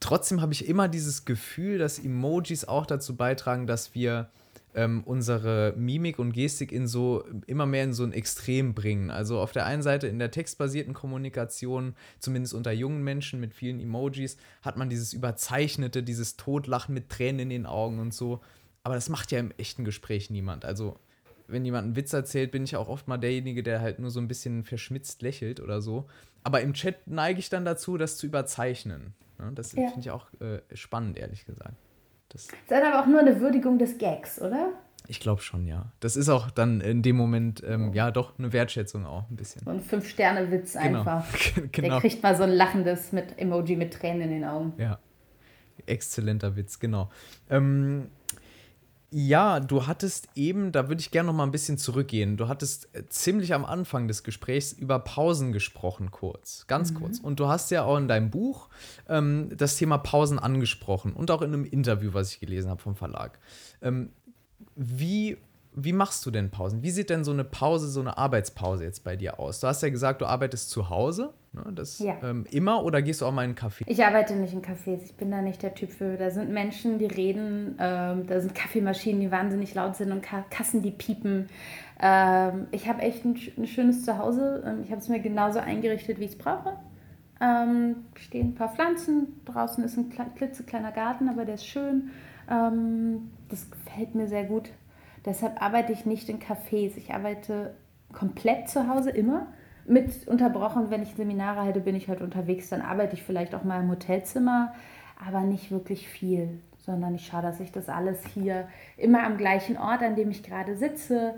trotzdem 0.00 0.40
habe 0.40 0.54
ich 0.54 0.66
immer 0.66 0.88
dieses 0.88 1.26
Gefühl, 1.26 1.76
dass 1.76 1.98
Emojis 1.98 2.64
auch 2.64 2.86
dazu 2.86 3.16
beitragen, 3.16 3.66
dass 3.66 3.94
wir 3.94 4.30
ähm, 4.74 5.02
unsere 5.04 5.74
Mimik 5.76 6.18
und 6.18 6.32
Gestik 6.32 6.72
in 6.72 6.86
so 6.86 7.24
immer 7.46 7.66
mehr 7.66 7.84
in 7.84 7.92
so 7.92 8.04
ein 8.04 8.12
Extrem 8.12 8.74
bringen. 8.74 9.10
Also 9.10 9.38
auf 9.38 9.52
der 9.52 9.66
einen 9.66 9.82
Seite 9.82 10.06
in 10.06 10.18
der 10.18 10.30
textbasierten 10.30 10.94
Kommunikation, 10.94 11.94
zumindest 12.18 12.54
unter 12.54 12.72
jungen 12.72 13.02
Menschen 13.02 13.40
mit 13.40 13.54
vielen 13.54 13.80
Emojis, 13.80 14.36
hat 14.62 14.76
man 14.76 14.88
dieses 14.88 15.12
Überzeichnete, 15.12 16.02
dieses 16.02 16.36
Totlachen 16.36 16.94
mit 16.94 17.10
Tränen 17.10 17.40
in 17.40 17.50
den 17.50 17.66
Augen 17.66 17.98
und 17.98 18.14
so. 18.14 18.40
Aber 18.82 18.94
das 18.94 19.08
macht 19.08 19.30
ja 19.30 19.38
im 19.38 19.52
echten 19.58 19.84
Gespräch 19.84 20.30
niemand. 20.30 20.64
Also 20.64 20.98
wenn 21.46 21.64
jemand 21.64 21.84
einen 21.84 21.96
Witz 21.96 22.12
erzählt, 22.12 22.50
bin 22.50 22.64
ich 22.64 22.76
auch 22.76 22.88
oft 22.88 23.08
mal 23.08 23.18
derjenige, 23.18 23.62
der 23.62 23.80
halt 23.80 23.98
nur 23.98 24.10
so 24.10 24.20
ein 24.20 24.28
bisschen 24.28 24.64
verschmitzt 24.64 25.22
lächelt 25.22 25.60
oder 25.60 25.80
so. 25.80 26.06
Aber 26.44 26.60
im 26.62 26.72
Chat 26.72 27.06
neige 27.06 27.38
ich 27.38 27.50
dann 27.50 27.64
dazu, 27.64 27.98
das 27.98 28.16
zu 28.16 28.26
überzeichnen. 28.26 29.14
Das 29.54 29.72
ja. 29.72 29.88
finde 29.88 30.00
ich 30.00 30.10
auch 30.10 30.26
äh, 30.40 30.60
spannend, 30.74 31.18
ehrlich 31.18 31.44
gesagt. 31.44 31.74
Das 32.32 32.42
ist 32.44 32.72
aber 32.72 33.00
auch 33.00 33.06
nur 33.06 33.20
eine 33.20 33.40
Würdigung 33.40 33.78
des 33.78 33.98
Gags, 33.98 34.40
oder? 34.40 34.70
Ich 35.08 35.20
glaube 35.20 35.42
schon, 35.42 35.66
ja. 35.66 35.92
Das 36.00 36.16
ist 36.16 36.28
auch 36.28 36.50
dann 36.50 36.80
in 36.80 37.02
dem 37.02 37.16
Moment, 37.16 37.62
ähm, 37.66 37.90
oh. 37.90 37.94
ja, 37.94 38.10
doch 38.10 38.38
eine 38.38 38.52
Wertschätzung 38.52 39.04
auch 39.04 39.28
ein 39.30 39.36
bisschen. 39.36 39.62
So 39.64 39.70
ein 39.70 39.80
Fünf-Sterne-Witz 39.80 40.74
genau. 40.74 41.00
einfach. 41.00 41.26
genau. 41.72 41.88
Der 41.88 42.00
kriegt 42.00 42.22
mal 42.22 42.36
so 42.36 42.44
ein 42.44 42.50
lachendes 42.50 43.12
mit 43.12 43.38
Emoji 43.38 43.76
mit 43.76 43.92
Tränen 43.92 44.22
in 44.22 44.30
den 44.30 44.44
Augen. 44.44 44.72
Ja. 44.78 44.98
Exzellenter 45.86 46.54
Witz, 46.56 46.78
genau. 46.78 47.10
Ähm, 47.50 48.08
ja, 49.14 49.60
du 49.60 49.86
hattest 49.86 50.28
eben, 50.34 50.72
da 50.72 50.88
würde 50.88 51.00
ich 51.00 51.10
gerne 51.10 51.26
noch 51.26 51.34
mal 51.34 51.44
ein 51.44 51.50
bisschen 51.50 51.76
zurückgehen. 51.76 52.38
Du 52.38 52.48
hattest 52.48 52.88
äh, 52.94 53.06
ziemlich 53.10 53.52
am 53.52 53.66
Anfang 53.66 54.08
des 54.08 54.22
Gesprächs 54.22 54.72
über 54.72 54.98
Pausen 55.00 55.52
gesprochen, 55.52 56.10
kurz, 56.10 56.66
ganz 56.66 56.92
mhm. 56.92 56.94
kurz. 56.94 57.18
Und 57.18 57.38
du 57.38 57.46
hast 57.46 57.70
ja 57.70 57.84
auch 57.84 57.98
in 57.98 58.08
deinem 58.08 58.30
Buch 58.30 58.70
ähm, 59.10 59.50
das 59.54 59.76
Thema 59.76 59.98
Pausen 59.98 60.38
angesprochen 60.38 61.12
und 61.12 61.30
auch 61.30 61.42
in 61.42 61.52
einem 61.52 61.66
Interview, 61.66 62.14
was 62.14 62.32
ich 62.32 62.40
gelesen 62.40 62.70
habe 62.70 62.80
vom 62.80 62.96
Verlag. 62.96 63.38
Ähm, 63.82 64.12
wie 64.76 65.36
wie 65.74 65.92
machst 65.92 66.26
du 66.26 66.30
denn 66.30 66.50
Pausen? 66.50 66.82
Wie 66.82 66.90
sieht 66.90 67.08
denn 67.08 67.24
so 67.24 67.32
eine 67.32 67.44
Pause, 67.44 67.88
so 67.88 68.00
eine 68.00 68.18
Arbeitspause 68.18 68.84
jetzt 68.84 69.04
bei 69.04 69.16
dir 69.16 69.40
aus? 69.40 69.60
Du 69.60 69.66
hast 69.66 69.82
ja 69.82 69.88
gesagt, 69.88 70.20
du 70.20 70.26
arbeitest 70.26 70.70
zu 70.70 70.90
Hause. 70.90 71.32
Ne, 71.52 71.64
das 71.74 71.98
ja. 71.98 72.16
ähm, 72.22 72.46
immer 72.50 72.84
oder 72.84 73.00
gehst 73.00 73.20
du 73.20 73.26
auch 73.26 73.32
mal 73.32 73.44
in 73.44 73.50
einen 73.50 73.58
Café? 73.58 73.82
Ich 73.86 74.04
arbeite 74.04 74.34
nicht 74.34 74.52
in 74.52 74.62
Cafés. 74.62 75.02
Ich 75.04 75.14
bin 75.14 75.30
da 75.30 75.40
nicht 75.40 75.62
der 75.62 75.74
Typ 75.74 75.90
für. 75.90 76.16
Da 76.16 76.30
sind 76.30 76.50
Menschen, 76.50 76.98
die 76.98 77.06
reden. 77.06 77.76
Ähm, 77.78 78.26
da 78.26 78.40
sind 78.40 78.54
Kaffeemaschinen, 78.54 79.20
die 79.20 79.30
wahnsinnig 79.30 79.74
laut 79.74 79.96
sind 79.96 80.12
und 80.12 80.22
Kassen, 80.50 80.82
die 80.82 80.90
piepen. 80.90 81.48
Ähm, 82.00 82.66
ich 82.70 82.88
habe 82.88 83.00
echt 83.02 83.24
ein, 83.24 83.38
ein, 83.56 83.66
schönes 83.66 84.04
Zuhause. 84.04 84.62
Ähm, 84.66 84.82
ich 84.84 84.90
habe 84.90 85.00
es 85.00 85.08
mir 85.08 85.20
genauso 85.20 85.58
eingerichtet, 85.58 86.18
wie 86.20 86.24
ich 86.24 86.32
es 86.32 86.38
brauche. 86.38 86.74
Ähm, 87.40 87.96
stehen 88.16 88.48
ein 88.48 88.54
paar 88.54 88.74
Pflanzen. 88.74 89.40
Draußen 89.46 89.82
ist 89.84 89.96
ein 89.96 90.12
klitzekleiner 90.36 90.92
Garten, 90.92 91.28
aber 91.28 91.44
der 91.44 91.56
ist 91.56 91.66
schön. 91.66 92.10
Ähm, 92.50 93.30
das 93.48 93.70
gefällt 93.70 94.14
mir 94.14 94.28
sehr 94.28 94.44
gut. 94.44 94.70
Deshalb 95.24 95.62
arbeite 95.62 95.92
ich 95.92 96.06
nicht 96.06 96.28
in 96.28 96.40
Cafés. 96.40 96.96
Ich 96.96 97.12
arbeite 97.12 97.74
komplett 98.12 98.68
zu 98.68 98.88
Hause 98.88 99.10
immer. 99.10 99.46
Mit 99.86 100.28
unterbrochen, 100.28 100.90
wenn 100.90 101.02
ich 101.02 101.14
Seminare 101.14 101.60
halte, 101.62 101.80
bin 101.80 101.96
ich 101.96 102.08
halt 102.08 102.20
unterwegs. 102.20 102.68
Dann 102.68 102.82
arbeite 102.82 103.14
ich 103.14 103.22
vielleicht 103.22 103.54
auch 103.54 103.64
mal 103.64 103.80
im 103.80 103.90
Hotelzimmer, 103.90 104.74
aber 105.24 105.40
nicht 105.40 105.70
wirklich 105.70 106.08
viel, 106.08 106.60
sondern 106.78 107.14
ich 107.14 107.26
schaue, 107.26 107.42
dass 107.42 107.60
ich 107.60 107.72
das 107.72 107.88
alles 107.88 108.24
hier 108.26 108.68
immer 108.96 109.24
am 109.24 109.36
gleichen 109.36 109.76
Ort, 109.76 110.02
an 110.02 110.14
dem 110.14 110.30
ich 110.30 110.42
gerade 110.42 110.76
sitze, 110.76 111.34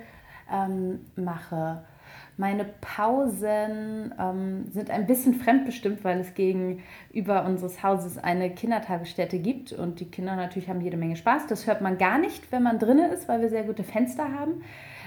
ähm, 0.53 1.01
mache. 1.17 1.85
Meine 2.37 2.65
Pausen 2.65 4.13
ähm, 4.19 4.65
sind 4.73 4.91
ein 4.91 5.07
bisschen 5.07 5.35
fremdbestimmt, 5.35 6.03
weil 6.03 6.19
es 6.19 6.35
gegenüber 6.35 7.45
unseres 7.45 7.83
Hauses 7.83 8.19
eine 8.19 8.51
Kindertagesstätte 8.51 9.39
gibt 9.39 9.73
und 9.73 10.01
die 10.01 10.11
Kinder 10.11 10.35
natürlich 10.35 10.69
haben 10.69 10.81
jede 10.81 10.97
Menge 10.97 11.17
Spaß. 11.17 11.47
Das 11.47 11.67
hört 11.67 11.81
man 11.81 11.97
gar 11.97 12.19
nicht, 12.19 12.51
wenn 12.51 12.65
man 12.65 12.79
drinnen 12.81 13.13
ist, 13.13 13.29
weil 13.29 13.41
wir 13.41 13.51
sehr 13.51 13.63
gute 13.63 13.85
Fenster 13.85 14.33
haben. 14.33 14.63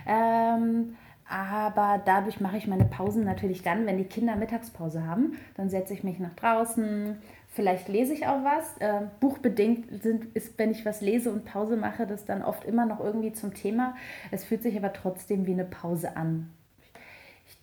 Ähm, 0.08 0.96
aber 1.30 2.02
dadurch 2.06 2.40
mache 2.40 2.56
ich 2.56 2.68
meine 2.68 2.86
Pausen 2.86 3.26
natürlich 3.26 3.62
dann, 3.62 3.86
wenn 3.86 3.98
die 3.98 4.06
Kinder 4.06 4.38
Mittagspause 4.38 5.06
haben. 5.06 5.38
Dann 5.56 5.70
setze 5.70 5.94
ich 5.94 6.06
mich 6.06 6.20
nach 6.20 6.34
draußen, 6.36 7.18
vielleicht 7.50 7.90
lese 7.90 8.14
ich 8.14 8.28
auch 8.28 8.46
was. 8.46 8.78
Äh, 8.78 9.08
buchbedingt 9.20 10.02
sind, 10.02 10.34
ist, 10.34 10.58
wenn 10.58 10.72
ich 10.72 10.86
was 10.86 11.02
lese 11.02 11.30
und 11.32 11.44
Pause 11.44 11.76
mache, 11.76 12.08
das 12.08 12.24
dann 12.24 12.42
oft 12.42 12.64
immer 12.64 12.86
noch 12.86 13.02
irgendwie 13.02 13.34
zum 13.34 13.54
Thema. 13.54 13.96
Es 14.32 14.46
fühlt 14.46 14.64
sich 14.64 14.78
aber 14.78 14.94
trotzdem 14.94 15.46
wie 15.46 15.52
eine 15.52 15.66
Pause 15.66 16.16
an 16.16 16.50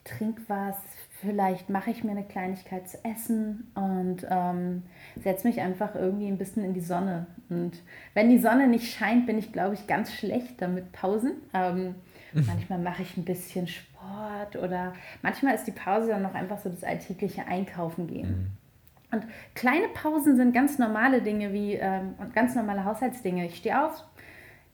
trinke 0.05 0.42
was, 0.48 0.76
vielleicht 1.20 1.70
mache 1.70 1.90
ich 1.90 2.05
mir 2.05 2.11
eine 2.11 2.24
Kleinigkeit 2.24 2.88
zu 2.88 3.02
essen 3.05 3.70
und 3.74 4.26
ähm, 4.28 4.82
setze 5.22 5.48
mich 5.48 5.61
einfach 5.61 5.94
irgendwie 5.94 6.28
ein 6.28 6.36
bisschen 6.36 6.64
in 6.64 6.74
die 6.74 6.80
Sonne. 6.80 7.26
Und 7.48 7.72
wenn 8.12 8.28
die 8.28 8.38
Sonne 8.38 8.68
nicht 8.68 8.92
scheint, 8.92 9.26
bin 9.26 9.38
ich, 9.38 9.52
glaube 9.52 9.74
ich, 9.74 9.86
ganz 9.86 10.12
schlecht 10.12 10.61
damit 10.61 10.92
Pausen. 10.92 11.32
Ähm, 11.55 11.94
mhm. 12.32 12.46
Manchmal 12.46 12.78
mache 12.78 13.02
ich 13.02 13.16
ein 13.16 13.24
bisschen 13.24 13.66
Sport 13.66 14.57
oder 14.57 14.92
manchmal 15.22 15.55
ist 15.55 15.64
die 15.64 15.72
Pause 15.72 16.09
dann 16.09 16.22
noch 16.22 16.34
einfach 16.34 16.59
so 16.59 16.68
das 16.68 16.84
alltägliche 16.84 17.46
Einkaufen 17.46 18.07
gehen. 18.07 18.28
Mhm. 18.28 18.46
Und 19.11 19.26
kleine 19.55 19.88
Pausen 19.94 20.36
sind 20.36 20.52
ganz 20.52 20.78
normale 20.78 21.22
Dinge 21.22 21.52
wie 21.52 21.74
ähm, 21.74 22.14
ganz 22.34 22.55
normale 22.55 22.84
Haushaltsdinge. 22.84 23.46
Ich 23.46 23.57
stehe 23.57 23.86
auf, 23.86 24.05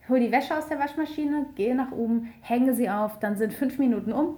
hole 0.08 0.20
die 0.20 0.32
Wäsche 0.32 0.56
aus 0.56 0.66
der 0.66 0.80
Waschmaschine, 0.80 1.46
gehe 1.54 1.76
nach 1.76 1.92
oben, 1.92 2.32
hänge 2.40 2.74
sie 2.74 2.88
auf, 2.90 3.20
dann 3.20 3.36
sind 3.36 3.52
fünf 3.52 3.78
Minuten 3.78 4.12
um 4.12 4.36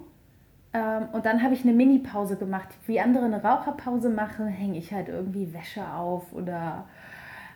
Ähm, 0.73 1.09
und 1.11 1.25
dann 1.25 1.43
habe 1.43 1.53
ich 1.53 1.63
eine 1.63 1.73
Mini-Pause 1.73 2.37
gemacht. 2.37 2.69
Wie 2.85 2.99
andere 2.99 3.25
eine 3.25 3.43
Raucherpause 3.43 4.09
machen, 4.09 4.47
hänge 4.47 4.77
ich 4.77 4.91
halt 4.93 5.07
irgendwie 5.07 5.53
Wäsche 5.53 5.87
auf 5.93 6.33
oder 6.33 6.85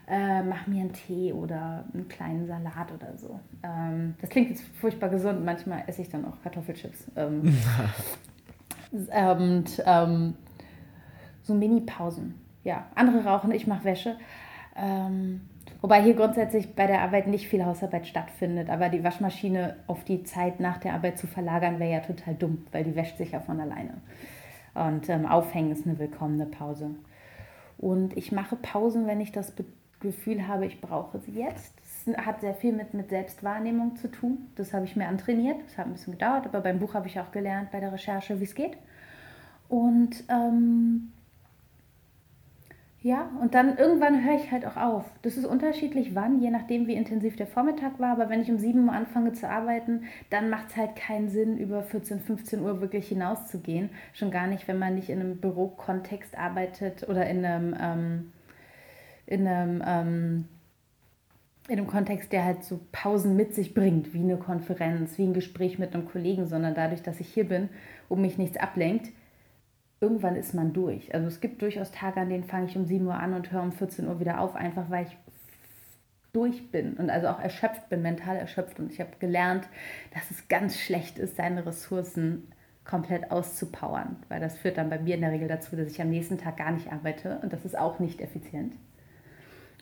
äh, 0.07 0.41
mache 0.43 0.70
mir 0.70 0.82
einen 0.82 0.93
Tee 0.93 1.34
oder 1.34 1.84
einen 1.93 2.07
kleinen 2.07 2.47
Salat 2.47 2.91
oder 2.91 3.18
so. 3.18 3.39
Ähm, 3.63 4.15
das 4.22 4.30
klingt 4.30 4.49
jetzt 4.49 4.63
furchtbar 4.80 5.09
gesund. 5.09 5.43
Manchmal 5.43 5.84
esse 5.88 6.01
ich 6.01 6.09
dann 6.09 6.26
auch 6.26 6.41
Kartoffelchips. 6.43 7.11
Ähm, 7.15 7.57
und 8.91 9.84
ähm, 9.86 10.36
so 11.41 11.53
Mini-Pausen. 11.53 12.36
Ja, 12.63 12.86
andere 12.95 13.24
rauchen, 13.24 13.51
ich 13.51 13.68
mache 13.68 13.84
Wäsche. 13.84 14.18
Ähm, 14.76 15.41
wobei 15.82 16.01
hier 16.01 16.13
grundsätzlich 16.13 16.75
bei 16.75 16.88
der 16.88 17.01
Arbeit 17.01 17.28
nicht 17.28 17.47
viel 17.47 17.65
Hausarbeit 17.65 18.07
stattfindet. 18.07 18.69
Aber 18.69 18.89
die 18.89 19.03
Waschmaschine 19.03 19.78
auf 19.88 20.03
die 20.03 20.23
Zeit 20.23 20.59
nach 20.59 20.78
der 20.78 20.93
Arbeit 20.93 21.17
zu 21.17 21.28
verlagern, 21.28 21.80
wäre 21.80 21.91
ja 21.91 21.99
total 21.99 22.36
dumm, 22.36 22.65
weil 22.71 22.84
die 22.84 22.95
wäscht 22.95 23.17
sich 23.17 23.32
ja 23.32 23.39
von 23.39 23.59
alleine. 23.59 23.95
Und 24.73 25.09
ähm, 25.09 25.25
Aufhängen 25.25 25.71
ist 25.71 25.86
eine 25.86 25.97
willkommene 25.97 26.45
Pause. 26.45 26.91
Und 27.78 28.15
ich 28.17 28.32
mache 28.32 28.55
Pausen, 28.55 29.07
wenn 29.07 29.21
ich 29.21 29.32
das 29.32 29.53
Gefühl 29.99 30.47
habe, 30.47 30.65
ich 30.65 30.80
brauche 30.82 31.19
sie 31.19 31.32
jetzt. 31.32 31.73
Das 32.05 32.25
hat 32.25 32.41
sehr 32.41 32.53
viel 32.53 32.73
mit, 32.73 32.93
mit 32.93 33.09
Selbstwahrnehmung 33.09 33.95
zu 33.95 34.09
tun. 34.09 34.49
Das 34.55 34.73
habe 34.73 34.86
ich 34.86 34.95
mir 34.95 35.07
antrainiert. 35.07 35.57
Das 35.65 35.78
hat 35.78 35.88
ein 35.88 35.93
bisschen 35.93 36.13
gedauert, 36.13 36.45
aber 36.45 36.61
beim 36.61 36.80
Buch 36.80 36.93
habe 36.93 37.07
ich 37.07 37.19
auch 37.19 37.32
gelernt 37.32 37.71
bei 37.71 37.80
der 37.80 37.91
Recherche, 37.91 38.39
wie 38.39 38.43
es 38.43 38.55
geht. 38.55 38.78
Und 39.69 40.23
ähm, 40.30 41.11
ja, 43.04 43.30
und 43.39 43.54
dann 43.54 43.78
irgendwann 43.78 44.26
höre 44.26 44.36
ich 44.36 44.52
halt 44.52 44.66
auch 44.66 44.76
auf. 44.76 45.06
Das 45.22 45.38
ist 45.38 45.45
unterschiedlich 45.45 46.16
wann, 46.16 46.41
je 46.41 46.50
nachdem, 46.50 46.88
wie 46.88 46.95
intensiv 46.95 47.36
der 47.36 47.45
Vormittag 47.45 48.00
war. 48.00 48.12
Aber 48.12 48.30
wenn 48.30 48.41
ich 48.41 48.50
um 48.50 48.58
7 48.58 48.88
Uhr 48.88 48.91
anfange 48.91 49.34
zu 49.34 49.48
arbeiten, 49.48 50.06
dann 50.32 50.50
macht 50.50 50.70
es 50.70 50.78
halt 50.78 50.95
keinen 50.95 51.30
Sinn, 51.30 51.58
über 51.58 51.84
14, 51.84 52.20
15 52.20 52.60
Uhr 52.60 52.82
wirklich 52.82 53.08
hinauszugehen. 53.08 53.91
Schon 54.14 54.32
gar 54.32 54.48
nicht, 54.48 54.68
wenn 54.68 54.80
man 54.80 54.95
nicht 54.95 55.10
in 55.10 55.20
einem 55.20 55.38
Bürokontext 55.38 56.36
arbeitet 56.36 57.08
oder 57.08 57.28
in 57.28 57.45
einem, 57.45 57.76
ähm, 57.80 58.34
in 59.28 59.48
einem, 59.48 59.84
ähm, 59.86 60.45
in 61.68 61.78
einem 61.78 61.88
Kontext, 61.88 62.32
der 62.32 62.45
halt 62.45 62.64
so 62.64 62.80
Pausen 62.91 63.36
mit 63.36 63.54
sich 63.54 63.76
bringt, 63.76 64.14
wie 64.16 64.22
eine 64.22 64.38
Konferenz, 64.38 65.20
wie 65.20 65.24
ein 65.24 65.34
Gespräch 65.34 65.78
mit 65.78 65.93
einem 65.93 66.06
Kollegen, 66.06 66.48
sondern 66.48 66.74
dadurch, 66.74 67.04
dass 67.04 67.20
ich 67.20 67.28
hier 67.28 67.48
bin 67.48 67.70
und 68.10 68.22
mich 68.22 68.39
nichts 68.39 68.58
ablenkt, 68.58 69.12
irgendwann 70.00 70.36
ist 70.36 70.54
man 70.54 70.74
durch. 70.74 71.14
Also 71.14 71.28
es 71.28 71.41
gibt 71.41 71.62
durchaus 71.62 71.91
Tage, 71.91 72.20
an 72.20 72.30
denen 72.30 72.43
fange 72.43 72.68
ich 72.68 72.78
um 72.78 72.86
7 72.86 73.06
Uhr 73.06 73.16
an 73.16 73.34
und 73.34 73.52
höre 73.52 73.64
um 73.64 73.72
14 73.72 74.08
Uhr 74.08 74.20
wieder 74.20 74.39
auf, 74.39 74.56
einfach 74.56 74.89
weil 74.89 75.06
ich 75.06 75.18
durch 76.34 76.72
bin 76.72 76.93
und 76.93 77.10
also 77.10 77.28
auch 77.28 77.39
erschöpft 77.39 77.89
bin, 77.89 78.02
mental 78.02 78.36
erschöpft. 78.36 78.80
Und 78.80 78.91
ich 78.91 79.00
habe 79.00 79.12
gelernt, 79.20 79.68
dass 80.14 80.30
es 80.30 80.48
ganz 80.48 80.78
schlecht 80.78 81.18
ist, 81.18 81.36
seine 81.36 81.66
Ressourcen 81.66 82.52
komplett 82.86 83.32
auszupowern, 83.32 84.16
weil 84.30 84.39
das 84.39 84.58
führt 84.58 84.78
dann 84.78 84.89
bei 84.89 85.00
mir 85.00 85.16
in 85.16 85.22
der 85.22 85.32
Regel 85.32 85.48
dazu, 85.48 85.76
dass 85.76 85.91
ich 85.91 86.02
am 86.02 86.10
nächsten 86.10 86.38
Tag 86.38 86.58
gar 86.58 86.72
nicht 86.72 86.91
arbeite 86.91 87.39
und 87.41 87.52
das 87.52 87.66
ist 87.66 87.78
auch 87.78 88.00
nicht 88.00 88.22
effizient. 88.22 88.74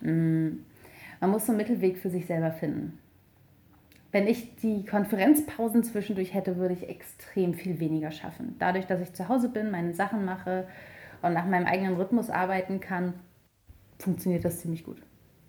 Mm. 0.02 0.60
Man 1.22 1.30
muss 1.30 1.46
so 1.46 1.52
einen 1.52 1.58
Mittelweg 1.58 1.98
für 1.98 2.10
sich 2.10 2.26
selber 2.26 2.52
finden. 2.52 3.00
Wenn 4.16 4.28
ich 4.28 4.56
die 4.56 4.86
Konferenzpausen 4.86 5.84
zwischendurch 5.84 6.34
hätte, 6.34 6.56
würde 6.56 6.74
ich 6.74 6.88
extrem 6.88 7.54
viel 7.54 7.82
weniger 7.82 8.12
schaffen. 8.12 8.56
Dadurch, 8.60 8.86
dass 8.86 9.02
ich 9.02 9.12
zu 9.12 9.28
Hause 9.28 9.50
bin, 9.50 9.72
meine 9.72 9.94
Sachen 9.94 10.24
mache 10.24 10.70
und 11.22 11.34
nach 11.34 11.46
meinem 11.46 11.66
eigenen 11.66 11.96
Rhythmus 11.96 12.30
arbeiten 12.30 12.80
kann, 12.80 13.16
funktioniert 14.00 14.46
das 14.46 14.62
ziemlich 14.62 14.86
gut. 14.86 15.02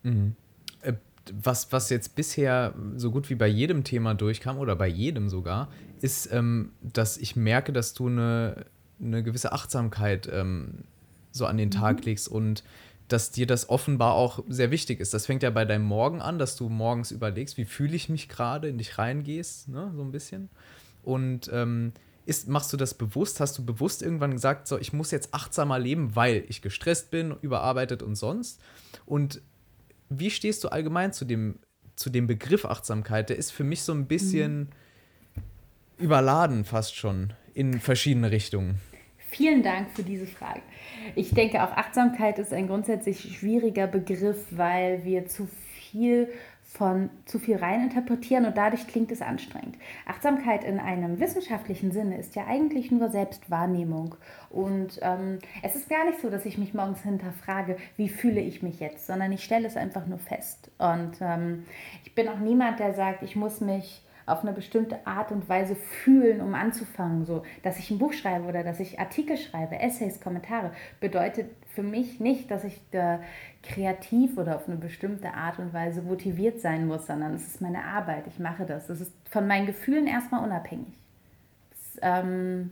Mhm. 0.03 0.35
Äh, 0.83 0.95
was, 1.41 1.71
was 1.71 1.91
jetzt 1.91 2.17
bisher 2.17 2.75
so 2.97 3.13
gut 3.13 3.31
wie 3.31 3.37
bei 3.37 3.47
jedem 3.47 3.85
Thema 3.85 4.15
durchkam, 4.15 4.59
oder 4.59 4.75
bei 4.75 4.89
jedem 4.89 5.29
sogar, 5.29 5.69
ist, 6.01 6.33
ähm, 6.33 6.73
dass 6.83 7.19
ich 7.19 7.37
merke, 7.37 7.73
dass 7.73 7.95
du 7.95 8.09
eine, 8.09 8.67
eine 9.01 9.23
gewisse 9.23 9.53
Achtsamkeit 9.53 10.29
ähm, 10.33 10.83
so 11.31 11.47
an 11.47 11.57
den 11.57 11.71
Tag 11.71 11.99
mhm. 11.99 12.03
legst 12.03 12.27
und 12.27 12.65
dass 13.09 13.31
dir 13.31 13.47
das 13.47 13.69
offenbar 13.69 14.15
auch 14.15 14.43
sehr 14.49 14.71
wichtig 14.71 15.01
ist. 15.01 15.15
Das 15.15 15.27
fängt 15.27 15.43
ja 15.43 15.51
bei 15.51 15.65
deinem 15.65 15.85
Morgen 15.85 16.21
an, 16.21 16.39
dass 16.39 16.57
du 16.57 16.69
morgens 16.69 17.11
überlegst, 17.11 17.57
wie 17.57 17.65
fühle 17.65 17.95
ich 17.95 18.09
mich 18.09 18.29
gerade, 18.29 18.69
in 18.69 18.79
dich 18.79 18.99
reingehst, 18.99 19.69
ne, 19.69 19.93
so 19.95 20.03
ein 20.03 20.11
bisschen. 20.11 20.49
Und 21.03 21.49
ähm, 21.53 21.93
ist, 22.27 22.49
machst 22.49 22.73
du 22.73 22.77
das 22.77 22.95
bewusst? 22.95 23.39
Hast 23.39 23.57
du 23.57 23.65
bewusst 23.65 24.03
irgendwann 24.03 24.33
gesagt, 24.33 24.67
so, 24.67 24.79
ich 24.79 24.93
muss 24.93 25.13
jetzt 25.13 25.33
achtsamer 25.33 25.79
leben, 25.79 26.17
weil 26.17 26.45
ich 26.49 26.61
gestresst 26.61 27.11
bin, 27.11 27.37
überarbeitet 27.41 28.03
und 28.03 28.17
sonst? 28.17 28.61
Und 29.07 29.41
wie 30.09 30.31
stehst 30.31 30.65
du 30.65 30.69
allgemein 30.69 31.13
zu 31.13 31.25
dem, 31.25 31.61
zu 31.95 32.11
dem 32.11 32.27
Begriff 32.27 32.65
Achtsamkeit? 32.65 33.31
Der 33.31 33.37
ist 33.37 33.53
für 33.53 33.63
mich 33.63 33.83
so 33.83 33.93
ein 33.93 34.07
bisschen 34.07 34.59
mhm. 34.59 34.69
überladen 35.99 36.65
fast 36.65 36.97
schon 36.97 37.33
in 37.55 37.81
verschiedene 37.81 38.33
Richtungen. 38.33 38.81
Vielen 39.29 39.63
Dank 39.63 39.91
für 39.91 40.03
diese 40.03 40.27
Frage. 40.27 40.61
Ich 41.15 41.35
denke, 41.35 41.63
auch 41.63 41.73
Achtsamkeit 41.73 42.39
ist 42.39 42.53
ein 42.53 42.69
grundsätzlich 42.69 43.37
schwieriger 43.37 43.87
Begriff, 43.87 44.47
weil 44.51 45.05
wir 45.05 45.27
zu 45.27 45.49
viel 45.91 46.29
von 46.77 47.11
zu 47.25 47.39
viel 47.39 47.57
rein 47.57 47.83
interpretieren 47.83 48.45
und 48.45 48.57
dadurch 48.57 48.87
klingt 48.87 49.11
es 49.11 49.23
anstrengend. 49.23 49.77
Achtsamkeit 50.05 50.63
in 50.63 50.79
einem 50.79 51.21
wissenschaftlichen 51.21 51.91
Sinne 51.91 52.19
ist 52.19 52.35
ja 52.35 52.47
eigentlich 52.47 52.91
nur 52.91 53.09
Selbstwahrnehmung. 53.09 54.15
Und 54.51 54.99
ähm, 55.01 55.39
es 55.63 55.75
ist 55.75 55.89
gar 55.89 56.05
nicht 56.05 56.21
so, 56.21 56.29
dass 56.29 56.45
ich 56.45 56.59
mich 56.59 56.75
morgens 56.75 57.03
hinterfrage, 57.03 57.77
wie 57.97 58.09
fühle 58.09 58.41
ich 58.41 58.63
mich 58.63 58.81
jetzt, 58.81 59.07
sondern 59.07 59.33
ich 59.33 59.43
stelle 59.43 59.67
es 59.67 59.77
einfach 59.77 60.07
nur 60.07 60.19
fest. 60.19 60.71
Und 60.79 61.13
ähm, 61.21 61.65
ich 62.05 62.15
bin 62.15 62.29
auch 62.29 62.39
niemand, 62.39 62.79
der 62.79 62.95
sagt, 62.95 63.23
ich 63.23 63.37
muss 63.37 63.61
mich 63.61 64.03
auf 64.27 64.43
eine 64.43 64.53
bestimmte 64.53 65.07
Art 65.07 65.31
und 65.31 65.49
Weise 65.49 65.77
fühlen, 65.77 66.41
um 66.41 66.55
anzufangen. 66.55 67.25
So, 67.25 67.45
dass 67.63 67.79
ich 67.79 67.91
ein 67.91 67.99
Buch 67.99 68.13
schreibe 68.13 68.47
oder 68.47 68.65
dass 68.65 68.81
ich 68.81 68.99
Artikel 68.99 69.37
schreibe, 69.37 69.79
Essays, 69.79 70.21
Kommentare, 70.21 70.73
bedeutet 71.01 71.51
für 71.75 71.85
mich 71.85 72.19
nicht, 72.19 72.51
dass 72.51 72.65
ich 72.65 72.81
da 72.91 73.21
kreativ 73.63 74.37
oder 74.37 74.57
auf 74.57 74.67
eine 74.67 74.77
bestimmte 74.77 75.33
Art 75.35 75.59
und 75.59 75.73
Weise 75.73 76.03
motiviert 76.03 76.61
sein 76.61 76.87
muss, 76.87 77.07
sondern 77.07 77.35
es 77.35 77.47
ist 77.47 77.61
meine 77.61 77.85
Arbeit. 77.85 78.27
Ich 78.27 78.39
mache 78.39 78.67
das. 78.67 78.89
Das 78.89 79.01
ist 79.01 79.13
von 79.31 79.47
meinen 79.47 79.67
Gefühlen 79.67 80.07
erstmal 80.07 80.43
unabhängig. 80.45 80.93
Das, 81.71 82.01
ähm, 82.03 82.71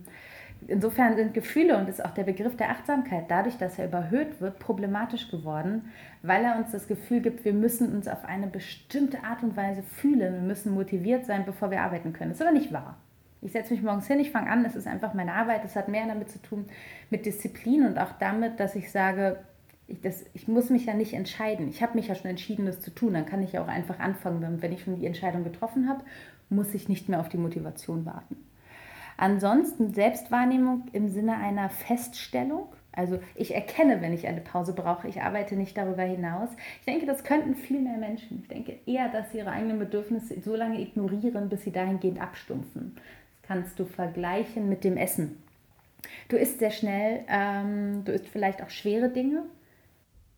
insofern 0.67 1.15
sind 1.15 1.33
Gefühle 1.33 1.77
und 1.77 1.89
ist 1.89 2.03
auch 2.03 2.11
der 2.11 2.23
Begriff 2.23 2.55
der 2.57 2.69
Achtsamkeit 2.69 3.25
dadurch, 3.29 3.57
dass 3.57 3.77
er 3.79 3.85
überhöht 3.85 4.41
wird, 4.41 4.59
problematisch 4.59 5.29
geworden, 5.29 5.91
weil 6.21 6.43
er 6.43 6.57
uns 6.57 6.71
das 6.71 6.87
Gefühl 6.87 7.21
gibt, 7.21 7.45
wir 7.45 7.53
müssen 7.53 7.93
uns 7.95 8.07
auf 8.07 8.25
eine 8.25 8.47
bestimmte 8.47 9.23
Art 9.23 9.43
und 9.43 9.55
Weise 9.55 9.83
fühlen, 9.83 10.33
wir 10.33 10.41
müssen 10.41 10.73
motiviert 10.73 11.25
sein, 11.25 11.45
bevor 11.45 11.71
wir 11.71 11.81
arbeiten 11.81 12.13
können. 12.13 12.31
Das 12.31 12.39
ist 12.39 12.45
aber 12.45 12.57
nicht 12.57 12.73
wahr. 12.73 12.97
Ich 13.41 13.51
setze 13.51 13.73
mich 13.73 13.83
morgens 13.83 14.07
hin, 14.07 14.19
ich 14.19 14.31
fange 14.31 14.49
an, 14.49 14.65
es 14.65 14.75
ist 14.75 14.87
einfach 14.87 15.13
meine 15.13 15.33
Arbeit. 15.33 15.63
Das 15.63 15.75
hat 15.75 15.87
mehr 15.87 16.07
damit 16.07 16.31
zu 16.31 16.41
tun 16.41 16.65
mit 17.11 17.27
Disziplin 17.27 17.85
und 17.85 17.99
auch 17.99 18.13
damit, 18.19 18.59
dass 18.59 18.75
ich 18.75 18.91
sage, 18.91 19.37
ich, 19.87 20.01
das, 20.01 20.25
ich 20.33 20.47
muss 20.47 20.71
mich 20.71 20.87
ja 20.87 20.95
nicht 20.95 21.13
entscheiden. 21.13 21.69
Ich 21.69 21.83
habe 21.83 21.93
mich 21.93 22.07
ja 22.07 22.15
schon 22.15 22.31
entschieden, 22.31 22.65
das 22.65 22.81
zu 22.81 22.89
tun. 22.89 23.13
Dann 23.13 23.27
kann 23.27 23.43
ich 23.43 23.51
ja 23.51 23.63
auch 23.63 23.67
einfach 23.67 23.99
anfangen. 23.99 24.63
Wenn 24.63 24.73
ich 24.73 24.83
schon 24.83 24.95
die 24.95 25.05
Entscheidung 25.05 25.43
getroffen 25.43 25.87
habe, 25.87 26.03
muss 26.49 26.73
ich 26.73 26.89
nicht 26.89 27.07
mehr 27.07 27.19
auf 27.19 27.29
die 27.29 27.37
Motivation 27.37 28.05
warten. 28.05 28.35
Ansonsten 29.17 29.93
Selbstwahrnehmung 29.93 30.83
im 30.93 31.09
Sinne 31.09 31.37
einer 31.37 31.69
Feststellung. 31.69 32.67
Also 32.91 33.19
ich 33.35 33.53
erkenne, 33.53 34.01
wenn 34.01 34.13
ich 34.13 34.27
eine 34.27 34.41
Pause 34.41 34.73
brauche. 34.73 35.07
Ich 35.07 35.21
arbeite 35.21 35.55
nicht 35.55 35.77
darüber 35.77 36.03
hinaus. 36.03 36.49
Ich 36.79 36.85
denke, 36.85 37.05
das 37.05 37.23
könnten 37.23 37.55
viel 37.55 37.81
mehr 37.81 37.97
Menschen. 37.97 38.39
Ich 38.41 38.47
denke 38.47 38.79
eher, 38.85 39.09
dass 39.09 39.31
sie 39.31 39.39
ihre 39.39 39.51
eigenen 39.51 39.79
Bedürfnisse 39.79 40.39
so 40.41 40.55
lange 40.55 40.79
ignorieren, 40.79 41.49
bis 41.49 41.63
sie 41.63 41.71
dahingehend 41.71 42.21
abstumpfen. 42.21 42.95
Das 42.95 43.47
kannst 43.47 43.79
du 43.79 43.85
vergleichen 43.85 44.69
mit 44.69 44.83
dem 44.83 44.97
Essen. 44.97 45.41
Du 46.29 46.37
isst 46.37 46.59
sehr 46.59 46.71
schnell, 46.71 47.25
ähm, 47.27 48.03
du 48.05 48.11
isst 48.11 48.27
vielleicht 48.27 48.63
auch 48.63 48.69
schwere 48.69 49.09
Dinge. 49.09 49.43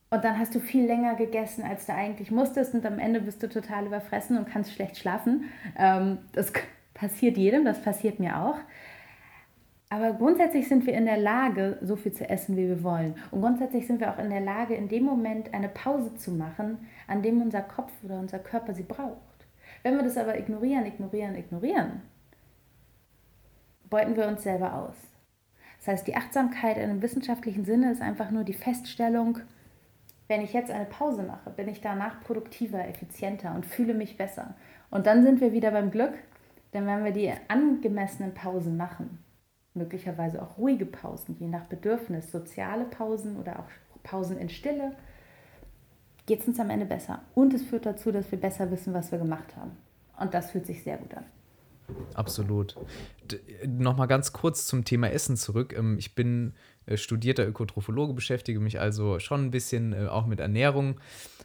Und 0.09 0.23
dann 0.23 0.39
hast 0.39 0.55
du 0.55 0.59
viel 0.59 0.85
länger 0.85 1.15
gegessen, 1.15 1.63
als 1.63 1.85
du 1.85 1.93
eigentlich 1.93 2.31
musstest. 2.31 2.73
Und 2.73 2.85
am 2.85 2.97
Ende 2.97 3.19
bist 3.19 3.43
du 3.43 3.49
total 3.49 3.85
überfressen 3.85 4.37
und 4.37 4.49
kannst 4.49 4.73
schlecht 4.73 4.97
schlafen. 4.97 5.45
Ähm, 5.77 6.19
das 6.31 6.53
passiert 6.97 7.37
jedem, 7.37 7.63
das 7.65 7.81
passiert 7.81 8.19
mir 8.19 8.37
auch. 8.37 8.57
Aber 9.89 10.11
grundsätzlich 10.13 10.67
sind 10.67 10.85
wir 10.85 10.93
in 10.93 11.05
der 11.05 11.17
Lage, 11.17 11.77
so 11.81 11.95
viel 11.95 12.11
zu 12.11 12.29
essen, 12.29 12.57
wie 12.57 12.67
wir 12.67 12.83
wollen. 12.83 13.15
Und 13.31 13.41
grundsätzlich 13.41 13.87
sind 13.87 14.01
wir 14.01 14.11
auch 14.11 14.19
in 14.19 14.29
der 14.29 14.41
Lage, 14.41 14.75
in 14.75 14.89
dem 14.89 15.03
Moment 15.03 15.53
eine 15.53 15.69
Pause 15.69 16.13
zu 16.15 16.31
machen, 16.31 16.79
an 17.07 17.21
dem 17.21 17.41
unser 17.41 17.61
Kopf 17.61 17.93
oder 18.03 18.19
unser 18.19 18.39
Körper 18.39 18.73
sie 18.73 18.83
braucht. 18.83 19.47
Wenn 19.83 19.95
wir 19.95 20.03
das 20.03 20.17
aber 20.17 20.37
ignorieren, 20.37 20.85
ignorieren, 20.85 21.35
ignorieren, 21.35 22.01
beuten 23.89 24.17
wir 24.17 24.27
uns 24.27 24.43
selber 24.43 24.73
aus. 24.73 24.95
Das 25.79 25.87
heißt, 25.87 26.07
die 26.07 26.17
Achtsamkeit 26.17 26.75
in 26.75 26.83
einem 26.83 27.01
wissenschaftlichen 27.01 27.63
Sinne 27.63 27.91
ist 27.91 28.01
einfach 28.01 28.29
nur 28.29 28.43
die 28.43 28.53
Feststellung, 28.53 29.39
wenn 30.27 30.41
ich 30.41 30.51
jetzt 30.51 30.71
eine 30.71 30.85
Pause 30.85 31.23
mache, 31.23 31.49
bin 31.51 31.69
ich 31.69 31.79
danach 31.79 32.21
produktiver, 32.21 32.85
effizienter 32.85 33.55
und 33.55 33.65
fühle 33.65 33.93
mich 33.93 34.17
besser. 34.17 34.55
Und 34.89 35.07
dann 35.07 35.23
sind 35.23 35.39
wir 35.39 35.53
wieder 35.53 35.71
beim 35.71 35.91
Glück, 35.91 36.13
denn 36.73 36.85
wenn 36.85 37.03
wir 37.03 37.11
die 37.11 37.31
angemessenen 37.47 38.33
Pausen 38.33 38.77
machen, 38.77 39.23
möglicherweise 39.73 40.41
auch 40.41 40.57
ruhige 40.57 40.85
Pausen, 40.85 41.37
je 41.39 41.47
nach 41.47 41.65
Bedürfnis, 41.65 42.31
soziale 42.31 42.85
Pausen 42.85 43.37
oder 43.37 43.59
auch 43.59 43.69
Pausen 44.03 44.37
in 44.37 44.49
Stille, 44.49 44.93
geht 46.25 46.41
es 46.41 46.47
uns 46.47 46.59
am 46.59 46.69
Ende 46.69 46.85
besser. 46.85 47.21
Und 47.35 47.53
es 47.53 47.63
führt 47.63 47.85
dazu, 47.85 48.11
dass 48.11 48.31
wir 48.31 48.39
besser 48.39 48.69
wissen, 48.71 48.93
was 48.93 49.11
wir 49.11 49.19
gemacht 49.19 49.55
haben. 49.55 49.71
Und 50.19 50.33
das 50.33 50.51
fühlt 50.51 50.65
sich 50.65 50.83
sehr 50.83 50.97
gut 50.97 51.13
an. 51.13 51.25
Absolut. 52.13 52.75
Nochmal 53.65 54.07
ganz 54.07 54.33
kurz 54.33 54.65
zum 54.67 54.85
Thema 54.85 55.09
Essen 55.09 55.37
zurück. 55.37 55.73
Ähm, 55.77 55.97
ich 55.97 56.15
bin 56.15 56.53
äh, 56.85 56.97
studierter 56.97 57.47
Ökotrophologe, 57.47 58.13
beschäftige 58.13 58.59
mich 58.59 58.79
also 58.79 59.19
schon 59.19 59.45
ein 59.45 59.51
bisschen 59.51 59.93
äh, 59.93 60.07
auch 60.07 60.25
mit 60.25 60.39
Ernährung. 60.39 60.99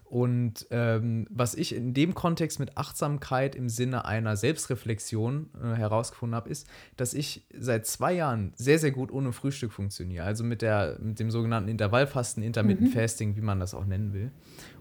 Und 0.05 0.67
ähm, 0.71 1.27
was 1.31 1.55
ich 1.55 1.75
in 1.75 1.95
dem 1.95 2.15
Kontext 2.15 2.61
mit 2.61 2.77
Achtsamkeit 2.77 3.57
im 3.57 3.71
Sinne 3.71 4.05
einer 4.05 4.37
Selbstreflexion 4.37 5.49
äh, 5.63 5.75
herausgefunden 5.75 6.37
habe, 6.37 6.51
ist, 6.51 6.67
dass 6.97 7.15
ich 7.15 7.47
seit 7.59 7.87
zwei 7.87 8.13
Jahren 8.13 8.53
sehr, 8.55 8.79
sehr 8.79 8.91
gut 8.91 9.11
ohne 9.11 9.33
Frühstück 9.33 9.73
funktioniere. 9.73 10.25
Also 10.25 10.45
mit, 10.45 10.61
der, 10.61 10.99
mit 11.01 11.19
dem 11.19 11.31
sogenannten 11.31 11.71
Intervallfasten, 11.71 12.43
Intermittent 12.43 12.91
mhm. 12.91 12.93
Fasting, 12.93 13.37
wie 13.37 13.41
man 13.41 13.59
das 13.59 13.75
auch 13.75 13.87
nennen 13.87 14.13
will. 14.13 14.31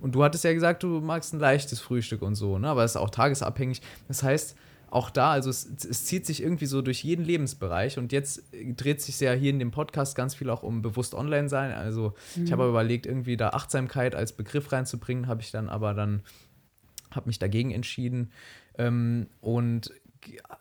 Und 0.01 0.15
du 0.15 0.23
hattest 0.23 0.43
ja 0.43 0.53
gesagt, 0.53 0.83
du 0.83 0.99
magst 0.99 1.33
ein 1.33 1.39
leichtes 1.39 1.79
Frühstück 1.79 2.21
und 2.21 2.35
so, 2.35 2.59
ne? 2.59 2.67
aber 2.67 2.83
es 2.83 2.91
ist 2.91 2.97
auch 2.97 3.09
tagesabhängig. 3.09 3.81
Das 4.09 4.23
heißt, 4.23 4.57
auch 4.91 5.09
da, 5.09 5.31
also 5.31 5.49
es, 5.49 5.65
es, 5.65 6.05
zieht 6.05 6.25
sich 6.25 6.43
irgendwie 6.43 6.65
so 6.65 6.81
durch 6.81 7.03
jeden 7.03 7.23
Lebensbereich 7.23 7.97
und 7.97 8.11
jetzt 8.11 8.43
dreht 8.75 9.01
sich 9.01 9.19
ja 9.21 9.31
hier 9.31 9.49
in 9.49 9.57
dem 9.57 9.71
Podcast 9.71 10.15
ganz 10.15 10.35
viel 10.35 10.49
auch 10.49 10.63
um 10.63 10.81
bewusst 10.81 11.15
online 11.15 11.47
sein. 11.47 11.71
Also 11.71 12.13
mhm. 12.35 12.43
ich 12.43 12.51
habe 12.51 12.67
überlegt, 12.67 13.05
irgendwie 13.05 13.37
da 13.37 13.51
Achtsamkeit 13.51 14.15
als 14.15 14.33
Begriff 14.33 14.71
reinzubringen, 14.71 15.27
habe 15.27 15.41
ich 15.41 15.51
dann 15.51 15.69
aber 15.69 15.93
dann, 15.93 16.23
habe 17.09 17.27
mich 17.27 17.39
dagegen 17.39 17.71
entschieden. 17.71 18.31
Ähm, 18.77 19.27
und 19.39 19.91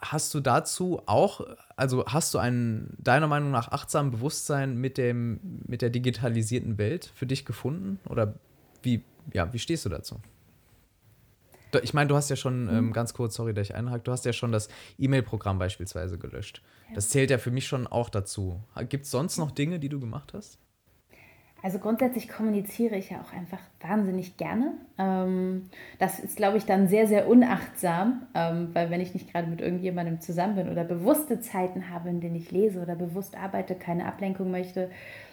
hast 0.00 0.32
du 0.32 0.38
dazu 0.38 1.02
auch, 1.06 1.40
also 1.76 2.06
hast 2.06 2.32
du 2.32 2.38
ein, 2.38 2.96
deiner 2.98 3.26
Meinung 3.26 3.50
nach, 3.50 3.72
achtsam 3.72 4.12
Bewusstsein 4.12 4.76
mit, 4.76 4.96
dem, 4.96 5.40
mit 5.66 5.82
der 5.82 5.90
digitalisierten 5.90 6.78
Welt 6.78 7.10
für 7.16 7.26
dich 7.26 7.44
gefunden? 7.44 7.98
Oder 8.08 8.34
wie, 8.82 9.02
ja, 9.32 9.52
wie 9.52 9.58
stehst 9.58 9.84
du 9.84 9.88
dazu? 9.88 10.20
Ich 11.82 11.94
meine, 11.94 12.08
du 12.08 12.16
hast 12.16 12.30
ja 12.30 12.36
schon, 12.36 12.68
ähm, 12.68 12.86
mhm. 12.86 12.92
ganz 12.92 13.14
kurz, 13.14 13.34
sorry, 13.34 13.54
dass 13.54 13.68
ich 13.68 13.74
einhake, 13.74 14.02
du 14.02 14.12
hast 14.12 14.24
ja 14.24 14.32
schon 14.32 14.52
das 14.52 14.68
E-Mail-Programm 14.98 15.58
beispielsweise 15.58 16.18
gelöscht. 16.18 16.62
Ja. 16.88 16.94
Das 16.96 17.08
zählt 17.08 17.30
ja 17.30 17.38
für 17.38 17.50
mich 17.50 17.66
schon 17.66 17.86
auch 17.86 18.08
dazu. 18.08 18.60
Gibt 18.88 19.04
es 19.04 19.10
sonst 19.10 19.38
noch 19.38 19.50
Dinge, 19.50 19.78
die 19.78 19.88
du 19.88 20.00
gemacht 20.00 20.32
hast? 20.34 20.58
Also 21.62 21.78
grundsätzlich 21.78 22.28
kommuniziere 22.28 22.96
ich 22.96 23.10
ja 23.10 23.20
auch 23.20 23.32
einfach 23.34 23.58
wahnsinnig 23.80 24.36
gerne. 24.36 24.72
Ähm, 24.98 25.68
das 25.98 26.18
ist, 26.18 26.36
glaube 26.36 26.56
ich, 26.56 26.64
dann 26.64 26.88
sehr, 26.88 27.06
sehr 27.06 27.28
unachtsam, 27.28 28.26
ähm, 28.34 28.70
weil 28.72 28.90
wenn 28.90 29.00
ich 29.00 29.12
nicht 29.12 29.30
gerade 29.30 29.46
mit 29.46 29.60
irgendjemandem 29.60 30.20
zusammen 30.20 30.54
bin 30.54 30.70
oder 30.70 30.84
bewusste 30.84 31.40
Zeiten 31.40 31.90
habe, 31.90 32.08
in 32.08 32.20
denen 32.20 32.36
ich 32.36 32.50
lese 32.50 32.80
oder 32.80 32.94
bewusst 32.94 33.36
arbeite, 33.36 33.74
keine 33.74 34.06
Ablenkung 34.06 34.50
möchte, 34.50 34.90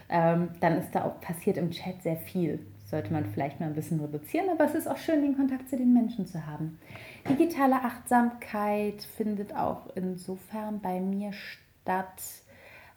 ähm, 0.09 0.49
dann 0.59 0.77
ist 0.77 0.91
da 0.91 1.05
auch 1.05 1.21
passiert 1.21 1.57
im 1.57 1.71
Chat 1.71 2.01
sehr 2.03 2.17
viel 2.17 2.59
sollte 2.89 3.11
man 3.11 3.25
vielleicht 3.25 3.59
mal 3.59 3.67
ein 3.67 3.75
bisschen 3.75 3.99
reduzieren, 3.99 4.49
aber 4.49 4.65
es 4.65 4.73
ist 4.73 4.87
auch 4.87 4.97
schön, 4.97 5.21
den 5.21 5.35
Kontakt 5.35 5.69
zu 5.69 5.77
den 5.77 5.93
Menschen 5.93 6.25
zu 6.25 6.45
haben. 6.47 6.79
Digitale 7.29 7.75
Achtsamkeit 7.75 9.01
findet 9.01 9.55
auch 9.55 9.87
insofern 9.95 10.79
bei 10.79 11.01
mir 11.01 11.33
statt, 11.33 12.21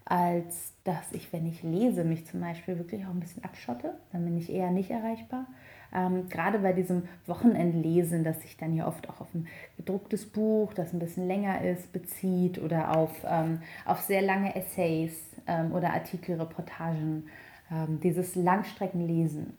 als 0.05 0.73
dass 0.85 1.11
ich, 1.11 1.31
wenn 1.33 1.45
ich 1.45 1.61
lese, 1.61 2.03
mich 2.03 2.25
zum 2.25 2.39
Beispiel 2.39 2.77
wirklich 2.77 3.05
auch 3.05 3.09
ein 3.11 3.19
bisschen 3.19 3.43
abschotte. 3.43 3.95
Dann 4.11 4.23
bin 4.23 4.37
ich 4.37 4.51
eher 4.51 4.71
nicht 4.71 4.89
erreichbar. 4.91 5.45
Ähm, 5.93 6.29
gerade 6.29 6.59
bei 6.59 6.71
diesem 6.71 7.03
Wochenendlesen, 7.27 8.23
das 8.23 8.41
sich 8.41 8.55
dann 8.55 8.73
ja 8.73 8.87
oft 8.87 9.09
auch 9.09 9.19
auf 9.19 9.33
ein 9.35 9.47
gedrucktes 9.75 10.25
Buch, 10.25 10.73
das 10.73 10.93
ein 10.93 10.99
bisschen 10.99 11.27
länger 11.27 11.61
ist, 11.65 11.91
bezieht 11.91 12.59
oder 12.59 12.95
auf, 12.95 13.11
ähm, 13.25 13.59
auf 13.85 13.99
sehr 13.99 14.21
lange 14.21 14.55
Essays 14.55 15.17
ähm, 15.47 15.73
oder 15.73 15.93
Artikel, 15.93 16.39
Reportagen. 16.39 17.25
Ähm, 17.69 17.99
dieses 18.01 18.35
Langstreckenlesen 18.35 19.53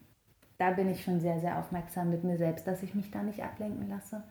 da 0.62 0.70
bin 0.70 0.88
ich 0.88 1.02
schon 1.02 1.18
sehr, 1.18 1.40
sehr 1.40 1.58
aufmerksam 1.58 2.10
mit 2.10 2.22
mir 2.22 2.38
selbst, 2.38 2.68
dass 2.68 2.84
ich 2.84 2.94
mich 2.94 3.10
da 3.10 3.24
nicht 3.24 3.42
ablenken 3.42 3.88
lasse. 3.88 4.22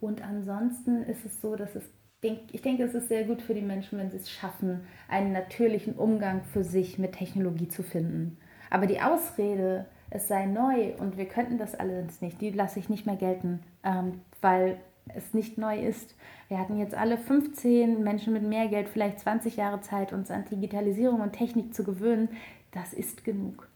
Und 0.00 0.22
ansonsten 0.22 1.02
ist 1.02 1.26
es 1.26 1.42
so, 1.42 1.56
dass 1.56 1.76
es, 1.76 1.84
ich 2.22 2.62
denke, 2.62 2.84
es 2.84 2.94
ist 2.94 3.08
sehr 3.08 3.24
gut 3.24 3.42
für 3.42 3.52
die 3.52 3.60
Menschen, 3.60 3.98
wenn 3.98 4.10
sie 4.10 4.16
es 4.16 4.30
schaffen, 4.30 4.86
einen 5.08 5.32
natürlichen 5.32 5.94
Umgang 5.94 6.42
für 6.42 6.64
sich 6.64 6.98
mit 6.98 7.12
Technologie 7.12 7.68
zu 7.68 7.82
finden. 7.82 8.38
Aber 8.70 8.86
die 8.86 9.02
Ausrede, 9.02 9.84
es 10.08 10.26
sei 10.26 10.46
neu 10.46 10.94
und 10.96 11.18
wir 11.18 11.26
könnten 11.26 11.58
das 11.58 11.74
alles 11.74 12.22
nicht, 12.22 12.40
die 12.40 12.48
lasse 12.48 12.78
ich 12.78 12.88
nicht 12.88 13.04
mehr 13.04 13.16
gelten, 13.16 13.60
ähm, 13.84 14.22
weil 14.40 14.78
es 15.14 15.34
nicht 15.34 15.58
neu 15.58 15.78
ist. 15.78 16.14
Wir 16.48 16.58
hatten 16.58 16.78
jetzt 16.78 16.94
alle 16.94 17.18
15 17.18 18.02
Menschen 18.02 18.32
mit 18.32 18.42
mehr 18.42 18.68
Geld, 18.68 18.88
vielleicht 18.88 19.20
20 19.20 19.56
Jahre 19.56 19.82
Zeit, 19.82 20.14
uns 20.14 20.30
an 20.30 20.46
Digitalisierung 20.50 21.20
und 21.20 21.34
Technik 21.34 21.74
zu 21.74 21.84
gewöhnen. 21.84 22.30
Das 22.72 22.94
ist 22.94 23.22
genug. 23.22 23.68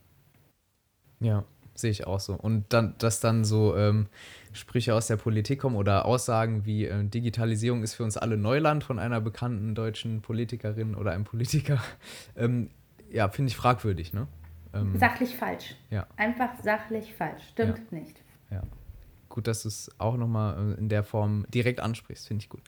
Ja, 1.19 1.45
sehe 1.75 1.91
ich 1.91 2.07
auch 2.07 2.19
so. 2.19 2.33
Und 2.33 2.65
dann, 2.69 2.95
dass 2.97 3.19
dann 3.19 3.43
so 3.45 3.75
ähm, 3.75 4.07
Sprüche 4.51 4.93
aus 4.95 5.07
der 5.07 5.17
Politik 5.17 5.59
kommen 5.59 5.75
oder 5.75 6.05
Aussagen 6.05 6.65
wie 6.65 6.85
äh, 6.85 7.03
Digitalisierung 7.03 7.83
ist 7.83 7.95
für 7.95 8.03
uns 8.03 8.17
alle 8.17 8.37
Neuland 8.37 8.83
von 8.83 8.99
einer 8.99 9.21
bekannten 9.21 9.75
deutschen 9.75 10.21
Politikerin 10.21 10.95
oder 10.95 11.11
einem 11.11 11.23
Politiker, 11.23 11.81
ähm, 12.35 12.69
ja, 13.11 13.29
finde 13.29 13.49
ich 13.49 13.57
fragwürdig, 13.57 14.13
ne? 14.13 14.27
Ähm, 14.73 14.97
sachlich 14.97 15.35
falsch. 15.35 15.75
Ja. 15.91 16.07
Einfach 16.17 16.49
sachlich 16.63 17.13
falsch. 17.13 17.43
Stimmt 17.51 17.81
ja. 17.91 17.97
nicht. 17.99 18.23
Ja 18.49 18.63
gut, 19.33 19.47
dass 19.47 19.63
du 19.63 19.67
es 19.67 19.89
auch 19.97 20.15
nochmal 20.15 20.73
äh, 20.73 20.79
in 20.79 20.89
der 20.89 21.03
Form 21.03 21.45
direkt 21.49 21.79
ansprichst, 21.79 22.27
finde 22.27 22.43
ich 22.43 22.49
gut. 22.49 22.61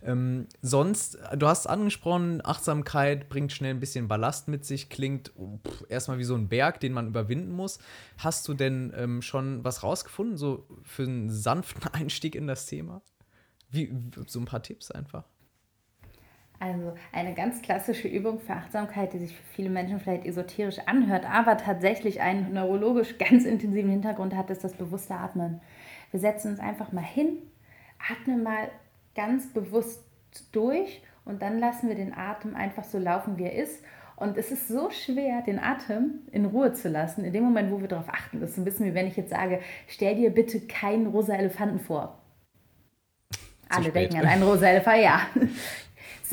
Ähm, 0.00 0.46
sonst, 0.62 1.18
du 1.36 1.48
hast 1.48 1.66
angesprochen, 1.66 2.40
Achtsamkeit 2.44 3.28
bringt 3.28 3.52
schnell 3.52 3.74
ein 3.74 3.80
bisschen 3.80 4.06
Ballast 4.06 4.46
mit 4.46 4.64
sich, 4.64 4.88
klingt 4.88 5.32
pff, 5.66 5.84
erstmal 5.88 6.18
wie 6.18 6.24
so 6.24 6.36
ein 6.36 6.48
Berg, 6.48 6.78
den 6.78 6.92
man 6.92 7.08
überwinden 7.08 7.50
muss. 7.50 7.80
Hast 8.16 8.46
du 8.46 8.54
denn 8.54 8.92
ähm, 8.96 9.22
schon 9.22 9.64
was 9.64 9.82
rausgefunden, 9.82 10.36
so 10.36 10.68
für 10.84 11.02
einen 11.02 11.30
sanften 11.30 11.82
Einstieg 11.92 12.36
in 12.36 12.46
das 12.46 12.66
Thema? 12.66 13.02
Wie, 13.70 13.92
so 14.28 14.38
ein 14.38 14.44
paar 14.44 14.62
Tipps 14.62 14.92
einfach? 14.92 15.24
Also 16.64 16.94
eine 17.12 17.34
ganz 17.34 17.60
klassische 17.60 18.08
Übung 18.08 18.38
für 18.38 18.54
Achtsamkeit, 18.54 19.12
die 19.12 19.18
sich 19.18 19.36
für 19.36 19.42
viele 19.52 19.68
Menschen 19.68 20.00
vielleicht 20.00 20.24
esoterisch 20.24 20.78
anhört, 20.86 21.28
aber 21.28 21.58
tatsächlich 21.58 22.22
einen 22.22 22.54
neurologisch 22.54 23.18
ganz 23.18 23.44
intensiven 23.44 23.90
Hintergrund 23.90 24.34
hat, 24.34 24.48
ist 24.48 24.64
das 24.64 24.72
bewusste 24.72 25.14
Atmen. 25.14 25.60
Wir 26.10 26.20
setzen 26.20 26.52
uns 26.52 26.60
einfach 26.60 26.90
mal 26.90 27.04
hin, 27.04 27.36
atmen 28.10 28.42
mal 28.42 28.70
ganz 29.14 29.52
bewusst 29.52 30.04
durch 30.52 31.02
und 31.26 31.42
dann 31.42 31.58
lassen 31.58 31.88
wir 31.88 31.96
den 31.96 32.16
Atem 32.16 32.56
einfach 32.56 32.84
so 32.84 32.98
laufen, 32.98 33.36
wie 33.36 33.44
er 33.44 33.62
ist. 33.62 33.84
Und 34.16 34.38
es 34.38 34.50
ist 34.50 34.68
so 34.68 34.88
schwer, 34.90 35.42
den 35.42 35.58
Atem 35.58 36.20
in 36.32 36.46
Ruhe 36.46 36.72
zu 36.72 36.88
lassen, 36.88 37.24
in 37.24 37.32
dem 37.34 37.44
Moment, 37.44 37.70
wo 37.72 37.82
wir 37.82 37.88
darauf 37.88 38.08
achten. 38.08 38.40
Das 38.40 38.52
ist 38.52 38.58
ein 38.58 38.64
bisschen 38.64 38.86
wie 38.86 38.94
wenn 38.94 39.06
ich 39.06 39.16
jetzt 39.16 39.30
sage, 39.30 39.60
stell 39.86 40.16
dir 40.16 40.30
bitte 40.30 40.60
keinen 40.60 41.08
rosa 41.08 41.34
Elefanten 41.34 41.80
vor. 41.80 42.20
Alle 43.68 43.90
denken 43.90 44.16
an 44.16 44.26
einen 44.26 44.42
rosa 44.44 44.66
Elefanten, 44.66 45.02
ja. 45.02 45.20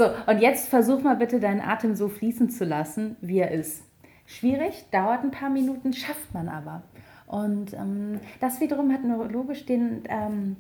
So, 0.02 0.10
und 0.26 0.40
jetzt 0.40 0.68
versuch 0.68 1.04
mal 1.04 1.16
bitte 1.16 1.40
deinen 1.40 1.62
Atem 1.62 1.94
so 1.94 2.08
fließen 2.10 2.50
zu 2.50 2.66
lassen, 2.66 3.18
wie 3.22 3.38
er 3.38 3.52
ist. 3.52 3.84
Schwierig, 4.26 4.88
dauert 4.90 5.24
ein 5.24 5.30
paar 5.30 5.52
Minuten, 5.52 5.94
schafft 5.94 6.34
man 6.34 6.50
aber. 6.50 6.82
Und 7.28 7.74
ähm, 7.74 8.20
das 8.40 8.60
wiederum 8.60 8.92
hat 8.92 9.04
neurologisch 9.04 9.64
den, 9.68 10.02
ähm, 10.10 10.56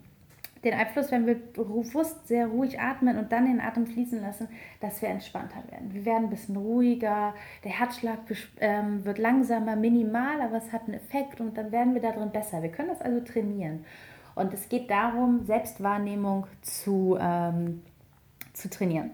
den 0.63 0.75
Einfluss, 0.75 1.09
wenn 1.09 1.25
wir 1.25 1.33
bewusst 1.33 2.27
sehr 2.27 2.45
ruhig 2.49 2.79
atmen 2.79 3.17
und 3.17 3.31
dann 3.31 3.47
den 3.47 3.61
Atem 3.61 3.87
fließen 3.87 4.21
lassen, 4.21 4.47
dass 4.79 5.01
wir 5.01 5.09
entspannter 5.09 5.63
werden. 5.71 5.91
Wir 5.91 6.05
werden 6.05 6.25
ein 6.25 6.29
bisschen 6.29 6.57
ruhiger, 6.57 7.33
der 7.63 7.71
Herzschlag 7.71 8.19
ähm, 8.59 9.03
wird 9.05 9.17
langsamer, 9.17 9.75
minimal, 9.75 10.39
aber 10.39 10.57
es 10.57 10.71
hat 10.71 10.83
einen 10.83 10.93
Effekt 10.93 11.41
und 11.41 11.57
dann 11.57 11.71
werden 11.71 11.95
wir 11.95 12.01
darin 12.03 12.29
besser. 12.29 12.61
Wir 12.61 12.69
können 12.69 12.89
das 12.89 13.01
also 13.01 13.19
trainieren. 13.21 13.85
Und 14.35 14.53
es 14.53 14.69
geht 14.69 14.91
darum, 14.91 15.45
Selbstwahrnehmung 15.45 16.45
zu, 16.61 17.17
ähm, 17.19 17.81
zu 18.53 18.69
trainieren. 18.69 19.09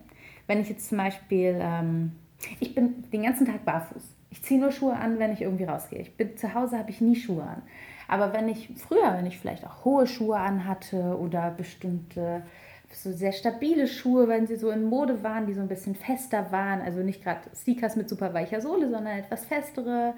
Wenn 0.47 0.61
ich 0.61 0.69
jetzt 0.69 0.89
zum 0.89 0.97
Beispiel, 0.97 1.59
ähm, 1.61 2.13
ich 2.59 2.73
bin 2.73 3.03
den 3.11 3.23
ganzen 3.23 3.45
Tag 3.45 3.63
barfuß 3.65 4.17
ich 4.29 4.43
ziehe 4.43 4.59
nur 4.59 4.71
Schuhe 4.71 4.93
an, 4.93 5.19
wenn 5.19 5.33
ich 5.33 5.41
irgendwie 5.41 5.63
rausgehe. 5.63 5.99
Ich 5.99 6.15
bin 6.15 6.37
zu 6.37 6.53
Hause, 6.53 6.77
habe 6.77 6.89
ich 6.89 7.01
nie 7.01 7.15
Schuhe 7.15 7.43
an. 7.43 7.61
Aber 8.07 8.33
wenn 8.33 8.47
ich 8.47 8.69
früher, 8.75 9.13
wenn 9.17 9.25
ich 9.25 9.39
vielleicht 9.39 9.65
auch 9.65 9.83
hohe 9.83 10.07
Schuhe 10.07 10.37
anhatte 10.37 11.17
oder 11.17 11.51
bestimmte 11.51 12.43
so 12.91 13.11
sehr 13.11 13.33
stabile 13.33 13.87
Schuhe, 13.87 14.27
wenn 14.27 14.47
sie 14.47 14.55
so 14.55 14.71
in 14.71 14.85
Mode 14.85 15.21
waren, 15.23 15.45
die 15.45 15.53
so 15.53 15.61
ein 15.61 15.67
bisschen 15.67 15.95
fester 15.95 16.51
waren, 16.51 16.81
also 16.81 16.99
nicht 16.99 17.21
gerade 17.21 17.41
Sneakers 17.53 17.95
mit 17.95 18.07
super 18.07 18.33
weicher 18.33 18.61
Sohle, 18.61 18.89
sondern 18.89 19.17
etwas 19.17 19.45
festere, 19.45 20.13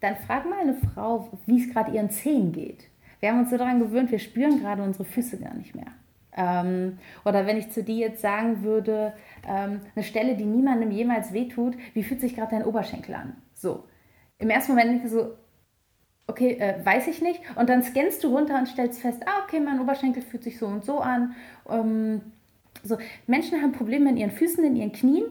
dann 0.00 0.16
frag 0.16 0.48
mal 0.48 0.60
eine 0.60 0.74
Frau, 0.74 1.28
wie 1.44 1.62
es 1.62 1.70
gerade 1.70 1.92
ihren 1.92 2.10
Zehen 2.10 2.52
geht. 2.52 2.88
Wir 3.20 3.30
haben 3.30 3.40
uns 3.40 3.50
so 3.50 3.58
daran 3.58 3.80
gewöhnt, 3.80 4.10
wir 4.10 4.18
spüren 4.18 4.60
gerade 4.60 4.82
unsere 4.82 5.04
Füße 5.04 5.38
gar 5.38 5.54
nicht 5.54 5.74
mehr. 5.74 5.92
Ähm, 6.36 6.98
oder 7.24 7.46
wenn 7.46 7.56
ich 7.56 7.70
zu 7.70 7.82
dir 7.82 7.96
jetzt 7.96 8.22
sagen 8.22 8.62
würde, 8.62 9.14
ähm, 9.48 9.80
eine 9.94 10.04
Stelle, 10.04 10.36
die 10.36 10.44
niemandem 10.44 10.90
jemals 10.90 11.32
wehtut, 11.32 11.76
wie 11.94 12.02
fühlt 12.02 12.20
sich 12.20 12.36
gerade 12.36 12.52
dein 12.52 12.64
Oberschenkel 12.64 13.14
an? 13.14 13.36
So. 13.54 13.84
Im 14.38 14.50
ersten 14.50 14.72
Moment 14.72 14.90
denke 14.90 15.06
ich 15.06 15.12
so, 15.12 15.34
okay, 16.30 16.52
äh, 16.52 16.84
weiß 16.84 17.08
ich 17.08 17.20
nicht. 17.20 17.40
Und 17.56 17.68
dann 17.68 17.82
scannst 17.82 18.24
du 18.24 18.28
runter 18.28 18.58
und 18.58 18.66
stellst 18.66 19.00
fest, 19.00 19.22
ah, 19.26 19.42
okay, 19.44 19.60
mein 19.60 19.80
Oberschenkel 19.80 20.22
fühlt 20.22 20.44
sich 20.44 20.58
so 20.58 20.66
und 20.66 20.84
so 20.84 21.00
an. 21.00 21.34
Ähm, 21.68 22.22
so. 22.82 22.96
Menschen 23.26 23.60
haben 23.60 23.72
Probleme 23.72 24.08
in 24.10 24.16
ihren 24.16 24.30
Füßen, 24.30 24.64
in 24.64 24.76
ihren 24.76 24.92
Knien. 24.92 25.24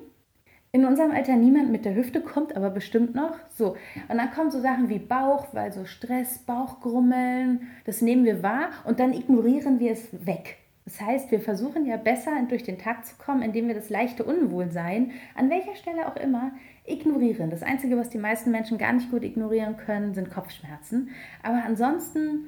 In 0.72 0.86
unserem 0.86 1.10
Alter 1.10 1.36
niemand 1.36 1.72
mit 1.72 1.84
der 1.84 1.96
Hüfte 1.96 2.22
kommt, 2.22 2.56
aber 2.56 2.70
bestimmt 2.70 3.16
noch. 3.16 3.36
So. 3.50 3.76
Und 4.08 4.18
dann 4.18 4.30
kommen 4.30 4.52
so 4.52 4.60
Sachen 4.60 4.88
wie 4.90 5.00
Bauch, 5.00 5.48
weil 5.52 5.74
so 5.74 5.86
Stress, 5.86 6.40
Bauchgrummeln, 6.40 7.68
das 7.86 8.04
nehmen 8.04 8.24
wir 8.24 8.44
wahr 8.44 8.70
und 8.86 9.00
dann 9.00 9.14
ignorieren 9.14 9.80
wir 9.80 9.94
es 9.94 10.26
weg. 10.28 10.59
Das 10.90 11.02
heißt, 11.02 11.30
wir 11.30 11.40
versuchen 11.40 11.86
ja 11.86 11.98
besser 11.98 12.32
durch 12.50 12.64
den 12.64 12.80
Tag 12.80 13.06
zu 13.06 13.14
kommen, 13.18 13.44
indem 13.44 13.68
wir 13.68 13.76
das 13.76 13.92
leichte 13.92 14.24
Unwohlsein, 14.24 15.12
an 15.36 15.52
welcher 15.52 15.76
Stelle 15.76 16.08
auch 16.08 16.16
immer, 16.16 16.52
ignorieren. 16.84 17.52
Das 17.52 17.62
Einzige, 17.62 17.96
was 17.96 18.10
die 18.10 18.18
meisten 18.18 18.50
Menschen 18.50 18.80
gar 18.80 18.92
nicht 18.94 19.12
gut 19.12 19.24
ignorieren 19.24 19.78
können, 19.78 20.16
sind 20.16 20.32
Kopfschmerzen. 20.32 21.10
Aber 21.44 21.62
ansonsten 21.64 22.46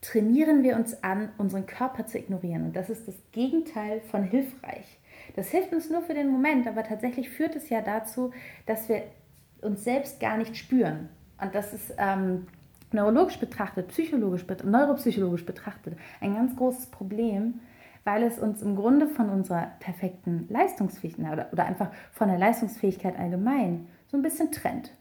trainieren 0.00 0.64
wir 0.64 0.74
uns 0.74 1.04
an, 1.04 1.28
unseren 1.38 1.66
Körper 1.66 2.06
zu 2.06 2.18
ignorieren. 2.18 2.64
Und 2.64 2.74
das 2.74 2.90
ist 2.90 3.06
das 3.06 3.14
Gegenteil 3.30 4.00
von 4.00 4.24
hilfreich. 4.24 4.98
Das 5.36 5.50
hilft 5.50 5.72
uns 5.72 5.88
nur 5.90 6.02
für 6.02 6.14
den 6.14 6.30
Moment, 6.30 6.66
aber 6.66 6.82
tatsächlich 6.82 7.30
führt 7.30 7.54
es 7.54 7.68
ja 7.68 7.82
dazu, 7.82 8.32
dass 8.66 8.88
wir 8.88 9.04
uns 9.62 9.84
selbst 9.84 10.18
gar 10.18 10.38
nicht 10.38 10.56
spüren. 10.56 11.08
Und 11.40 11.54
das 11.54 11.72
ist 11.72 11.94
ähm, 11.98 12.48
neurologisch 12.94 13.38
betrachtet, 13.38 13.88
psychologisch, 13.88 14.46
neuropsychologisch 14.64 15.44
betrachtet 15.44 15.96
ein 16.20 16.34
ganz 16.34 16.56
großes 16.56 16.86
Problem, 16.86 17.60
weil 18.04 18.22
es 18.22 18.38
uns 18.38 18.62
im 18.62 18.76
Grunde 18.76 19.06
von 19.06 19.28
unserer 19.28 19.72
perfekten 19.80 20.46
Leistungsfähigkeit 20.48 21.32
oder, 21.32 21.48
oder 21.52 21.66
einfach 21.66 21.90
von 22.12 22.28
der 22.28 22.38
Leistungsfähigkeit 22.38 23.18
allgemein 23.18 23.88
so 24.06 24.16
ein 24.16 24.22
bisschen 24.22 24.52
trennt. 24.52 24.92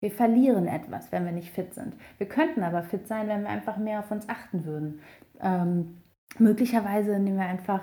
Wir 0.00 0.10
verlieren 0.10 0.66
etwas, 0.66 1.12
wenn 1.12 1.26
wir 1.26 1.32
nicht 1.32 1.50
fit 1.50 1.74
sind. 1.74 1.94
Wir 2.16 2.26
könnten 2.26 2.62
aber 2.62 2.82
fit 2.82 3.06
sein, 3.06 3.28
wenn 3.28 3.42
wir 3.42 3.50
einfach 3.50 3.76
mehr 3.76 4.00
auf 4.00 4.10
uns 4.10 4.28
achten 4.28 4.64
würden. 4.64 5.00
Ähm, 5.42 5.98
möglicherweise 6.38 7.18
nehmen 7.18 7.36
wir 7.36 7.46
einfach 7.46 7.82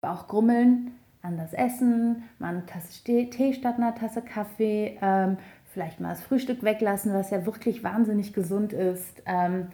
Bauchgrummeln, 0.00 0.92
anders 1.22 1.52
essen, 1.52 2.22
mal 2.38 2.50
eine 2.50 2.66
Tasse 2.66 3.02
Tee 3.02 3.52
statt 3.52 3.76
einer 3.76 3.94
Tasse 3.96 4.22
Kaffee, 4.22 4.96
ähm, 5.02 5.38
vielleicht 5.76 6.00
mal 6.00 6.08
das 6.08 6.22
Frühstück 6.22 6.62
weglassen, 6.62 7.12
was 7.12 7.28
ja 7.28 7.44
wirklich 7.44 7.84
wahnsinnig 7.84 8.32
gesund 8.32 8.72
ist. 8.72 9.22
Ähm, 9.26 9.66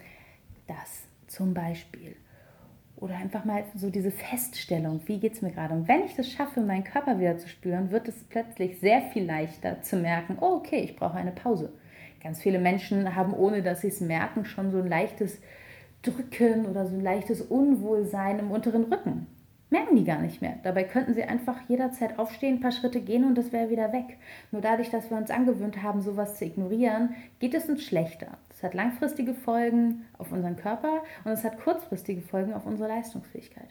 das 0.67 1.03
zum 1.27 1.53
Beispiel. 1.53 2.17
Oder 2.97 3.15
einfach 3.15 3.45
mal 3.45 3.63
so 3.73 3.89
diese 3.89 4.11
Feststellung, 4.11 4.99
wie 5.05 5.21
geht 5.21 5.35
es 5.35 5.41
mir 5.41 5.51
gerade? 5.51 5.73
Und 5.73 5.87
wenn 5.87 6.03
ich 6.03 6.13
das 6.17 6.29
schaffe, 6.29 6.59
meinen 6.59 6.83
Körper 6.83 7.21
wieder 7.21 7.37
zu 7.37 7.47
spüren, 7.47 7.89
wird 7.91 8.09
es 8.09 8.21
plötzlich 8.25 8.81
sehr 8.81 9.01
viel 9.13 9.23
leichter 9.23 9.81
zu 9.81 9.95
merken, 9.95 10.37
oh 10.41 10.57
okay, 10.57 10.81
ich 10.81 10.97
brauche 10.97 11.15
eine 11.15 11.31
Pause. 11.31 11.71
Ganz 12.21 12.41
viele 12.41 12.59
Menschen 12.59 13.15
haben, 13.15 13.33
ohne 13.33 13.63
dass 13.63 13.79
sie 13.79 13.87
es 13.87 14.01
merken, 14.01 14.43
schon 14.43 14.71
so 14.71 14.79
ein 14.79 14.87
leichtes 14.87 15.39
Drücken 16.01 16.65
oder 16.65 16.85
so 16.85 16.95
ein 16.95 17.01
leichtes 17.01 17.41
Unwohlsein 17.41 18.39
im 18.39 18.51
unteren 18.51 18.91
Rücken 18.91 19.27
merken 19.73 19.95
die 19.95 20.03
gar 20.03 20.21
nicht 20.21 20.39
mehr. 20.41 20.59
Dabei 20.63 20.83
könnten 20.83 21.15
sie 21.15 21.23
einfach 21.23 21.57
jederzeit 21.67 22.19
aufstehen, 22.19 22.57
ein 22.57 22.61
paar 22.61 22.71
Schritte 22.71 23.01
gehen 23.01 23.25
und 23.25 23.35
das 23.35 23.51
wäre 23.51 23.71
wieder 23.71 23.91
weg. 23.91 24.17
Nur 24.51 24.61
dadurch, 24.61 24.91
dass 24.91 25.09
wir 25.09 25.17
uns 25.17 25.31
angewöhnt 25.31 25.81
haben, 25.81 26.01
sowas 26.01 26.37
zu 26.37 26.45
ignorieren, 26.45 27.15
geht 27.39 27.55
es 27.55 27.67
uns 27.67 27.83
schlechter. 27.83 28.37
Das 28.49 28.61
hat 28.61 28.75
langfristige 28.75 29.33
Folgen 29.33 30.05
auf 30.19 30.31
unseren 30.31 30.55
Körper 30.55 31.01
und 31.25 31.31
es 31.31 31.43
hat 31.43 31.59
kurzfristige 31.59 32.21
Folgen 32.21 32.53
auf 32.53 32.67
unsere 32.67 32.87
Leistungsfähigkeit. 32.87 33.67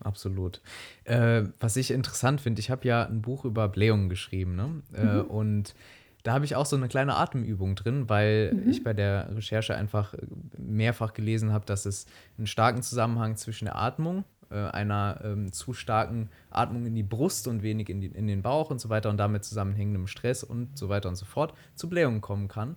Absolut. 0.00 0.62
Äh, 1.04 1.44
was 1.60 1.76
ich 1.76 1.90
interessant 1.90 2.40
finde, 2.40 2.60
ich 2.60 2.70
habe 2.70 2.88
ja 2.88 3.04
ein 3.04 3.20
Buch 3.20 3.44
über 3.44 3.68
Blähungen 3.68 4.08
geschrieben, 4.08 4.56
ne? 4.56 4.82
Äh, 4.94 5.04
mhm. 5.04 5.30
und 5.30 5.74
da 6.22 6.32
habe 6.32 6.44
ich 6.44 6.56
auch 6.56 6.66
so 6.66 6.76
eine 6.76 6.88
kleine 6.88 7.16
Atemübung 7.16 7.74
drin, 7.74 8.08
weil 8.08 8.54
mhm. 8.54 8.70
ich 8.70 8.82
bei 8.82 8.94
der 8.94 9.36
Recherche 9.36 9.76
einfach 9.76 10.14
mehrfach 10.56 11.12
gelesen 11.12 11.52
habe, 11.52 11.66
dass 11.66 11.84
es 11.84 12.06
einen 12.38 12.46
starken 12.46 12.82
Zusammenhang 12.82 13.36
zwischen 13.36 13.66
der 13.66 13.76
Atmung 13.76 14.24
äh, 14.52 14.70
einer 14.70 15.20
ähm, 15.24 15.52
zu 15.52 15.72
starken 15.72 16.28
Atmung 16.50 16.86
in 16.86 16.94
die 16.94 17.02
Brust 17.02 17.48
und 17.48 17.62
wenig 17.62 17.88
in, 17.88 18.00
die, 18.00 18.08
in 18.08 18.26
den 18.26 18.42
Bauch 18.42 18.70
und 18.70 18.80
so 18.80 18.88
weiter 18.88 19.10
und 19.10 19.16
damit 19.16 19.44
zusammenhängendem 19.44 20.06
Stress 20.06 20.44
und 20.44 20.76
so 20.76 20.88
weiter 20.88 21.08
und 21.08 21.16
so 21.16 21.24
fort 21.24 21.54
zu 21.74 21.88
Blähungen 21.88 22.20
kommen 22.20 22.48
kann. 22.48 22.76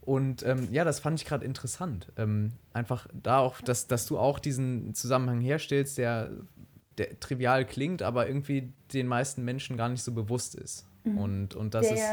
Und 0.00 0.46
ähm, 0.46 0.68
ja, 0.70 0.84
das 0.84 1.00
fand 1.00 1.20
ich 1.20 1.26
gerade 1.26 1.44
interessant. 1.44 2.12
Ähm, 2.16 2.52
einfach 2.72 3.08
da 3.12 3.38
auch, 3.38 3.60
dass, 3.60 3.88
dass 3.88 4.06
du 4.06 4.18
auch 4.18 4.38
diesen 4.38 4.94
Zusammenhang 4.94 5.40
herstellst, 5.40 5.98
der, 5.98 6.30
der 6.96 7.18
trivial 7.18 7.64
klingt, 7.64 8.02
aber 8.02 8.28
irgendwie 8.28 8.72
den 8.92 9.08
meisten 9.08 9.44
Menschen 9.44 9.76
gar 9.76 9.88
nicht 9.88 10.02
so 10.02 10.12
bewusst 10.12 10.54
ist. 10.54 10.86
Mhm. 11.02 11.18
Und, 11.18 11.54
und 11.56 11.74
das 11.74 11.88
der, 11.88 11.96
ist. 11.96 12.06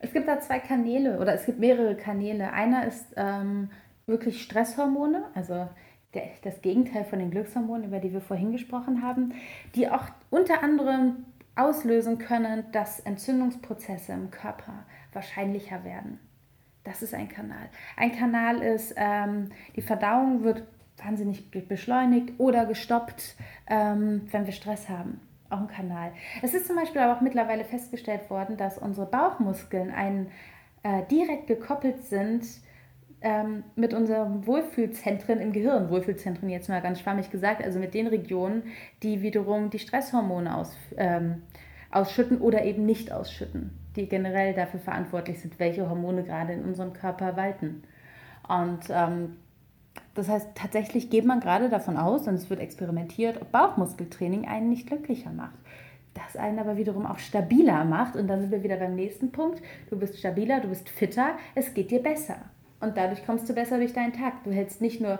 Es 0.00 0.12
gibt 0.12 0.26
da 0.26 0.40
zwei 0.40 0.58
Kanäle 0.58 1.18
oder 1.20 1.34
es 1.34 1.46
gibt 1.46 1.60
mehrere 1.60 1.96
Kanäle. 1.96 2.52
Einer 2.52 2.86
ist 2.86 3.06
ähm, 3.16 3.70
wirklich 4.06 4.42
Stresshormone, 4.42 5.24
also 5.34 5.68
der, 6.14 6.28
das 6.42 6.62
Gegenteil 6.62 7.04
von 7.04 7.18
den 7.18 7.30
Glückshormonen, 7.30 7.86
über 7.86 7.98
die 7.98 8.12
wir 8.12 8.20
vorhin 8.20 8.52
gesprochen 8.52 9.02
haben, 9.02 9.34
die 9.74 9.88
auch 9.88 10.04
unter 10.30 10.62
anderem 10.62 11.24
auslösen 11.56 12.18
können, 12.18 12.64
dass 12.72 13.00
Entzündungsprozesse 13.00 14.12
im 14.12 14.30
Körper 14.30 14.84
wahrscheinlicher 15.12 15.84
werden. 15.84 16.18
Das 16.82 17.02
ist 17.02 17.14
ein 17.14 17.28
Kanal. 17.28 17.68
Ein 17.96 18.12
Kanal 18.12 18.60
ist, 18.62 18.94
ähm, 18.96 19.50
die 19.74 19.82
Verdauung 19.82 20.42
wird 20.42 20.64
wahnsinnig 21.02 21.50
beschleunigt 21.50 22.34
oder 22.38 22.66
gestoppt, 22.66 23.36
ähm, 23.68 24.22
wenn 24.30 24.46
wir 24.46 24.52
Stress 24.52 24.88
haben. 24.88 25.20
Auch 25.50 25.60
ein 25.60 25.68
Kanal. 25.68 26.12
Es 26.42 26.54
ist 26.54 26.66
zum 26.66 26.76
Beispiel 26.76 27.00
aber 27.00 27.16
auch 27.16 27.20
mittlerweile 27.20 27.64
festgestellt 27.64 28.28
worden, 28.30 28.56
dass 28.56 28.78
unsere 28.78 29.06
Bauchmuskeln 29.06 29.90
ein, 29.90 30.28
äh, 30.82 31.02
direkt 31.10 31.46
gekoppelt 31.46 32.04
sind 32.06 32.44
ähm, 33.24 33.64
mit 33.74 33.94
unseren 33.94 34.46
Wohlfühlzentren 34.46 35.40
im 35.40 35.52
Gehirn, 35.52 35.88
Wohlfühlzentren 35.88 36.50
jetzt 36.50 36.68
mal 36.68 36.82
ganz 36.82 37.00
schwammig 37.00 37.30
gesagt, 37.30 37.64
also 37.64 37.78
mit 37.78 37.94
den 37.94 38.06
Regionen, 38.06 38.64
die 39.02 39.22
wiederum 39.22 39.70
die 39.70 39.78
Stresshormone 39.78 40.54
aus, 40.54 40.76
ähm, 40.96 41.42
ausschütten 41.90 42.38
oder 42.38 42.64
eben 42.64 42.84
nicht 42.84 43.10
ausschütten, 43.10 43.70
die 43.96 44.08
generell 44.08 44.52
dafür 44.52 44.78
verantwortlich 44.78 45.40
sind, 45.40 45.58
welche 45.58 45.88
Hormone 45.88 46.22
gerade 46.22 46.52
in 46.52 46.64
unserem 46.64 46.92
Körper 46.92 47.36
walten. 47.36 47.82
Und 48.46 48.90
ähm, 48.90 49.38
das 50.14 50.28
heißt, 50.28 50.50
tatsächlich 50.54 51.08
geht 51.08 51.24
man 51.24 51.40
gerade 51.40 51.70
davon 51.70 51.96
aus, 51.96 52.28
und 52.28 52.34
es 52.34 52.50
wird 52.50 52.60
experimentiert, 52.60 53.40
ob 53.40 53.50
Bauchmuskeltraining 53.52 54.46
einen 54.46 54.68
nicht 54.68 54.86
glücklicher 54.86 55.32
macht. 55.32 55.58
Das 56.12 56.36
einen 56.36 56.58
aber 56.58 56.76
wiederum 56.76 57.06
auch 57.06 57.18
stabiler 57.18 57.84
macht. 57.84 58.14
Und 58.14 58.28
dann 58.28 58.40
sind 58.40 58.52
wir 58.52 58.62
wieder 58.62 58.76
beim 58.76 58.94
nächsten 58.94 59.32
Punkt. 59.32 59.60
Du 59.90 59.98
bist 59.98 60.16
stabiler, 60.18 60.60
du 60.60 60.68
bist 60.68 60.88
fitter, 60.88 61.32
es 61.56 61.74
geht 61.74 61.90
dir 61.90 62.02
besser. 62.02 62.36
Und 62.84 62.96
dadurch 62.96 63.24
kommst 63.26 63.48
du 63.48 63.54
besser 63.54 63.78
durch 63.78 63.92
deinen 63.92 64.12
Tag. 64.12 64.44
Du 64.44 64.52
hältst 64.52 64.80
nicht 64.80 65.00
nur 65.00 65.18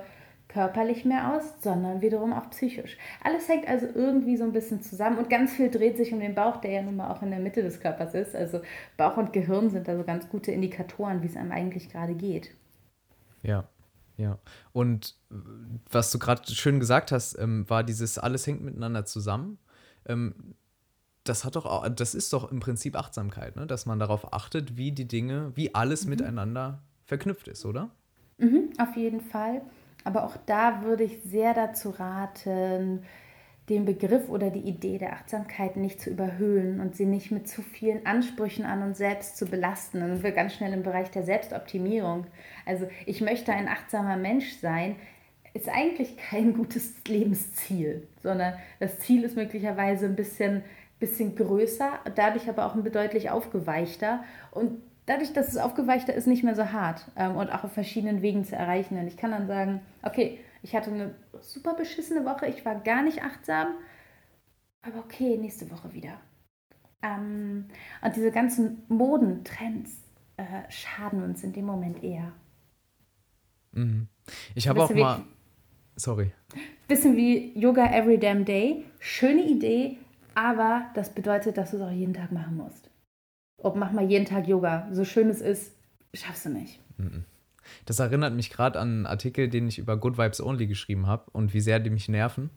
körperlich 0.48 1.04
mehr 1.04 1.34
aus, 1.34 1.42
sondern 1.62 2.00
wiederum 2.00 2.32
auch 2.32 2.48
psychisch. 2.50 2.96
Alles 3.22 3.48
hängt 3.48 3.66
also 3.66 3.86
irgendwie 3.86 4.36
so 4.36 4.44
ein 4.44 4.52
bisschen 4.52 4.82
zusammen 4.82 5.18
und 5.18 5.28
ganz 5.28 5.52
viel 5.52 5.70
dreht 5.70 5.96
sich 5.96 6.12
um 6.12 6.20
den 6.20 6.34
Bauch, 6.34 6.58
der 6.58 6.70
ja 6.70 6.82
nun 6.82 6.96
mal 6.96 7.10
auch 7.10 7.22
in 7.22 7.30
der 7.30 7.40
Mitte 7.40 7.62
des 7.62 7.80
Körpers 7.80 8.14
ist. 8.14 8.36
Also 8.36 8.60
Bauch 8.96 9.16
und 9.16 9.32
Gehirn 9.32 9.70
sind 9.70 9.88
also 9.88 10.04
ganz 10.04 10.28
gute 10.28 10.52
Indikatoren, 10.52 11.22
wie 11.22 11.26
es 11.26 11.36
einem 11.36 11.50
eigentlich 11.50 11.88
gerade 11.88 12.14
geht. 12.14 12.50
Ja, 13.42 13.64
ja. 14.16 14.38
Und 14.72 15.16
was 15.90 16.12
du 16.12 16.18
gerade 16.18 16.42
schön 16.54 16.78
gesagt 16.78 17.10
hast, 17.10 17.36
ähm, 17.38 17.68
war 17.68 17.82
dieses 17.82 18.18
alles 18.18 18.46
hängt 18.46 18.62
miteinander 18.62 19.04
zusammen. 19.06 19.58
Ähm, 20.06 20.54
das 21.24 21.44
hat 21.44 21.56
doch 21.56 21.66
auch, 21.66 21.88
das 21.88 22.14
ist 22.14 22.32
doch 22.32 22.52
im 22.52 22.60
Prinzip 22.60 22.96
Achtsamkeit, 22.96 23.56
ne? 23.56 23.66
dass 23.66 23.86
man 23.86 23.98
darauf 23.98 24.32
achtet, 24.32 24.76
wie 24.76 24.92
die 24.92 25.08
Dinge, 25.08 25.52
wie 25.54 25.74
alles 25.74 26.04
mhm. 26.04 26.10
miteinander 26.10 26.82
verknüpft 27.06 27.48
ist, 27.48 27.64
oder? 27.64 27.90
Mhm, 28.38 28.70
auf 28.78 28.96
jeden 28.96 29.20
Fall. 29.20 29.62
Aber 30.04 30.24
auch 30.24 30.36
da 30.46 30.82
würde 30.82 31.04
ich 31.04 31.22
sehr 31.24 31.54
dazu 31.54 31.90
raten, 31.90 33.04
den 33.70 33.86
Begriff 33.86 34.28
oder 34.28 34.50
die 34.50 34.60
Idee 34.60 34.98
der 34.98 35.14
Achtsamkeit 35.14 35.76
nicht 35.76 36.00
zu 36.00 36.10
überhöhen 36.10 36.80
und 36.80 36.96
sie 36.96 37.06
nicht 37.06 37.30
mit 37.30 37.48
zu 37.48 37.62
vielen 37.62 38.04
Ansprüchen 38.04 38.66
an 38.66 38.82
uns 38.82 38.98
selbst 38.98 39.38
zu 39.38 39.46
belasten. 39.46 40.00
Dann 40.00 40.12
sind 40.12 40.22
wir 40.22 40.32
ganz 40.32 40.54
schnell 40.54 40.74
im 40.74 40.82
Bereich 40.82 41.10
der 41.10 41.22
Selbstoptimierung. 41.22 42.26
Also 42.66 42.86
ich 43.06 43.22
möchte 43.22 43.52
ein 43.52 43.68
achtsamer 43.68 44.18
Mensch 44.18 44.52
sein, 44.58 44.96
ist 45.54 45.68
eigentlich 45.68 46.18
kein 46.18 46.52
gutes 46.52 46.92
Lebensziel, 47.06 48.06
sondern 48.22 48.54
das 48.80 48.98
Ziel 48.98 49.24
ist 49.24 49.36
möglicherweise 49.36 50.06
ein 50.06 50.16
bisschen, 50.16 50.62
bisschen 50.98 51.34
größer, 51.34 52.00
dadurch 52.16 52.48
aber 52.50 52.66
auch 52.66 52.74
ein 52.74 52.92
deutlich 52.92 53.30
aufgeweichter. 53.30 54.24
Und 54.50 54.82
dadurch, 55.06 55.32
dass 55.32 55.48
es 55.48 55.56
aufgeweichter 55.56 56.14
ist, 56.14 56.26
nicht 56.26 56.44
mehr 56.44 56.54
so 56.54 56.72
hart 56.72 57.10
ähm, 57.16 57.36
und 57.36 57.50
auch 57.50 57.64
auf 57.64 57.72
verschiedenen 57.72 58.22
Wegen 58.22 58.44
zu 58.44 58.56
erreichen. 58.56 58.98
Und 58.98 59.06
ich 59.06 59.16
kann 59.16 59.30
dann 59.30 59.46
sagen, 59.46 59.80
okay, 60.02 60.38
ich 60.62 60.74
hatte 60.74 60.90
eine 60.90 61.14
super 61.40 61.74
beschissene 61.74 62.24
Woche, 62.24 62.46
ich 62.46 62.64
war 62.64 62.76
gar 62.76 63.02
nicht 63.02 63.22
achtsam, 63.22 63.68
aber 64.82 64.98
okay, 64.98 65.36
nächste 65.36 65.70
Woche 65.70 65.92
wieder. 65.92 66.20
Ähm, 67.02 67.66
und 68.02 68.16
diese 68.16 68.30
ganzen 68.30 68.82
Modentrends 68.88 69.92
äh, 70.36 70.70
schaden 70.70 71.22
uns 71.22 71.44
in 71.44 71.52
dem 71.52 71.66
Moment 71.66 72.02
eher. 72.02 72.32
Mhm. 73.72 74.08
Ich 74.54 74.68
habe 74.68 74.82
auch 74.82 74.94
mal. 74.94 75.22
Sorry. 75.96 76.32
Bisschen 76.88 77.16
wie 77.16 77.56
Yoga 77.56 77.86
Every 77.86 78.18
Damn 78.18 78.44
Day. 78.44 78.84
Schöne 78.98 79.42
Idee, 79.44 79.98
aber 80.34 80.86
das 80.94 81.14
bedeutet, 81.14 81.56
dass 81.56 81.70
du 81.70 81.76
es 81.76 81.82
auch 81.82 81.90
jeden 81.90 82.14
Tag 82.14 82.32
machen 82.32 82.56
musst 82.56 82.90
ob 83.64 83.76
mach 83.76 83.92
mal 83.92 84.08
jeden 84.08 84.26
Tag 84.26 84.46
Yoga. 84.46 84.88
So 84.92 85.04
schön 85.04 85.28
es 85.28 85.40
ist, 85.40 85.72
schaffst 86.12 86.46
du 86.46 86.50
nicht. 86.50 86.80
Das 87.86 87.98
erinnert 87.98 88.34
mich 88.34 88.50
gerade 88.50 88.78
an 88.78 88.88
einen 88.88 89.06
Artikel, 89.06 89.48
den 89.48 89.68
ich 89.68 89.78
über 89.78 89.96
Good 89.96 90.18
Vibes 90.18 90.40
Only 90.40 90.66
geschrieben 90.66 91.06
habe 91.06 91.24
und 91.32 91.54
wie 91.54 91.60
sehr 91.60 91.80
die 91.80 91.90
mich 91.90 92.08
nerven. 92.08 92.50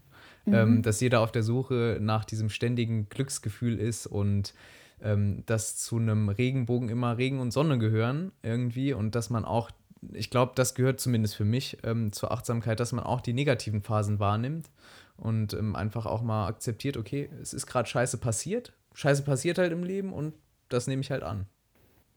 Mhm. 0.46 0.54
Ähm, 0.54 0.82
dass 0.82 1.02
jeder 1.02 1.22
auf 1.22 1.32
der 1.32 1.44
Suche 1.44 1.98
nach 2.00 2.26
diesem 2.26 2.50
ständigen 2.50 3.10
Glücksgefühl 3.10 3.80
ist 3.80 4.08
und 4.08 4.54
ähm, 5.02 5.44
dass 5.46 5.78
zu 5.78 5.98
einem 5.98 6.30
Regenbogen 6.30 6.90
immer 6.90 7.18
Regen 7.18 7.40
und 7.40 7.52
Sonne 7.52 7.78
gehören 7.78 8.32
irgendwie 8.44 8.94
und 8.94 9.16
dass 9.16 9.30
man 9.30 9.46
auch 9.46 9.72
ich 10.14 10.30
glaube, 10.30 10.52
das 10.56 10.76
gehört 10.76 11.00
zumindest 11.00 11.36
für 11.36 11.44
mich 11.44 11.80
ähm, 11.84 12.12
zur 12.12 12.32
Achtsamkeit, 12.32 12.80
dass 12.80 12.92
man 12.92 13.04
auch 13.04 13.20
die 13.20 13.34
negativen 13.34 13.82
Phasen 13.82 14.20
wahrnimmt 14.20 14.70
und 15.18 15.54
ähm, 15.54 15.76
einfach 15.76 16.06
auch 16.06 16.22
mal 16.22 16.48
akzeptiert, 16.48 16.98
okay, 16.98 17.30
es 17.42 17.54
ist 17.54 17.66
gerade 17.66 17.90
scheiße 17.90 18.20
passiert. 18.20 18.74
Scheiße 18.94 19.24
passiert 19.24 19.58
halt 19.58 19.72
im 19.72 19.84
Leben 19.84 20.14
und 20.14 20.36
das 20.70 20.88
nehme 20.88 21.02
ich 21.02 21.12
halt 21.12 21.24
an. 21.24 21.46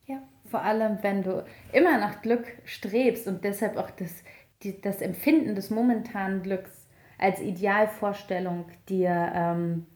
Ja, 0.07 0.23
vor 0.47 0.63
allem, 0.63 0.99
wenn 1.03 1.23
du 1.23 1.45
immer 1.73 1.99
nach 1.99 2.23
Glück 2.23 2.45
strebst 2.65 3.27
und 3.27 3.45
deshalb 3.45 3.77
auch 3.77 3.91
das, 3.91 4.23
die, 4.63 4.81
das 4.81 5.01
Empfinden 5.01 5.55
des 5.55 5.71
momentanen 5.71 6.43
Glücks 6.43 6.89
als 7.19 7.41
Idealvorstellung 7.41 8.67
dir, 8.89 9.33
ähm, 9.35 9.87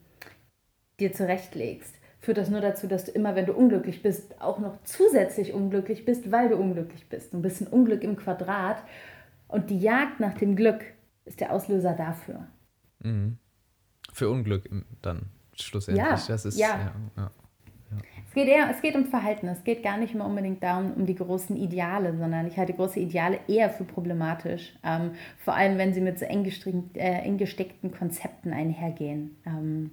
dir 0.99 1.11
zurechtlegst, 1.11 1.95
führt 2.19 2.37
das 2.37 2.49
nur 2.49 2.61
dazu, 2.61 2.87
dass 2.87 3.05
du 3.05 3.11
immer, 3.11 3.35
wenn 3.35 3.45
du 3.45 3.53
unglücklich 3.53 4.01
bist, 4.01 4.41
auch 4.41 4.59
noch 4.59 4.81
zusätzlich 4.83 5.53
unglücklich 5.53 6.05
bist, 6.05 6.31
weil 6.31 6.49
du 6.49 6.55
unglücklich 6.55 7.07
bist. 7.09 7.33
Ein 7.33 7.41
bisschen 7.41 7.67
Unglück 7.67 8.03
im 8.03 8.15
Quadrat. 8.15 8.83
Und 9.47 9.69
die 9.69 9.79
Jagd 9.79 10.19
nach 10.19 10.33
dem 10.33 10.55
Glück 10.55 10.83
ist 11.25 11.39
der 11.39 11.51
Auslöser 11.51 11.93
dafür. 11.93 12.47
Mhm. 12.99 13.37
Für 14.11 14.29
Unglück 14.29 14.69
dann 15.01 15.29
schlussendlich. 15.55 16.05
Ja, 16.05 16.19
das 16.27 16.45
ist, 16.45 16.57
ja. 16.57 16.67
ja, 16.67 16.91
ja. 17.17 17.31
Es 18.35 18.41
geht, 18.41 18.49
eher, 18.49 18.69
es 18.69 18.81
geht 18.81 18.95
um 18.95 19.05
Verhalten. 19.05 19.47
Es 19.47 19.63
geht 19.63 19.81
gar 19.81 19.95
nicht 19.95 20.13
mehr 20.13 20.25
unbedingt 20.25 20.61
darum, 20.61 20.91
um 20.91 21.05
die 21.05 21.15
großen 21.15 21.55
Ideale, 21.55 22.17
sondern 22.17 22.45
ich 22.47 22.57
halte 22.57 22.73
große 22.73 22.99
Ideale 22.99 23.39
eher 23.47 23.69
für 23.69 23.85
problematisch. 23.85 24.73
Ähm, 24.83 25.11
vor 25.37 25.55
allem, 25.55 25.77
wenn 25.77 25.93
sie 25.93 26.01
mit 26.01 26.19
so 26.19 26.25
eng, 26.25 26.45
äh, 26.95 26.99
eng 26.99 27.37
gesteckten 27.37 27.93
Konzepten 27.93 28.51
einhergehen. 28.51 29.37
Ähm, 29.45 29.91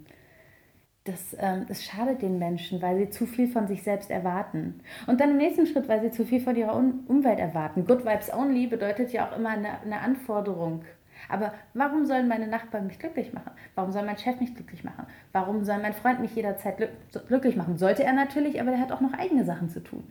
das, 1.04 1.36
ähm, 1.38 1.66
das 1.68 1.84
schadet 1.84 2.22
den 2.22 2.40
Menschen, 2.40 2.82
weil 2.82 2.98
sie 2.98 3.10
zu 3.10 3.26
viel 3.26 3.46
von 3.46 3.68
sich 3.68 3.84
selbst 3.84 4.10
erwarten. 4.10 4.80
Und 5.06 5.20
dann 5.20 5.30
im 5.30 5.36
nächsten 5.36 5.68
Schritt, 5.68 5.88
weil 5.88 6.00
sie 6.00 6.10
zu 6.10 6.24
viel 6.24 6.40
von 6.40 6.56
ihrer 6.56 6.74
Un 6.76 7.04
Umwelt 7.06 7.38
erwarten. 7.38 7.84
Good 7.84 8.04
Vibes 8.04 8.34
Only 8.34 8.66
bedeutet 8.66 9.12
ja 9.12 9.28
auch 9.28 9.36
immer 9.36 9.50
eine, 9.50 9.80
eine 9.82 10.00
Anforderung 10.00 10.82
aber 11.32 11.52
warum 11.74 12.04
sollen 12.04 12.28
meine 12.28 12.46
Nachbarn 12.46 12.86
mich 12.86 12.98
glücklich 12.98 13.32
machen? 13.32 13.50
Warum 13.74 13.90
soll 13.90 14.04
mein 14.04 14.18
Chef 14.18 14.38
mich 14.38 14.54
glücklich 14.54 14.84
machen? 14.84 15.06
Warum 15.32 15.64
soll 15.64 15.78
mein 15.78 15.94
Freund 15.94 16.20
mich 16.20 16.34
jederzeit 16.34 16.76
glücklich 17.26 17.56
machen? 17.56 17.78
Sollte 17.78 18.04
er 18.04 18.12
natürlich, 18.12 18.60
aber 18.60 18.70
der 18.70 18.80
hat 18.80 18.92
auch 18.92 19.00
noch 19.00 19.14
eigene 19.14 19.44
Sachen 19.44 19.70
zu 19.70 19.82
tun. 19.82 20.04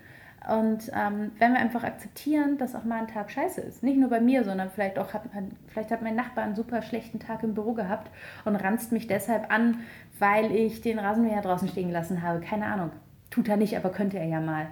Und 0.50 0.92
ähm, 0.96 1.32
wenn 1.38 1.54
wir 1.54 1.60
einfach 1.60 1.84
akzeptieren, 1.84 2.58
dass 2.58 2.74
auch 2.74 2.84
mal 2.84 3.00
ein 3.00 3.08
Tag 3.08 3.30
scheiße 3.30 3.62
ist, 3.62 3.84
nicht 3.84 4.00
nur 4.00 4.10
bei 4.10 4.20
mir, 4.20 4.44
sondern 4.44 4.72
vielleicht 4.72 4.98
auch 4.98 5.14
hat, 5.14 5.22
vielleicht 5.68 5.92
hat 5.92 6.02
mein 6.02 6.16
Nachbar 6.16 6.44
einen 6.44 6.56
super 6.56 6.82
schlechten 6.82 7.20
Tag 7.20 7.44
im 7.44 7.54
Büro 7.54 7.74
gehabt 7.74 8.10
und 8.44 8.56
ranzt 8.56 8.92
mich 8.92 9.06
deshalb 9.06 9.54
an, 9.54 9.82
weil 10.18 10.52
ich 10.52 10.82
den 10.82 10.98
Rasenmäher 10.98 11.42
draußen 11.42 11.68
stehen 11.68 11.90
gelassen 11.90 12.24
habe. 12.24 12.42
Keine 12.42 12.66
Ahnung. 12.66 12.90
Tut 13.30 13.48
er 13.48 13.58
nicht, 13.58 13.78
aber 13.78 13.92
könnte 13.92 14.18
er 14.18 14.26
ja 14.26 14.40
mal 14.40 14.68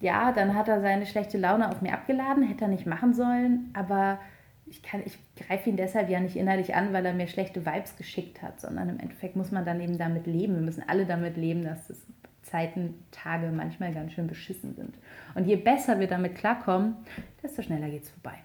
ja, 0.00 0.32
dann 0.32 0.54
hat 0.54 0.68
er 0.68 0.80
seine 0.80 1.06
schlechte 1.06 1.38
Laune 1.38 1.68
auf 1.68 1.82
mir 1.82 1.92
abgeladen, 1.92 2.42
hätte 2.42 2.64
er 2.64 2.70
nicht 2.70 2.86
machen 2.86 3.14
sollen, 3.14 3.70
aber 3.74 4.18
ich, 4.66 4.82
ich 5.04 5.18
greife 5.36 5.68
ihn 5.68 5.76
deshalb 5.76 6.08
ja 6.08 6.20
nicht 6.20 6.36
innerlich 6.36 6.74
an, 6.74 6.92
weil 6.92 7.04
er 7.04 7.12
mir 7.12 7.26
schlechte 7.26 7.66
Vibes 7.66 7.96
geschickt 7.96 8.40
hat, 8.40 8.60
sondern 8.60 8.88
im 8.88 9.00
Endeffekt 9.00 9.36
muss 9.36 9.50
man 9.50 9.64
dann 9.64 9.80
eben 9.80 9.98
damit 9.98 10.26
leben. 10.26 10.54
Wir 10.54 10.62
müssen 10.62 10.84
alle 10.86 11.06
damit 11.06 11.36
leben, 11.36 11.64
dass 11.64 11.88
das 11.88 11.98
Zeiten, 12.42 13.04
Tage 13.10 13.50
manchmal 13.50 13.92
ganz 13.92 14.12
schön 14.12 14.26
beschissen 14.26 14.74
sind. 14.74 14.96
Und 15.34 15.46
je 15.46 15.56
besser 15.56 16.00
wir 16.00 16.06
damit 16.06 16.36
klarkommen, 16.36 16.96
desto 17.42 17.62
schneller 17.62 17.88
geht 17.88 18.04
es 18.04 18.10
vorbei. 18.10 18.38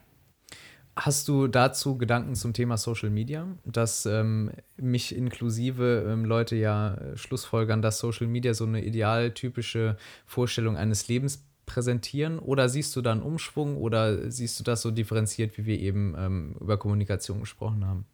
Hast 0.95 1.27
du 1.27 1.47
dazu 1.47 1.97
Gedanken 1.97 2.35
zum 2.35 2.53
Thema 2.53 2.77
Social 2.77 3.09
Media, 3.09 3.47
dass 3.65 4.05
ähm, 4.05 4.51
mich 4.77 5.13
inklusive 5.13 6.05
ähm, 6.07 6.23
Leute 6.23 6.55
ja 6.55 6.93
äh, 6.93 7.17
schlussfolgern, 7.17 7.81
dass 7.81 7.99
Social 7.99 8.27
Media 8.27 8.53
so 8.53 8.65
eine 8.65 8.81
idealtypische 8.81 9.97
Vorstellung 10.25 10.77
eines 10.77 11.09
Lebens 11.09 11.43
präsentieren? 11.65 12.39
Oder 12.39 12.69
siehst 12.69 12.95
du 12.95 13.01
da 13.01 13.11
einen 13.11 13.23
Umschwung 13.23 13.75
oder 13.75 14.31
siehst 14.31 14.57
du 14.57 14.63
das 14.63 14.81
so 14.81 14.91
differenziert, 14.91 15.57
wie 15.57 15.65
wir 15.65 15.79
eben 15.79 16.15
ähm, 16.17 16.55
über 16.61 16.77
Kommunikation 16.77 17.41
gesprochen 17.41 17.85
haben? 17.85 18.05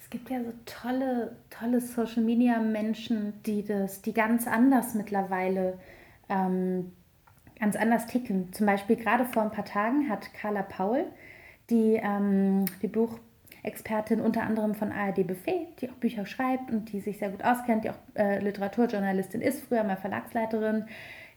Es 0.00 0.10
gibt 0.10 0.30
ja 0.30 0.42
so 0.42 0.52
tolle, 0.66 1.36
tolle 1.48 1.80
Social 1.80 2.24
Media 2.24 2.58
Menschen, 2.58 3.34
die 3.46 3.64
das, 3.64 4.02
die 4.02 4.12
ganz 4.12 4.48
anders 4.48 4.94
mittlerweile 4.94 5.78
ähm, 6.28 6.90
ganz 7.60 7.76
anders 7.76 8.08
ticken. 8.08 8.52
Zum 8.52 8.66
Beispiel 8.66 8.96
gerade 8.96 9.24
vor 9.26 9.42
ein 9.42 9.52
paar 9.52 9.64
Tagen 9.64 10.08
hat 10.08 10.34
Carla 10.34 10.62
Paul 10.62 11.04
die, 11.70 12.00
ähm, 12.02 12.64
die 12.82 12.88
Buchexpertin 12.88 14.20
unter 14.20 14.42
anderem 14.42 14.74
von 14.74 14.92
ARD 14.92 15.26
Buffet, 15.26 15.68
die 15.80 15.90
auch 15.90 15.94
Bücher 15.94 16.26
schreibt 16.26 16.70
und 16.70 16.92
die 16.92 17.00
sich 17.00 17.18
sehr 17.18 17.30
gut 17.30 17.44
auskennt, 17.44 17.84
die 17.84 17.90
auch 17.90 17.98
äh, 18.14 18.40
Literaturjournalistin 18.40 19.40
ist, 19.40 19.64
früher 19.64 19.84
mal 19.84 19.96
Verlagsleiterin, 19.96 20.86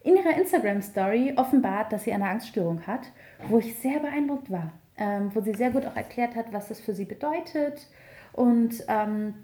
in 0.04 0.18
ihrer 0.18 0.36
Instagram-Story 0.38 1.34
offenbart, 1.38 1.94
dass 1.94 2.04
sie 2.04 2.12
eine 2.12 2.28
Angststörung 2.28 2.86
hat, 2.86 3.08
wo 3.48 3.60
ich 3.60 3.76
sehr 3.78 4.00
beeindruckt 4.00 4.52
war, 4.52 4.74
ähm, 4.98 5.32
wo 5.34 5.42
sie 5.42 5.54
sehr 5.54 5.72
gut 5.72 5.86
auch 5.86 5.96
erklärt 5.96 6.36
hat, 6.36 6.52
was 6.52 6.68
das 6.68 6.82
für 6.82 6.94
sie 6.94 7.06
bedeutet 7.06 7.88
und 8.34 8.84
ähm, 8.90 9.36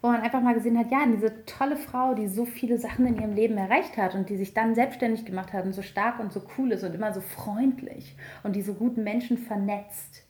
wo 0.00 0.08
man 0.08 0.20
einfach 0.20 0.40
mal 0.40 0.54
gesehen 0.54 0.78
hat, 0.78 0.92
ja, 0.92 1.04
diese 1.06 1.44
tolle 1.44 1.76
Frau, 1.76 2.14
die 2.14 2.28
so 2.28 2.44
viele 2.44 2.78
Sachen 2.78 3.06
in 3.06 3.18
ihrem 3.18 3.34
Leben 3.34 3.56
erreicht 3.56 3.96
hat 3.96 4.14
und 4.14 4.28
die 4.28 4.36
sich 4.36 4.54
dann 4.54 4.74
selbstständig 4.74 5.24
gemacht 5.24 5.52
hat 5.52 5.64
und 5.64 5.72
so 5.72 5.82
stark 5.82 6.20
und 6.20 6.32
so 6.32 6.42
cool 6.56 6.70
ist 6.72 6.84
und 6.84 6.94
immer 6.94 7.12
so 7.12 7.20
freundlich 7.20 8.16
und 8.44 8.54
die 8.54 8.62
so 8.62 8.74
guten 8.74 9.02
Menschen 9.02 9.38
vernetzt, 9.38 10.24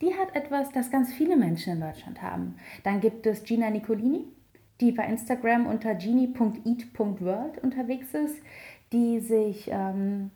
die 0.00 0.14
hat 0.14 0.34
etwas, 0.34 0.70
das 0.72 0.90
ganz 0.90 1.12
viele 1.12 1.36
Menschen 1.36 1.74
in 1.74 1.80
Deutschland 1.80 2.22
haben. 2.22 2.56
Dann 2.82 3.00
gibt 3.00 3.26
es 3.26 3.44
Gina 3.44 3.70
Nicolini, 3.70 4.26
die 4.80 4.92
bei 4.92 5.04
Instagram 5.04 5.66
unter 5.66 5.94
genie.eat.world 5.94 7.58
unterwegs 7.62 8.14
ist, 8.14 8.36
die 8.92 9.20
sich, 9.20 9.68
ähm, 9.72 10.30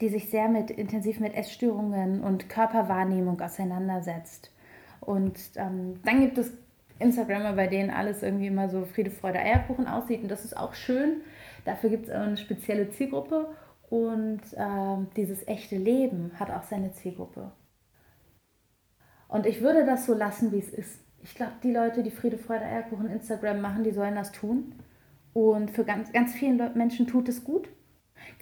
die 0.00 0.08
sich 0.08 0.30
sehr 0.30 0.48
mit, 0.48 0.70
intensiv 0.70 1.20
mit 1.20 1.34
Essstörungen 1.34 2.22
und 2.22 2.48
Körperwahrnehmung 2.48 3.40
auseinandersetzt. 3.40 4.50
Und 5.00 5.38
ähm, 5.56 6.00
dann 6.04 6.20
gibt 6.20 6.38
es 6.38 6.52
Instagrammer, 7.02 7.52
bei 7.52 7.66
denen 7.66 7.90
alles 7.90 8.22
irgendwie 8.22 8.46
immer 8.46 8.68
so 8.68 8.84
Friede, 8.84 9.10
Freude, 9.10 9.38
Eierkuchen 9.38 9.86
aussieht. 9.86 10.22
Und 10.22 10.28
das 10.28 10.44
ist 10.44 10.56
auch 10.56 10.74
schön. 10.74 11.20
Dafür 11.64 11.90
gibt 11.90 12.06
es 12.06 12.10
eine 12.10 12.36
spezielle 12.36 12.90
Zielgruppe. 12.90 13.48
Und 13.90 14.40
äh, 14.56 15.06
dieses 15.16 15.46
echte 15.46 15.76
Leben 15.76 16.32
hat 16.40 16.50
auch 16.50 16.62
seine 16.62 16.92
Zielgruppe. 16.92 17.52
Und 19.28 19.46
ich 19.46 19.60
würde 19.60 19.84
das 19.84 20.06
so 20.06 20.14
lassen, 20.14 20.52
wie 20.52 20.58
es 20.58 20.70
ist. 20.70 21.00
Ich 21.22 21.34
glaube, 21.34 21.52
die 21.62 21.72
Leute, 21.72 22.02
die 22.02 22.10
Friede, 22.10 22.38
Freude, 22.38 22.64
Eierkuchen 22.64 23.10
Instagram 23.10 23.60
machen, 23.60 23.84
die 23.84 23.92
sollen 23.92 24.14
das 24.14 24.32
tun. 24.32 24.74
Und 25.32 25.70
für 25.70 25.84
ganz, 25.84 26.12
ganz 26.12 26.32
vielen 26.32 26.58
Menschen 26.74 27.06
tut 27.06 27.28
es 27.28 27.44
gut. 27.44 27.68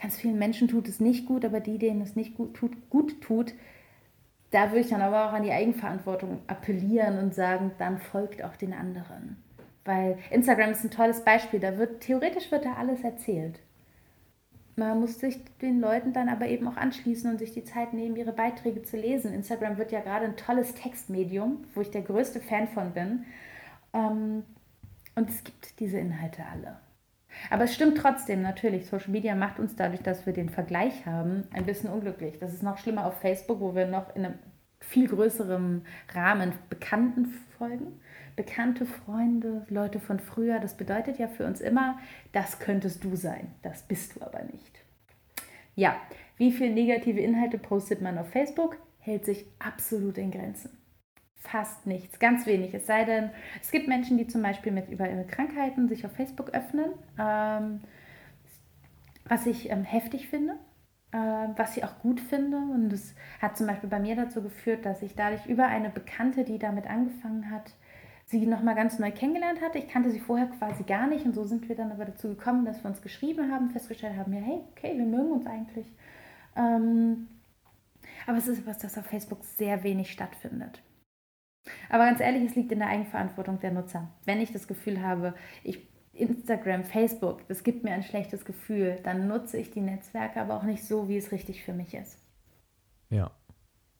Ganz 0.00 0.16
vielen 0.16 0.38
Menschen 0.38 0.68
tut 0.68 0.88
es 0.88 1.00
nicht 1.00 1.26
gut, 1.26 1.44
aber 1.44 1.60
die, 1.60 1.78
denen 1.78 2.00
es 2.00 2.16
nicht 2.16 2.36
gut 2.36 2.54
tut, 2.54 2.90
gut 2.90 3.20
tut 3.20 3.54
da 4.50 4.70
würde 4.70 4.80
ich 4.80 4.88
dann 4.88 5.02
aber 5.02 5.26
auch 5.26 5.32
an 5.32 5.44
die 5.44 5.52
Eigenverantwortung 5.52 6.40
appellieren 6.46 7.18
und 7.18 7.34
sagen, 7.34 7.72
dann 7.78 7.98
folgt 7.98 8.42
auch 8.42 8.56
den 8.56 8.72
anderen. 8.72 9.42
Weil 9.84 10.18
Instagram 10.30 10.72
ist 10.72 10.84
ein 10.84 10.90
tolles 10.90 11.24
Beispiel, 11.24 11.60
da 11.60 11.78
wird 11.78 12.00
theoretisch 12.00 12.50
wird 12.50 12.64
da 12.64 12.74
alles 12.74 13.02
erzählt. 13.02 13.60
Man 14.76 15.00
muss 15.00 15.18
sich 15.18 15.38
den 15.60 15.80
Leuten 15.80 16.12
dann 16.12 16.28
aber 16.28 16.48
eben 16.48 16.66
auch 16.66 16.76
anschließen 16.76 17.30
und 17.30 17.38
sich 17.38 17.52
die 17.52 17.64
Zeit 17.64 17.92
nehmen, 17.92 18.16
ihre 18.16 18.32
Beiträge 18.32 18.82
zu 18.82 18.96
lesen. 18.96 19.34
Instagram 19.34 19.78
wird 19.78 19.92
ja 19.92 20.00
gerade 20.00 20.24
ein 20.24 20.36
tolles 20.36 20.74
Textmedium, 20.74 21.64
wo 21.74 21.80
ich 21.80 21.90
der 21.90 22.02
größte 22.02 22.40
Fan 22.40 22.68
von 22.68 22.92
bin. 22.92 23.24
Ähm, 23.92 24.44
und 25.16 25.28
es 25.28 25.44
gibt 25.44 25.78
diese 25.80 25.98
Inhalte 25.98 26.42
alle. 26.50 26.78
Aber 27.50 27.64
es 27.64 27.74
stimmt 27.74 27.98
trotzdem 27.98 28.42
natürlich, 28.42 28.86
Social 28.86 29.10
Media 29.10 29.34
macht 29.34 29.58
uns 29.58 29.76
dadurch, 29.76 30.02
dass 30.02 30.26
wir 30.26 30.32
den 30.32 30.50
Vergleich 30.50 31.06
haben, 31.06 31.44
ein 31.52 31.66
bisschen 31.66 31.90
unglücklich. 31.90 32.38
Das 32.38 32.52
ist 32.52 32.62
noch 32.62 32.78
schlimmer 32.78 33.06
auf 33.06 33.20
Facebook, 33.20 33.60
wo 33.60 33.74
wir 33.74 33.86
noch 33.86 34.14
in 34.14 34.24
einem 34.24 34.38
viel 34.80 35.08
größerem 35.08 35.82
Rahmen 36.14 36.52
Bekannten 36.68 37.26
folgen. 37.58 38.00
Bekannte 38.36 38.86
Freunde, 38.86 39.66
Leute 39.68 40.00
von 40.00 40.18
früher, 40.18 40.60
das 40.60 40.76
bedeutet 40.76 41.18
ja 41.18 41.28
für 41.28 41.46
uns 41.46 41.60
immer, 41.60 41.98
das 42.32 42.58
könntest 42.58 43.04
du 43.04 43.16
sein, 43.16 43.48
das 43.62 43.82
bist 43.82 44.16
du 44.16 44.22
aber 44.22 44.42
nicht. 44.44 44.80
Ja, 45.74 45.96
wie 46.36 46.52
viele 46.52 46.72
negative 46.72 47.20
Inhalte 47.20 47.58
postet 47.58 48.00
man 48.00 48.16
auf 48.18 48.30
Facebook? 48.30 48.76
Hält 48.98 49.24
sich 49.24 49.46
absolut 49.58 50.16
in 50.16 50.30
Grenzen 50.30 50.79
fast 51.40 51.86
nichts, 51.86 52.18
ganz 52.18 52.46
wenig. 52.46 52.74
Es 52.74 52.86
sei 52.86 53.04
denn, 53.04 53.30
es 53.60 53.70
gibt 53.70 53.88
Menschen, 53.88 54.18
die 54.18 54.26
zum 54.26 54.42
Beispiel 54.42 54.72
mit 54.72 54.88
über 54.88 55.10
ihre 55.10 55.24
Krankheiten 55.24 55.88
sich 55.88 56.06
auf 56.06 56.12
Facebook 56.12 56.50
öffnen, 56.50 56.90
ähm, 57.18 57.80
was 59.24 59.46
ich 59.46 59.70
ähm, 59.70 59.84
heftig 59.84 60.28
finde, 60.28 60.54
äh, 61.12 61.18
was 61.56 61.76
ich 61.76 61.84
auch 61.84 61.98
gut 62.00 62.20
finde. 62.20 62.58
Und 62.58 62.92
es 62.92 63.14
hat 63.40 63.56
zum 63.56 63.66
Beispiel 63.66 63.88
bei 63.88 63.98
mir 63.98 64.16
dazu 64.16 64.42
geführt, 64.42 64.84
dass 64.84 65.02
ich 65.02 65.14
dadurch 65.16 65.46
über 65.46 65.66
eine 65.66 65.90
Bekannte, 65.90 66.44
die 66.44 66.58
damit 66.58 66.86
angefangen 66.86 67.50
hat, 67.50 67.72
sie 68.26 68.46
nochmal 68.46 68.76
ganz 68.76 68.98
neu 68.98 69.10
kennengelernt 69.10 69.60
hatte. 69.60 69.78
Ich 69.78 69.88
kannte 69.88 70.10
sie 70.10 70.20
vorher 70.20 70.46
quasi 70.46 70.84
gar 70.84 71.08
nicht 71.08 71.24
und 71.24 71.34
so 71.34 71.44
sind 71.44 71.68
wir 71.68 71.74
dann 71.74 71.90
aber 71.90 72.04
dazu 72.04 72.28
gekommen, 72.28 72.64
dass 72.64 72.84
wir 72.84 72.90
uns 72.90 73.02
geschrieben 73.02 73.50
haben, 73.50 73.70
festgestellt 73.70 74.16
haben, 74.16 74.32
ja, 74.32 74.40
hey, 74.40 74.60
okay, 74.70 74.96
wir 74.96 75.06
mögen 75.06 75.32
uns 75.32 75.46
eigentlich. 75.46 75.86
Ähm, 76.54 77.26
aber 78.26 78.38
es 78.38 78.46
ist 78.46 78.60
etwas, 78.60 78.78
das 78.78 78.98
auf 78.98 79.06
Facebook 79.06 79.44
sehr 79.44 79.82
wenig 79.82 80.12
stattfindet. 80.12 80.80
Aber 81.88 82.06
ganz 82.06 82.20
ehrlich, 82.20 82.44
es 82.44 82.56
liegt 82.56 82.72
in 82.72 82.78
der 82.78 82.88
Eigenverantwortung 82.88 83.60
der 83.60 83.72
Nutzer. 83.72 84.08
Wenn 84.24 84.40
ich 84.40 84.52
das 84.52 84.66
Gefühl 84.66 85.02
habe, 85.02 85.34
ich 85.62 85.88
Instagram, 86.12 86.84
Facebook, 86.84 87.46
das 87.48 87.64
gibt 87.64 87.84
mir 87.84 87.92
ein 87.92 88.02
schlechtes 88.02 88.44
Gefühl, 88.44 88.98
dann 89.04 89.28
nutze 89.28 89.56
ich 89.56 89.70
die 89.70 89.80
Netzwerke 89.80 90.40
aber 90.40 90.56
auch 90.56 90.64
nicht 90.64 90.84
so, 90.84 91.08
wie 91.08 91.16
es 91.16 91.32
richtig 91.32 91.64
für 91.64 91.72
mich 91.72 91.94
ist. 91.94 92.18
Ja. 93.08 93.30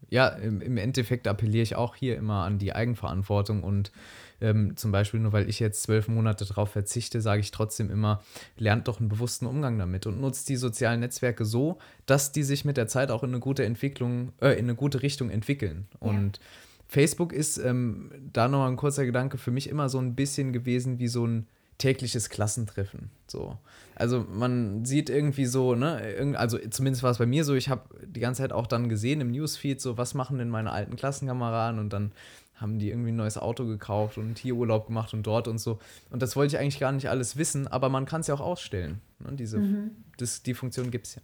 Ja, 0.08 0.28
im, 0.28 0.76
Endeffekt 0.76 1.28
appelliere 1.28 1.62
ich 1.62 1.76
auch 1.76 1.94
hier 1.94 2.16
immer 2.16 2.44
an 2.44 2.58
die 2.58 2.72
Eigenverantwortung 2.72 3.62
und 3.62 3.92
ähm, 4.40 4.76
zum 4.76 4.90
Beispiel 4.90 5.20
nur 5.20 5.32
weil 5.32 5.48
ich 5.48 5.61
jetzt 5.61 5.82
zwölf 5.82 6.08
Monate 6.08 6.44
darauf 6.46 6.70
verzichte, 6.70 7.20
sage 7.20 7.40
ich 7.40 7.52
trotzdem 7.52 7.90
immer, 7.90 8.20
lernt 8.56 8.88
doch 8.88 8.98
einen 8.98 9.08
bewussten 9.08 9.46
Umgang 9.46 9.78
damit 9.78 10.06
und 10.06 10.20
nutzt 10.20 10.48
die 10.48 10.56
sozialen 10.56 11.00
Netzwerke 11.00 11.44
so, 11.44 11.78
dass 12.06 12.32
die 12.32 12.42
sich 12.42 12.64
mit 12.64 12.76
der 12.76 12.88
Zeit 12.88 13.11
auch 13.12 13.22
in 13.22 13.30
eine 13.30 13.40
gute 13.40 13.64
Entwicklung, 13.64 14.32
äh, 14.40 14.54
in 14.54 14.64
eine 14.64 14.74
gute 14.74 15.02
Richtung 15.02 15.30
entwickeln. 15.30 15.86
Und 16.00 16.38
ja. 16.38 16.42
Facebook 16.91 17.32
ist 17.32 17.57
ähm, 17.59 18.11
da 18.32 18.49
noch 18.49 18.66
ein 18.66 18.74
kurzer 18.74 19.07
Gedanke 19.07 19.38
für 19.38 19.53
mich 19.53 19.68
immer 19.68 19.88
so 19.88 19.99
ein 19.99 20.16
bisschen 20.16 20.53
gewesen 20.53 20.99
wie 20.99 21.07
so 21.07 21.24
ein 21.24 21.47
tägliches 21.78 22.30
Klassentreffen. 22.30 23.11
So. 23.28 23.57
Also 23.95 24.26
man 24.28 24.84
sieht 24.84 25.09
irgendwie 25.09 25.47
so, 25.47 25.76
ne, 25.76 26.34
also 26.36 26.59
zumindest 26.59 27.05
war 27.05 27.12
es 27.12 27.18
bei 27.18 27.26
mir 27.26 27.45
so, 27.45 27.55
ich 27.55 27.68
habe 27.68 27.82
die 28.05 28.18
ganze 28.18 28.43
Zeit 28.43 28.53
auch 28.53 28.66
dann 28.66 28.88
gesehen 28.88 29.20
im 29.20 29.30
Newsfeed, 29.30 29.80
so, 29.80 29.99
was 29.99 30.14
machen 30.14 30.38
denn 30.38 30.49
meine 30.49 30.72
alten 30.72 30.97
Klassenkameraden 30.97 31.78
und 31.78 31.93
dann 31.93 32.11
haben 32.57 32.80
die 32.80 32.91
irgendwie 32.91 33.12
ein 33.12 33.16
neues 33.16 33.38
Auto 33.38 33.66
gekauft 33.66 34.18
und 34.18 34.36
hier 34.36 34.57
Urlaub 34.57 34.88
gemacht 34.88 35.14
und 35.14 35.22
dort 35.22 35.47
und 35.47 35.59
so. 35.59 35.78
Und 36.11 36.22
das 36.22 36.34
wollte 36.34 36.57
ich 36.57 36.61
eigentlich 36.61 36.80
gar 36.80 36.91
nicht 36.91 37.09
alles 37.09 37.36
wissen, 37.36 37.68
aber 37.68 37.88
man 37.88 38.05
kann 38.05 38.22
es 38.22 38.26
ja 38.26 38.34
auch 38.34 38.41
ausstellen. 38.41 39.01
Ne? 39.20 39.36
Diese, 39.36 39.59
mhm. 39.59 39.93
das, 40.18 40.43
die 40.43 40.55
Funktion 40.55 40.91
gibt 40.91 41.07
es 41.07 41.14
ja. 41.14 41.22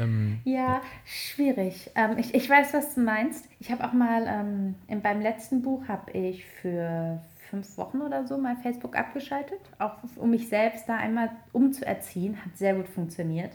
Ähm, 0.00 0.40
ja, 0.44 0.80
schwierig. 1.04 1.90
Ähm, 1.94 2.18
ich, 2.18 2.34
ich 2.34 2.48
weiß, 2.48 2.74
was 2.74 2.94
du 2.94 3.00
meinst. 3.00 3.48
Ich 3.60 3.70
habe 3.70 3.84
auch 3.84 3.92
mal 3.92 4.26
ähm, 4.26 4.74
in, 4.88 5.02
beim 5.02 5.20
letzten 5.20 5.62
Buch 5.62 5.88
habe 5.88 6.10
ich 6.12 6.44
für 6.44 7.20
fünf 7.50 7.76
Wochen 7.76 8.00
oder 8.00 8.26
so 8.26 8.38
mein 8.38 8.56
Facebook 8.56 8.96
abgeschaltet, 8.96 9.60
auch 9.78 9.96
um 10.16 10.30
mich 10.30 10.48
selbst 10.48 10.88
da 10.88 10.96
einmal 10.96 11.30
umzuerziehen. 11.52 12.36
Hat 12.44 12.56
sehr 12.56 12.74
gut 12.74 12.88
funktioniert. 12.88 13.52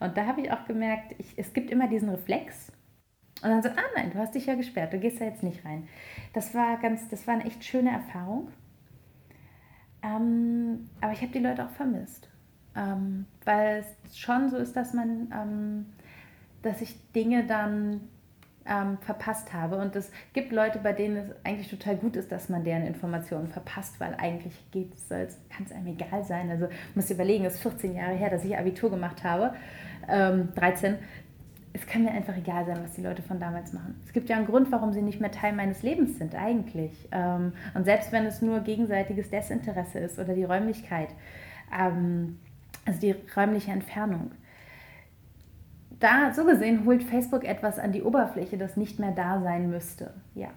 Und 0.00 0.16
da 0.16 0.26
habe 0.26 0.40
ich 0.40 0.52
auch 0.52 0.64
gemerkt, 0.66 1.14
ich, 1.18 1.34
es 1.36 1.52
gibt 1.52 1.70
immer 1.70 1.88
diesen 1.88 2.08
Reflex, 2.08 2.72
und 3.44 3.50
dann 3.50 3.62
so, 3.62 3.68
ah 3.68 3.90
nein, 3.94 4.10
du 4.10 4.18
hast 4.18 4.34
dich 4.34 4.46
ja 4.46 4.54
gesperrt, 4.54 4.94
du 4.94 4.98
gehst 4.98 5.20
da 5.20 5.26
jetzt 5.26 5.42
nicht 5.42 5.66
rein. 5.66 5.86
Das 6.32 6.54
war 6.54 6.78
ganz, 6.78 7.08
das 7.10 7.26
war 7.26 7.34
eine 7.34 7.44
echt 7.44 7.62
schöne 7.62 7.90
Erfahrung. 7.90 8.48
Ähm, 10.02 10.88
aber 11.02 11.12
ich 11.12 11.20
habe 11.20 11.32
die 11.32 11.40
Leute 11.40 11.66
auch 11.66 11.70
vermisst. 11.70 12.30
Ähm, 12.76 13.26
weil 13.44 13.84
es 14.06 14.18
schon 14.18 14.50
so 14.50 14.56
ist, 14.56 14.76
dass 14.76 14.94
man, 14.94 15.32
ähm, 15.32 15.86
dass 16.62 16.80
ich 16.80 16.96
Dinge 17.12 17.46
dann 17.46 18.00
ähm, 18.66 18.98
verpasst 18.98 19.52
habe. 19.52 19.76
Und 19.76 19.94
es 19.96 20.10
gibt 20.32 20.52
Leute, 20.52 20.78
bei 20.78 20.92
denen 20.92 21.16
es 21.16 21.30
eigentlich 21.44 21.68
total 21.68 21.96
gut 21.96 22.16
ist, 22.16 22.32
dass 22.32 22.48
man 22.48 22.64
deren 22.64 22.86
Informationen 22.86 23.48
verpasst, 23.48 24.00
weil 24.00 24.14
eigentlich 24.14 24.54
kann 24.72 25.66
es 25.66 25.72
einem 25.72 25.86
egal 25.88 26.24
sein. 26.24 26.50
Also 26.50 26.68
muss 26.94 27.10
überlegen, 27.10 27.44
es 27.44 27.54
ist 27.54 27.62
14 27.62 27.94
Jahre 27.94 28.14
her, 28.14 28.30
dass 28.30 28.44
ich 28.44 28.56
Abitur 28.56 28.90
gemacht 28.90 29.22
habe, 29.24 29.54
13 30.06 30.92
ähm, 30.92 30.98
es 31.76 31.88
kann 31.88 32.04
mir 32.04 32.12
einfach 32.12 32.36
egal 32.36 32.64
sein, 32.66 32.78
was 32.84 32.92
die 32.92 33.02
Leute 33.02 33.22
von 33.22 33.40
damals 33.40 33.72
machen. 33.72 34.00
Es 34.06 34.12
gibt 34.12 34.28
ja 34.28 34.36
einen 34.36 34.46
Grund, 34.46 34.70
warum 34.70 34.92
sie 34.92 35.02
nicht 35.02 35.20
mehr 35.20 35.32
Teil 35.32 35.52
meines 35.52 35.82
Lebens 35.82 36.18
sind, 36.18 36.36
eigentlich. 36.36 37.08
Ähm, 37.10 37.52
und 37.74 37.84
selbst 37.84 38.12
wenn 38.12 38.24
es 38.26 38.40
nur 38.40 38.60
gegenseitiges 38.60 39.28
Desinteresse 39.28 39.98
ist 39.98 40.20
oder 40.20 40.34
die 40.34 40.44
Räumlichkeit, 40.44 41.08
ähm, 41.76 42.38
also 42.84 43.00
die 43.00 43.14
räumliche 43.36 43.70
Entfernung. 43.70 44.32
Da, 46.00 46.32
so 46.34 46.44
gesehen, 46.44 46.84
holt 46.84 47.02
Facebook 47.02 47.44
etwas 47.44 47.78
an 47.78 47.92
die 47.92 48.02
Oberfläche, 48.02 48.58
das 48.58 48.76
nicht 48.76 48.98
mehr 48.98 49.12
da 49.12 49.40
sein 49.40 49.70
müsste. 49.70 50.12
Ja. 50.34 50.50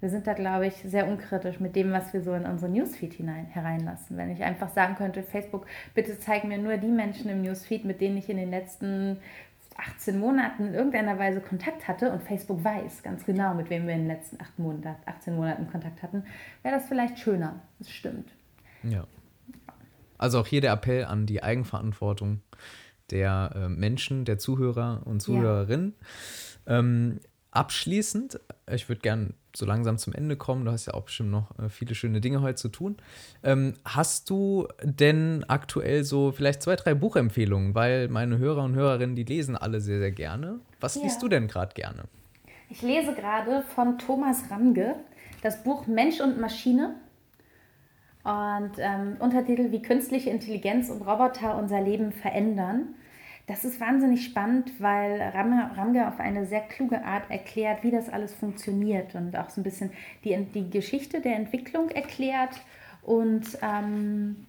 Wir 0.00 0.10
sind 0.10 0.26
da, 0.26 0.32
glaube 0.32 0.66
ich, 0.66 0.74
sehr 0.74 1.06
unkritisch 1.06 1.60
mit 1.60 1.76
dem, 1.76 1.92
was 1.92 2.12
wir 2.12 2.22
so 2.22 2.34
in 2.34 2.44
unsere 2.44 2.70
Newsfeed 2.70 3.14
hinein, 3.14 3.46
hereinlassen. 3.46 4.16
Wenn 4.16 4.30
ich 4.30 4.42
einfach 4.42 4.70
sagen 4.70 4.96
könnte, 4.96 5.22
Facebook, 5.22 5.66
bitte 5.94 6.18
zeig 6.18 6.42
mir 6.42 6.58
nur 6.58 6.76
die 6.76 6.88
Menschen 6.88 7.30
im 7.30 7.42
Newsfeed, 7.42 7.84
mit 7.84 8.00
denen 8.00 8.16
ich 8.16 8.28
in 8.28 8.36
den 8.36 8.50
letzten 8.50 9.18
18 9.76 10.18
Monaten 10.18 10.66
in 10.66 10.74
irgendeiner 10.74 11.18
Weise 11.18 11.40
Kontakt 11.40 11.86
hatte 11.88 12.10
und 12.10 12.22
Facebook 12.22 12.64
weiß 12.64 13.02
ganz 13.02 13.24
genau, 13.24 13.54
mit 13.54 13.70
wem 13.70 13.86
wir 13.86 13.94
in 13.94 14.00
den 14.00 14.08
letzten 14.08 14.40
8 14.40 14.58
Monaten, 14.58 15.02
18 15.06 15.36
Monaten 15.36 15.70
Kontakt 15.70 16.02
hatten, 16.02 16.24
wäre 16.62 16.74
das 16.74 16.86
vielleicht 16.86 17.18
schöner. 17.18 17.60
Das 17.78 17.90
stimmt. 17.90 18.32
Ja. 18.82 19.04
Also 20.22 20.38
auch 20.38 20.46
hier 20.46 20.60
der 20.60 20.72
Appell 20.72 21.04
an 21.04 21.26
die 21.26 21.42
Eigenverantwortung 21.42 22.42
der 23.10 23.50
äh, 23.56 23.68
Menschen, 23.68 24.24
der 24.24 24.38
Zuhörer 24.38 25.02
und 25.04 25.20
Zuhörerinnen. 25.20 25.96
Ja. 26.64 26.78
Ähm, 26.78 27.18
abschließend, 27.50 28.38
ich 28.70 28.88
würde 28.88 29.00
gerne 29.00 29.34
so 29.54 29.66
langsam 29.66 29.98
zum 29.98 30.12
Ende 30.12 30.36
kommen. 30.36 30.64
Du 30.64 30.70
hast 30.70 30.86
ja 30.86 30.94
auch 30.94 31.02
bestimmt 31.02 31.32
noch 31.32 31.58
äh, 31.58 31.68
viele 31.68 31.96
schöne 31.96 32.20
Dinge 32.20 32.40
heute 32.40 32.54
zu 32.54 32.68
tun. 32.68 32.98
Ähm, 33.42 33.74
hast 33.84 34.30
du 34.30 34.68
denn 34.84 35.44
aktuell 35.48 36.04
so 36.04 36.30
vielleicht 36.30 36.62
zwei, 36.62 36.76
drei 36.76 36.94
Buchempfehlungen? 36.94 37.74
Weil 37.74 38.06
meine 38.06 38.38
Hörer 38.38 38.62
und 38.62 38.76
Hörerinnen, 38.76 39.16
die 39.16 39.24
lesen 39.24 39.56
alle 39.56 39.80
sehr, 39.80 39.98
sehr 39.98 40.12
gerne. 40.12 40.60
Was 40.78 40.94
ja. 40.94 41.02
liest 41.02 41.20
du 41.20 41.28
denn 41.28 41.48
gerade 41.48 41.74
gerne? 41.74 42.04
Ich 42.70 42.80
lese 42.80 43.12
gerade 43.12 43.64
von 43.74 43.98
Thomas 43.98 44.44
Ramge 44.50 44.94
das 45.42 45.64
Buch 45.64 45.88
Mensch 45.88 46.20
und 46.20 46.40
Maschine. 46.40 46.94
Und 48.24 48.72
ähm, 48.78 49.16
Untertitel 49.18 49.72
wie 49.72 49.82
künstliche 49.82 50.30
Intelligenz 50.30 50.90
und 50.90 51.02
Roboter 51.02 51.58
unser 51.58 51.80
Leben 51.80 52.12
verändern. 52.12 52.94
Das 53.48 53.64
ist 53.64 53.80
wahnsinnig 53.80 54.24
spannend, 54.24 54.80
weil 54.80 55.20
Ramge 55.20 56.06
auf 56.06 56.20
eine 56.20 56.46
sehr 56.46 56.60
kluge 56.60 57.04
Art 57.04 57.28
erklärt, 57.28 57.82
wie 57.82 57.90
das 57.90 58.08
alles 58.08 58.32
funktioniert 58.32 59.16
und 59.16 59.36
auch 59.36 59.50
so 59.50 59.60
ein 59.60 59.64
bisschen 59.64 59.90
die, 60.24 60.36
die 60.54 60.70
Geschichte 60.70 61.20
der 61.20 61.34
Entwicklung 61.34 61.90
erklärt 61.90 62.60
und 63.02 63.58
ähm, 63.60 64.46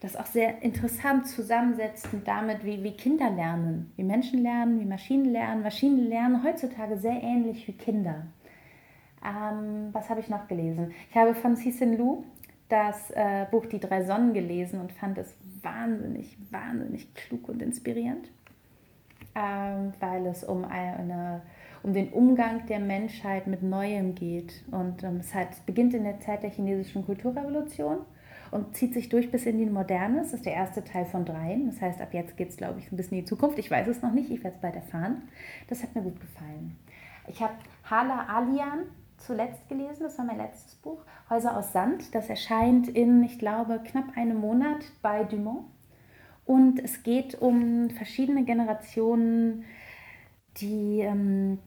das 0.00 0.16
auch 0.16 0.24
sehr 0.24 0.62
interessant 0.62 1.28
zusammensetzt 1.28 2.08
damit, 2.24 2.64
wie, 2.64 2.82
wie 2.82 2.92
Kinder 2.92 3.28
lernen, 3.28 3.92
wie 3.96 4.04
Menschen 4.04 4.42
lernen, 4.42 4.80
wie 4.80 4.86
Maschinen 4.86 5.30
lernen. 5.30 5.62
Maschinen 5.62 6.08
lernen 6.08 6.42
heutzutage 6.42 6.96
sehr 6.96 7.22
ähnlich 7.22 7.68
wie 7.68 7.72
Kinder. 7.72 8.26
Ähm, 9.22 9.90
was 9.92 10.08
habe 10.08 10.20
ich 10.20 10.30
noch 10.30 10.48
gelesen? 10.48 10.92
Ich 11.10 11.16
habe 11.16 11.34
von 11.34 11.56
Cixin 11.56 11.98
Lu 11.98 12.24
das 12.70 13.10
äh, 13.10 13.46
Buch 13.50 13.66
Die 13.66 13.80
drei 13.80 14.04
Sonnen 14.04 14.32
gelesen 14.32 14.80
und 14.80 14.92
fand 14.92 15.18
es 15.18 15.34
wahnsinnig, 15.62 16.38
wahnsinnig 16.50 17.12
klug 17.14 17.48
und 17.48 17.60
inspirierend, 17.60 18.30
ähm, 19.34 19.92
weil 20.00 20.26
es 20.26 20.44
um, 20.44 20.64
eine, 20.64 21.42
um 21.82 21.92
den 21.92 22.10
Umgang 22.10 22.66
der 22.66 22.80
Menschheit 22.80 23.46
mit 23.46 23.62
Neuem 23.62 24.14
geht. 24.14 24.64
Und 24.70 25.02
ähm, 25.02 25.16
es 25.18 25.34
hat, 25.34 25.66
beginnt 25.66 25.94
in 25.94 26.04
der 26.04 26.20
Zeit 26.20 26.42
der 26.42 26.50
chinesischen 26.50 27.04
Kulturrevolution 27.04 27.98
und 28.50 28.76
zieht 28.76 28.94
sich 28.94 29.08
durch 29.08 29.30
bis 29.30 29.46
in 29.46 29.58
die 29.58 29.66
Moderne. 29.66 30.18
Das 30.18 30.32
ist 30.32 30.46
der 30.46 30.54
erste 30.54 30.82
Teil 30.84 31.04
von 31.04 31.24
dreien. 31.24 31.66
Das 31.66 31.80
heißt, 31.80 32.00
ab 32.00 32.14
jetzt 32.14 32.36
geht 32.36 32.50
es, 32.50 32.56
glaube 32.56 32.78
ich, 32.78 32.90
ein 32.90 32.96
bisschen 32.96 33.18
in 33.18 33.24
die 33.24 33.28
Zukunft. 33.28 33.58
Ich 33.58 33.70
weiß 33.70 33.88
es 33.88 34.02
noch 34.02 34.12
nicht, 34.12 34.30
ich 34.30 34.42
werde 34.42 34.56
es 34.56 34.62
bald 34.62 34.76
erfahren. 34.76 35.22
Das 35.68 35.82
hat 35.82 35.94
mir 35.94 36.02
gut 36.02 36.20
gefallen. 36.20 36.76
Ich 37.28 37.40
habe 37.42 37.54
Hala 37.84 38.26
Alian 38.28 38.86
zuletzt 39.20 39.68
gelesen, 39.68 40.02
das 40.02 40.18
war 40.18 40.24
mein 40.24 40.38
letztes 40.38 40.74
Buch, 40.76 41.02
Häuser 41.28 41.56
aus 41.56 41.72
Sand. 41.72 42.14
Das 42.14 42.28
erscheint 42.28 42.88
in, 42.88 43.22
ich 43.22 43.38
glaube, 43.38 43.80
knapp 43.84 44.16
einem 44.16 44.38
Monat 44.38 44.84
bei 45.02 45.24
Dumont. 45.24 45.66
Und 46.46 46.80
es 46.80 47.02
geht 47.02 47.40
um 47.40 47.90
verschiedene 47.90 48.44
Generationen, 48.44 49.64
die, 50.56 51.00
ähm, 51.00 51.58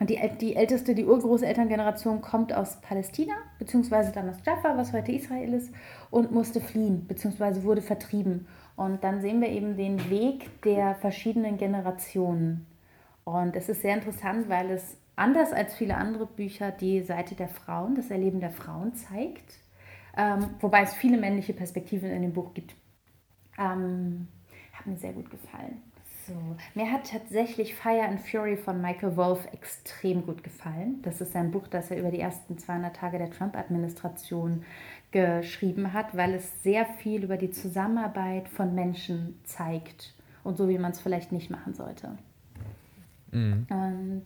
die, 0.00 0.18
die 0.40 0.56
älteste, 0.56 0.94
die 0.94 1.04
Urgroßelterngeneration 1.04 2.20
kommt 2.20 2.52
aus 2.52 2.80
Palästina, 2.80 3.34
beziehungsweise 3.58 4.10
dann 4.10 4.28
aus 4.28 4.38
Jaffa, 4.44 4.76
was 4.76 4.92
heute 4.92 5.12
Israel 5.12 5.54
ist, 5.54 5.72
und 6.10 6.32
musste 6.32 6.60
fliehen, 6.60 7.06
beziehungsweise 7.06 7.62
wurde 7.62 7.82
vertrieben. 7.82 8.48
Und 8.76 9.04
dann 9.04 9.20
sehen 9.20 9.40
wir 9.40 9.50
eben 9.50 9.76
den 9.76 10.10
Weg 10.10 10.62
der 10.62 10.96
verschiedenen 10.96 11.56
Generationen. 11.56 12.66
Und 13.22 13.54
es 13.54 13.68
ist 13.68 13.82
sehr 13.82 13.94
interessant, 13.94 14.48
weil 14.48 14.70
es 14.70 14.96
anders 15.16 15.52
als 15.52 15.74
viele 15.74 15.96
andere 15.96 16.26
Bücher 16.26 16.70
die 16.70 17.02
Seite 17.02 17.34
der 17.34 17.48
Frauen, 17.48 17.94
das 17.94 18.10
Erleben 18.10 18.40
der 18.40 18.50
Frauen 18.50 18.94
zeigt, 18.94 19.58
ähm, 20.16 20.50
wobei 20.60 20.82
es 20.82 20.94
viele 20.94 21.18
männliche 21.18 21.52
Perspektiven 21.52 22.10
in 22.10 22.22
dem 22.22 22.32
Buch 22.32 22.54
gibt. 22.54 22.74
Ähm, 23.58 24.28
hat 24.72 24.86
mir 24.86 24.96
sehr 24.96 25.12
gut 25.12 25.30
gefallen. 25.30 25.82
So. 26.26 26.32
Mir 26.74 26.90
hat 26.90 27.10
tatsächlich 27.10 27.74
Fire 27.74 28.02
and 28.02 28.20
Fury 28.20 28.56
von 28.56 28.80
Michael 28.80 29.16
Wolff 29.16 29.46
extrem 29.52 30.24
gut 30.24 30.42
gefallen. 30.42 31.00
Das 31.02 31.20
ist 31.20 31.36
ein 31.36 31.50
Buch, 31.50 31.68
das 31.68 31.90
er 31.90 31.98
über 31.98 32.10
die 32.10 32.20
ersten 32.20 32.56
200 32.56 32.96
Tage 32.96 33.18
der 33.18 33.30
Trump-Administration 33.30 34.64
geschrieben 35.10 35.92
hat, 35.92 36.16
weil 36.16 36.34
es 36.34 36.62
sehr 36.62 36.86
viel 36.86 37.24
über 37.24 37.36
die 37.36 37.50
Zusammenarbeit 37.50 38.48
von 38.48 38.74
Menschen 38.74 39.38
zeigt 39.44 40.14
und 40.44 40.56
so, 40.56 40.68
wie 40.68 40.78
man 40.78 40.92
es 40.92 41.00
vielleicht 41.00 41.30
nicht 41.30 41.50
machen 41.50 41.74
sollte. 41.74 42.16
Mhm. 43.34 43.66
Und 43.68 44.24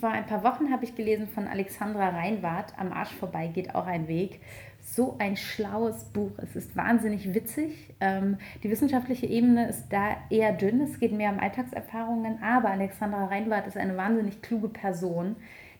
vor 0.00 0.08
ein 0.08 0.26
paar 0.26 0.42
Wochen 0.42 0.70
habe 0.72 0.84
ich 0.84 0.96
gelesen 0.96 1.28
von 1.28 1.46
Alexandra 1.46 2.08
Reinwart, 2.08 2.74
Am 2.78 2.92
Arsch 2.92 3.14
vorbei 3.14 3.48
geht 3.48 3.74
auch 3.74 3.86
ein 3.86 4.08
Weg. 4.08 4.40
So 4.82 5.16
ein 5.18 5.36
schlaues 5.36 6.04
Buch. 6.04 6.32
Es 6.38 6.54
ist 6.56 6.76
wahnsinnig 6.76 7.34
witzig. 7.34 7.94
Ähm, 8.00 8.38
die 8.62 8.70
wissenschaftliche 8.70 9.26
Ebene 9.26 9.68
ist 9.68 9.88
da 9.90 10.16
eher 10.30 10.52
dünn. 10.52 10.80
Es 10.80 11.00
geht 11.00 11.12
mehr 11.12 11.32
um 11.32 11.40
Alltagserfahrungen. 11.40 12.42
Aber 12.42 12.70
Alexandra 12.70 13.26
Reinwart 13.26 13.66
ist 13.66 13.76
eine 13.76 13.96
wahnsinnig 13.96 14.42
kluge 14.42 14.68
Person, 14.68 15.36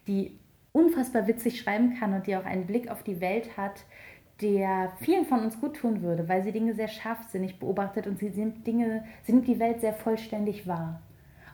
die 0.06 0.38
unfassbar 0.72 1.26
witzig 1.26 1.60
schreiben 1.60 1.96
kann 1.98 2.12
und 2.14 2.26
die 2.26 2.36
auch 2.36 2.44
einen 2.44 2.66
Blick 2.66 2.90
auf 2.90 3.02
die 3.02 3.20
Welt 3.20 3.56
hat, 3.56 3.84
der 4.42 4.92
vielen 5.00 5.24
von 5.24 5.40
uns 5.40 5.58
gut 5.60 5.76
tun 5.76 6.02
würde, 6.02 6.28
weil 6.28 6.42
sie 6.42 6.52
Dinge 6.52 6.74
sehr 6.74 6.88
scharfsinnig 6.88 7.58
beobachtet 7.58 8.06
und 8.06 8.18
sie 8.18 8.28
nimmt 8.28 8.66
Dinge, 8.66 9.04
sie 9.22 9.32
nimmt 9.32 9.46
die 9.46 9.58
Welt 9.58 9.80
sehr 9.80 9.94
vollständig 9.94 10.66
wahr. 10.66 11.00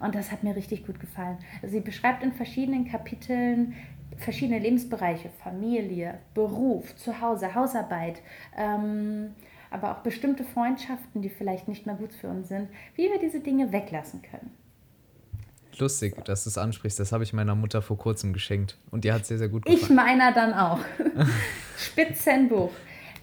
Und 0.02 0.14
das 0.14 0.32
hat 0.32 0.42
mir 0.42 0.56
richtig 0.56 0.84
gut 0.84 1.00
gefallen. 1.00 1.38
Sie 1.62 1.80
beschreibt 1.80 2.22
in 2.22 2.32
verschiedenen 2.32 2.88
Kapiteln 2.88 3.74
verschiedene 4.18 4.58
Lebensbereiche, 4.58 5.30
Familie, 5.42 6.18
Beruf, 6.34 6.94
Zuhause, 6.96 7.54
Hausarbeit, 7.54 8.20
ähm, 8.56 9.34
aber 9.70 9.92
auch 9.92 10.02
bestimmte 10.02 10.44
Freundschaften, 10.44 11.22
die 11.22 11.30
vielleicht 11.30 11.68
nicht 11.68 11.86
mehr 11.86 11.94
gut 11.94 12.12
für 12.12 12.28
uns 12.28 12.48
sind, 12.48 12.68
wie 12.94 13.04
wir 13.10 13.18
diese 13.18 13.40
Dinge 13.40 13.72
weglassen 13.72 14.20
können. 14.22 14.50
Lustig, 15.78 16.22
dass 16.26 16.44
du 16.44 16.50
es 16.50 16.58
ansprichst. 16.58 17.00
Das 17.00 17.12
habe 17.12 17.24
ich 17.24 17.32
meiner 17.32 17.54
Mutter 17.54 17.80
vor 17.80 17.96
kurzem 17.96 18.34
geschenkt. 18.34 18.76
Und 18.90 19.04
die 19.04 19.12
hat 19.12 19.24
sehr, 19.24 19.38
sehr 19.38 19.48
gut 19.48 19.64
gefallen. 19.64 19.82
Ich 19.82 19.88
meiner 19.88 20.32
dann 20.32 20.52
auch. 20.52 20.80
Spitzenbuch. 21.78 22.70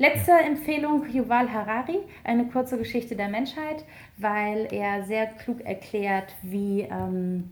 Letzte 0.02 0.32
Empfehlung, 0.32 1.06
Yuval 1.10 1.52
Harari, 1.52 2.00
eine 2.24 2.47
kurze 2.47 2.78
Geschichte 2.78 3.18
der 3.18 3.28
Menschheit, 3.28 3.84
weil 4.16 4.70
er 4.72 5.04
sehr 5.04 5.28
klug 5.28 5.60
erklärt, 5.66 6.34
wie, 6.41 6.88
ähm, 6.89 7.52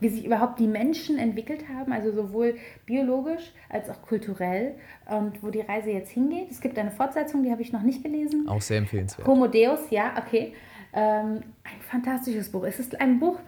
wie 0.00 0.08
sich 0.08 0.24
überhaupt 0.24 0.58
die 0.58 0.66
Menschen 0.66 1.18
entwickelt 1.18 1.64
haben, 1.68 1.92
also 1.92 2.10
sowohl 2.10 2.56
biologisch 2.86 3.52
als 3.68 3.90
auch 3.90 4.00
kulturell 4.00 4.74
und 5.04 5.42
wo 5.42 5.50
die 5.50 5.60
Reise 5.60 5.90
jetzt 5.90 6.10
hingeht. 6.10 6.50
Es 6.50 6.62
gibt 6.62 6.78
eine 6.78 6.92
Fortsetzung, 6.92 7.42
die 7.42 7.50
habe 7.50 7.60
ich 7.60 7.74
noch 7.74 7.82
nicht 7.82 8.02
gelesen. 8.02 8.48
Auch 8.48 8.62
sehr 8.62 8.78
empfehlenswert. 8.78 9.28
Homo 9.28 9.46
Deus, 9.46 9.90
ja, 9.90 10.14
okay. 10.16 10.54
Ähm, 10.94 11.42
ein 11.62 11.80
fantastisches 11.82 12.50
Buch. 12.50 12.64
Es 12.64 12.80
ist 12.80 12.98
ein 13.02 13.20
Buch, 13.20 13.38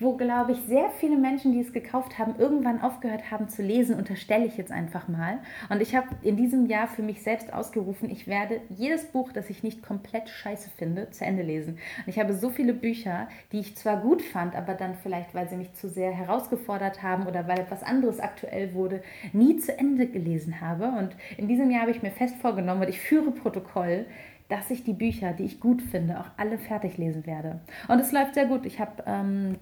wo, 0.00 0.16
glaube 0.16 0.52
ich, 0.52 0.58
sehr 0.62 0.90
viele 0.98 1.18
Menschen, 1.18 1.52
die 1.52 1.60
es 1.60 1.72
gekauft 1.72 2.18
haben, 2.18 2.34
irgendwann 2.38 2.80
aufgehört 2.80 3.30
haben 3.30 3.48
zu 3.48 3.62
lesen, 3.62 3.96
unterstelle 3.96 4.46
ich 4.46 4.56
jetzt 4.56 4.72
einfach 4.72 5.08
mal. 5.08 5.38
Und 5.68 5.82
ich 5.82 5.94
habe 5.94 6.08
in 6.22 6.36
diesem 6.36 6.66
Jahr 6.66 6.88
für 6.88 7.02
mich 7.02 7.22
selbst 7.22 7.52
ausgerufen, 7.52 8.10
ich 8.10 8.26
werde 8.26 8.62
jedes 8.70 9.04
Buch, 9.04 9.30
das 9.32 9.50
ich 9.50 9.62
nicht 9.62 9.82
komplett 9.82 10.30
scheiße 10.30 10.70
finde, 10.76 11.10
zu 11.10 11.24
Ende 11.24 11.42
lesen. 11.42 11.74
Und 11.98 12.08
ich 12.08 12.18
habe 12.18 12.32
so 12.32 12.48
viele 12.48 12.72
Bücher, 12.72 13.28
die 13.52 13.60
ich 13.60 13.76
zwar 13.76 13.98
gut 13.98 14.22
fand, 14.22 14.56
aber 14.56 14.74
dann 14.74 14.94
vielleicht, 14.94 15.34
weil 15.34 15.48
sie 15.48 15.56
mich 15.56 15.74
zu 15.74 15.88
sehr 15.88 16.12
herausgefordert 16.12 17.02
haben 17.02 17.26
oder 17.26 17.46
weil 17.46 17.60
etwas 17.60 17.82
anderes 17.82 18.20
aktuell 18.20 18.72
wurde, 18.72 19.02
nie 19.34 19.58
zu 19.58 19.76
Ende 19.78 20.06
gelesen 20.06 20.62
habe. 20.62 20.86
Und 20.98 21.14
in 21.36 21.46
diesem 21.46 21.70
Jahr 21.70 21.82
habe 21.82 21.90
ich 21.90 22.02
mir 22.02 22.10
fest 22.10 22.36
vorgenommen, 22.36 22.82
und 22.82 22.88
ich 22.88 23.00
führe 23.00 23.32
Protokoll, 23.32 24.06
dass 24.48 24.70
ich 24.70 24.82
die 24.82 24.94
Bücher, 24.94 25.32
die 25.32 25.44
ich 25.44 25.60
gut 25.60 25.82
finde, 25.82 26.18
auch 26.18 26.26
alle 26.36 26.58
fertig 26.58 26.96
lesen 26.96 27.26
werde. 27.26 27.60
Und 27.88 28.00
es 28.00 28.12
läuft 28.12 28.34
sehr 28.34 28.46
gut. 28.46 28.66
Ich 28.66 28.80
habe 28.80 29.02
ähm, 29.06 29.56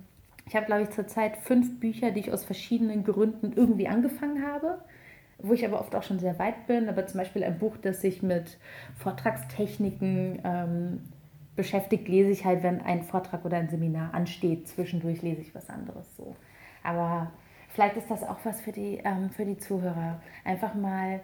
ich 0.48 0.56
habe, 0.56 0.66
glaube 0.66 0.82
ich, 0.84 0.90
zurzeit 0.90 1.36
fünf 1.36 1.78
Bücher, 1.78 2.10
die 2.10 2.20
ich 2.20 2.32
aus 2.32 2.44
verschiedenen 2.44 3.04
Gründen 3.04 3.52
irgendwie 3.54 3.86
angefangen 3.86 4.46
habe, 4.46 4.82
wo 5.38 5.52
ich 5.52 5.64
aber 5.64 5.80
oft 5.80 5.94
auch 5.94 6.02
schon 6.02 6.18
sehr 6.18 6.38
weit 6.38 6.66
bin. 6.66 6.88
Aber 6.88 7.06
zum 7.06 7.18
Beispiel 7.18 7.44
ein 7.44 7.58
Buch, 7.58 7.76
das 7.76 8.00
sich 8.00 8.22
mit 8.22 8.58
Vortragstechniken 8.96 10.40
ähm, 10.42 11.00
beschäftigt, 11.54 12.08
lese 12.08 12.30
ich 12.30 12.46
halt, 12.46 12.62
wenn 12.62 12.80
ein 12.80 13.02
Vortrag 13.02 13.44
oder 13.44 13.58
ein 13.58 13.68
Seminar 13.68 14.14
ansteht. 14.14 14.68
Zwischendurch 14.68 15.20
lese 15.20 15.42
ich 15.42 15.54
was 15.54 15.68
anderes 15.68 16.16
so. 16.16 16.34
Aber 16.82 17.30
vielleicht 17.68 17.98
ist 17.98 18.10
das 18.10 18.22
auch 18.22 18.38
was 18.44 18.62
für 18.62 18.72
die, 18.72 19.00
ähm, 19.04 19.28
für 19.30 19.44
die 19.44 19.58
Zuhörer. 19.58 20.22
Einfach 20.44 20.74
mal 20.74 21.20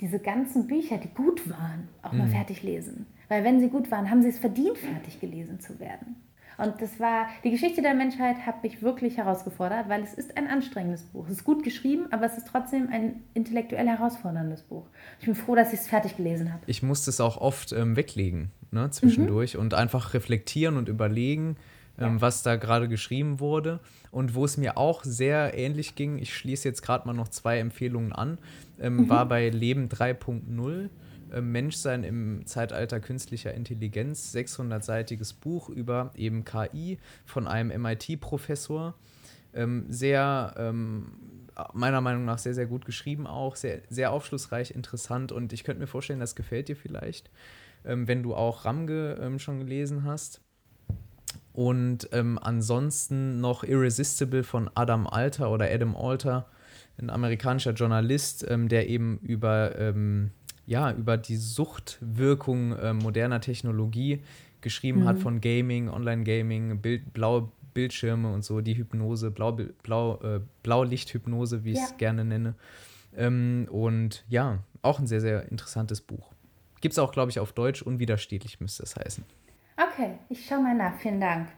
diese 0.00 0.20
ganzen 0.20 0.66
Bücher, 0.66 0.96
die 0.96 1.12
gut 1.12 1.50
waren, 1.50 1.88
auch 2.02 2.12
mal 2.12 2.26
mhm. 2.26 2.32
fertig 2.32 2.62
lesen. 2.62 3.06
Weil 3.28 3.44
wenn 3.44 3.60
sie 3.60 3.68
gut 3.68 3.90
waren, 3.90 4.10
haben 4.10 4.22
sie 4.22 4.28
es 4.28 4.38
verdient, 4.38 4.78
fertig 4.78 5.20
gelesen 5.20 5.60
zu 5.60 5.78
werden. 5.80 6.16
Und 6.58 6.82
das 6.82 6.98
war, 6.98 7.28
die 7.44 7.50
Geschichte 7.50 7.82
der 7.82 7.94
Menschheit 7.94 8.44
hat 8.44 8.64
mich 8.64 8.82
wirklich 8.82 9.16
herausgefordert, 9.16 9.88
weil 9.88 10.02
es 10.02 10.12
ist 10.12 10.36
ein 10.36 10.48
anstrengendes 10.48 11.04
Buch. 11.04 11.26
Es 11.26 11.38
ist 11.38 11.44
gut 11.44 11.62
geschrieben, 11.62 12.06
aber 12.10 12.26
es 12.26 12.36
ist 12.36 12.48
trotzdem 12.48 12.88
ein 12.90 13.22
intellektuell 13.32 13.86
herausforderndes 13.86 14.62
Buch. 14.62 14.84
Ich 15.20 15.26
bin 15.26 15.36
froh, 15.36 15.54
dass 15.54 15.72
ich 15.72 15.78
es 15.80 15.86
fertig 15.88 16.16
gelesen 16.16 16.52
habe. 16.52 16.62
Ich 16.66 16.82
musste 16.82 17.10
es 17.10 17.20
auch 17.20 17.36
oft 17.36 17.72
ähm, 17.72 17.94
weglegen, 17.94 18.50
ne, 18.72 18.90
zwischendurch 18.90 19.54
mhm. 19.54 19.60
und 19.60 19.74
einfach 19.74 20.14
reflektieren 20.14 20.76
und 20.76 20.88
überlegen, 20.88 21.56
ähm, 21.96 22.14
ja. 22.16 22.20
was 22.20 22.42
da 22.42 22.56
gerade 22.56 22.88
geschrieben 22.88 23.38
wurde. 23.38 23.78
Und 24.10 24.34
wo 24.34 24.44
es 24.44 24.56
mir 24.56 24.76
auch 24.78 25.04
sehr 25.04 25.56
ähnlich 25.56 25.94
ging, 25.94 26.18
ich 26.18 26.34
schließe 26.34 26.68
jetzt 26.68 26.82
gerade 26.82 27.06
mal 27.06 27.14
noch 27.14 27.28
zwei 27.28 27.60
Empfehlungen 27.60 28.12
an, 28.12 28.38
ähm, 28.80 28.96
mhm. 28.96 29.08
war 29.08 29.26
bei 29.26 29.48
Leben 29.48 29.88
3.0 29.88 30.86
äh, 30.86 30.88
Menschsein 31.40 32.04
im 32.04 32.46
Zeitalter 32.46 33.00
künstlicher 33.00 33.54
Intelligenz, 33.54 34.34
600-seitiges 34.34 35.34
Buch 35.34 35.68
über 35.68 36.12
eben 36.14 36.44
KI 36.44 36.98
von 37.24 37.46
einem 37.46 37.82
MIT-Professor. 37.82 38.94
Ähm, 39.54 39.86
sehr, 39.88 40.54
ähm, 40.58 41.12
meiner 41.72 42.00
Meinung 42.00 42.24
nach 42.24 42.38
sehr, 42.38 42.54
sehr 42.54 42.66
gut 42.66 42.84
geschrieben 42.84 43.26
auch, 43.26 43.56
sehr, 43.56 43.80
sehr 43.88 44.12
aufschlussreich, 44.12 44.70
interessant 44.70 45.32
und 45.32 45.52
ich 45.52 45.64
könnte 45.64 45.80
mir 45.80 45.86
vorstellen, 45.86 46.20
das 46.20 46.36
gefällt 46.36 46.68
dir 46.68 46.76
vielleicht, 46.76 47.30
ähm, 47.84 48.06
wenn 48.06 48.22
du 48.22 48.34
auch 48.34 48.64
Ramge 48.64 49.18
ähm, 49.20 49.38
schon 49.38 49.58
gelesen 49.58 50.04
hast. 50.04 50.42
Und 51.52 52.08
ähm, 52.12 52.38
ansonsten 52.40 53.40
noch 53.40 53.64
Irresistible 53.64 54.44
von 54.44 54.70
Adam 54.74 55.06
Alter 55.06 55.50
oder 55.50 55.68
Adam 55.68 55.96
Alter, 55.96 56.46
ein 56.98 57.10
amerikanischer 57.10 57.72
Journalist, 57.72 58.46
ähm, 58.48 58.68
der 58.68 58.88
eben 58.88 59.18
über 59.18 59.76
ja, 60.68 60.92
über 60.92 61.16
die 61.16 61.36
Suchtwirkung 61.36 62.76
äh, 62.76 62.92
moderner 62.92 63.40
Technologie 63.40 64.20
geschrieben 64.60 65.00
mhm. 65.00 65.04
hat 65.06 65.18
von 65.18 65.40
Gaming, 65.40 65.88
Online-Gaming, 65.88 66.80
Bild, 66.82 67.14
blaue 67.14 67.50
Bildschirme 67.72 68.30
und 68.30 68.44
so, 68.44 68.60
die 68.60 68.76
Hypnose, 68.76 69.30
Blau, 69.30 69.52
Blau, 69.82 70.20
äh, 70.22 70.40
Blaulichthypnose, 70.62 71.64
wie 71.64 71.72
ich 71.72 71.78
es 71.78 71.96
gerne 71.96 72.24
nenne. 72.24 72.54
Ähm, 73.16 73.66
und 73.70 74.24
ja, 74.28 74.58
auch 74.82 74.98
ein 74.98 75.06
sehr, 75.06 75.22
sehr 75.22 75.50
interessantes 75.50 76.02
Buch. 76.02 76.32
Gibt 76.82 76.92
es 76.92 76.98
auch, 76.98 77.12
glaube 77.12 77.30
ich, 77.30 77.40
auf 77.40 77.52
Deutsch, 77.52 77.80
unwiderstehlich 77.80 78.60
müsste 78.60 78.82
es 78.82 78.94
heißen. 78.94 79.24
Okay, 79.76 80.18
ich 80.28 80.44
schaue 80.46 80.62
mal 80.62 80.76
nach. 80.76 80.98
Vielen 80.98 81.20
Dank. 81.20 81.48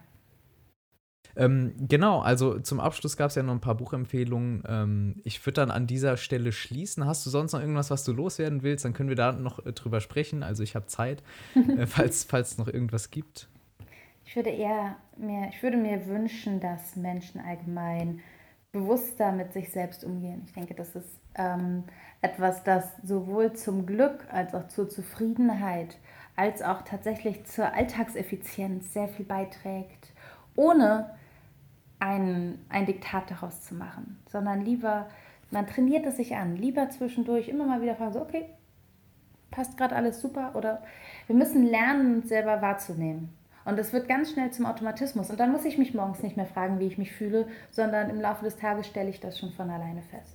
Ähm, 1.36 1.74
genau, 1.88 2.20
also 2.20 2.58
zum 2.58 2.80
Abschluss 2.80 3.16
gab 3.16 3.30
es 3.30 3.34
ja 3.34 3.42
noch 3.42 3.52
ein 3.52 3.60
paar 3.60 3.76
Buchempfehlungen. 3.76 4.62
Ähm, 4.66 5.20
ich 5.24 5.44
würde 5.46 5.60
dann 5.60 5.70
an 5.70 5.86
dieser 5.86 6.16
Stelle 6.16 6.52
schließen. 6.52 7.06
Hast 7.06 7.24
du 7.26 7.30
sonst 7.30 7.52
noch 7.52 7.60
irgendwas, 7.60 7.90
was 7.90 8.04
du 8.04 8.12
loswerden 8.12 8.62
willst? 8.62 8.84
Dann 8.84 8.92
können 8.92 9.08
wir 9.08 9.16
da 9.16 9.32
noch 9.32 9.64
äh, 9.64 9.72
drüber 9.72 10.00
sprechen. 10.00 10.42
Also 10.42 10.62
ich 10.62 10.74
habe 10.74 10.86
Zeit, 10.86 11.22
äh, 11.54 11.86
falls 11.86 12.26
es 12.30 12.58
noch 12.58 12.68
irgendwas 12.68 13.10
gibt. 13.10 13.48
Ich 14.24 14.36
würde 14.36 14.50
eher 14.50 14.96
mir, 15.16 15.48
ich 15.50 15.62
würde 15.62 15.76
mir 15.76 16.06
wünschen, 16.06 16.60
dass 16.60 16.96
Menschen 16.96 17.40
allgemein 17.40 18.20
bewusster 18.72 19.32
mit 19.32 19.52
sich 19.52 19.70
selbst 19.70 20.04
umgehen. 20.04 20.42
Ich 20.46 20.52
denke, 20.52 20.74
das 20.74 20.94
ist 20.94 21.20
ähm, 21.34 21.84
etwas, 22.22 22.62
das 22.62 22.84
sowohl 23.02 23.52
zum 23.54 23.86
Glück 23.86 24.26
als 24.30 24.54
auch 24.54 24.68
zur 24.68 24.88
Zufriedenheit 24.88 25.96
als 26.40 26.62
auch 26.62 26.80
tatsächlich 26.82 27.44
zur 27.44 27.74
Alltagseffizienz 27.74 28.94
sehr 28.94 29.08
viel 29.08 29.26
beiträgt, 29.26 30.08
ohne 30.56 31.10
ein, 32.00 32.58
ein 32.68 32.86
Diktat 32.86 33.30
daraus 33.30 33.62
zu 33.62 33.74
machen, 33.74 34.18
sondern 34.26 34.64
lieber, 34.64 35.06
man 35.50 35.66
trainiert 35.66 36.06
es 36.06 36.16
sich 36.16 36.34
an, 36.34 36.56
lieber 36.56 36.88
zwischendurch 36.90 37.48
immer 37.48 37.66
mal 37.66 37.82
wieder 37.82 37.94
fragen, 37.94 38.12
so, 38.12 38.22
okay, 38.22 38.46
passt 39.50 39.76
gerade 39.76 39.94
alles 39.94 40.20
super 40.20 40.52
oder 40.54 40.82
wir 41.26 41.36
müssen 41.36 41.64
lernen, 41.64 42.22
selber 42.22 42.62
wahrzunehmen. 42.62 43.30
Und 43.64 43.78
das 43.78 43.92
wird 43.92 44.08
ganz 44.08 44.32
schnell 44.32 44.50
zum 44.50 44.64
Automatismus. 44.64 45.30
Und 45.30 45.38
dann 45.38 45.52
muss 45.52 45.64
ich 45.64 45.76
mich 45.76 45.92
morgens 45.92 46.22
nicht 46.22 46.36
mehr 46.36 46.46
fragen, 46.46 46.80
wie 46.80 46.86
ich 46.86 46.98
mich 46.98 47.12
fühle, 47.12 47.46
sondern 47.70 48.08
im 48.08 48.20
Laufe 48.20 48.44
des 48.44 48.56
Tages 48.56 48.86
stelle 48.86 49.10
ich 49.10 49.20
das 49.20 49.38
schon 49.38 49.52
von 49.52 49.68
alleine 49.68 50.02
fest. 50.02 50.34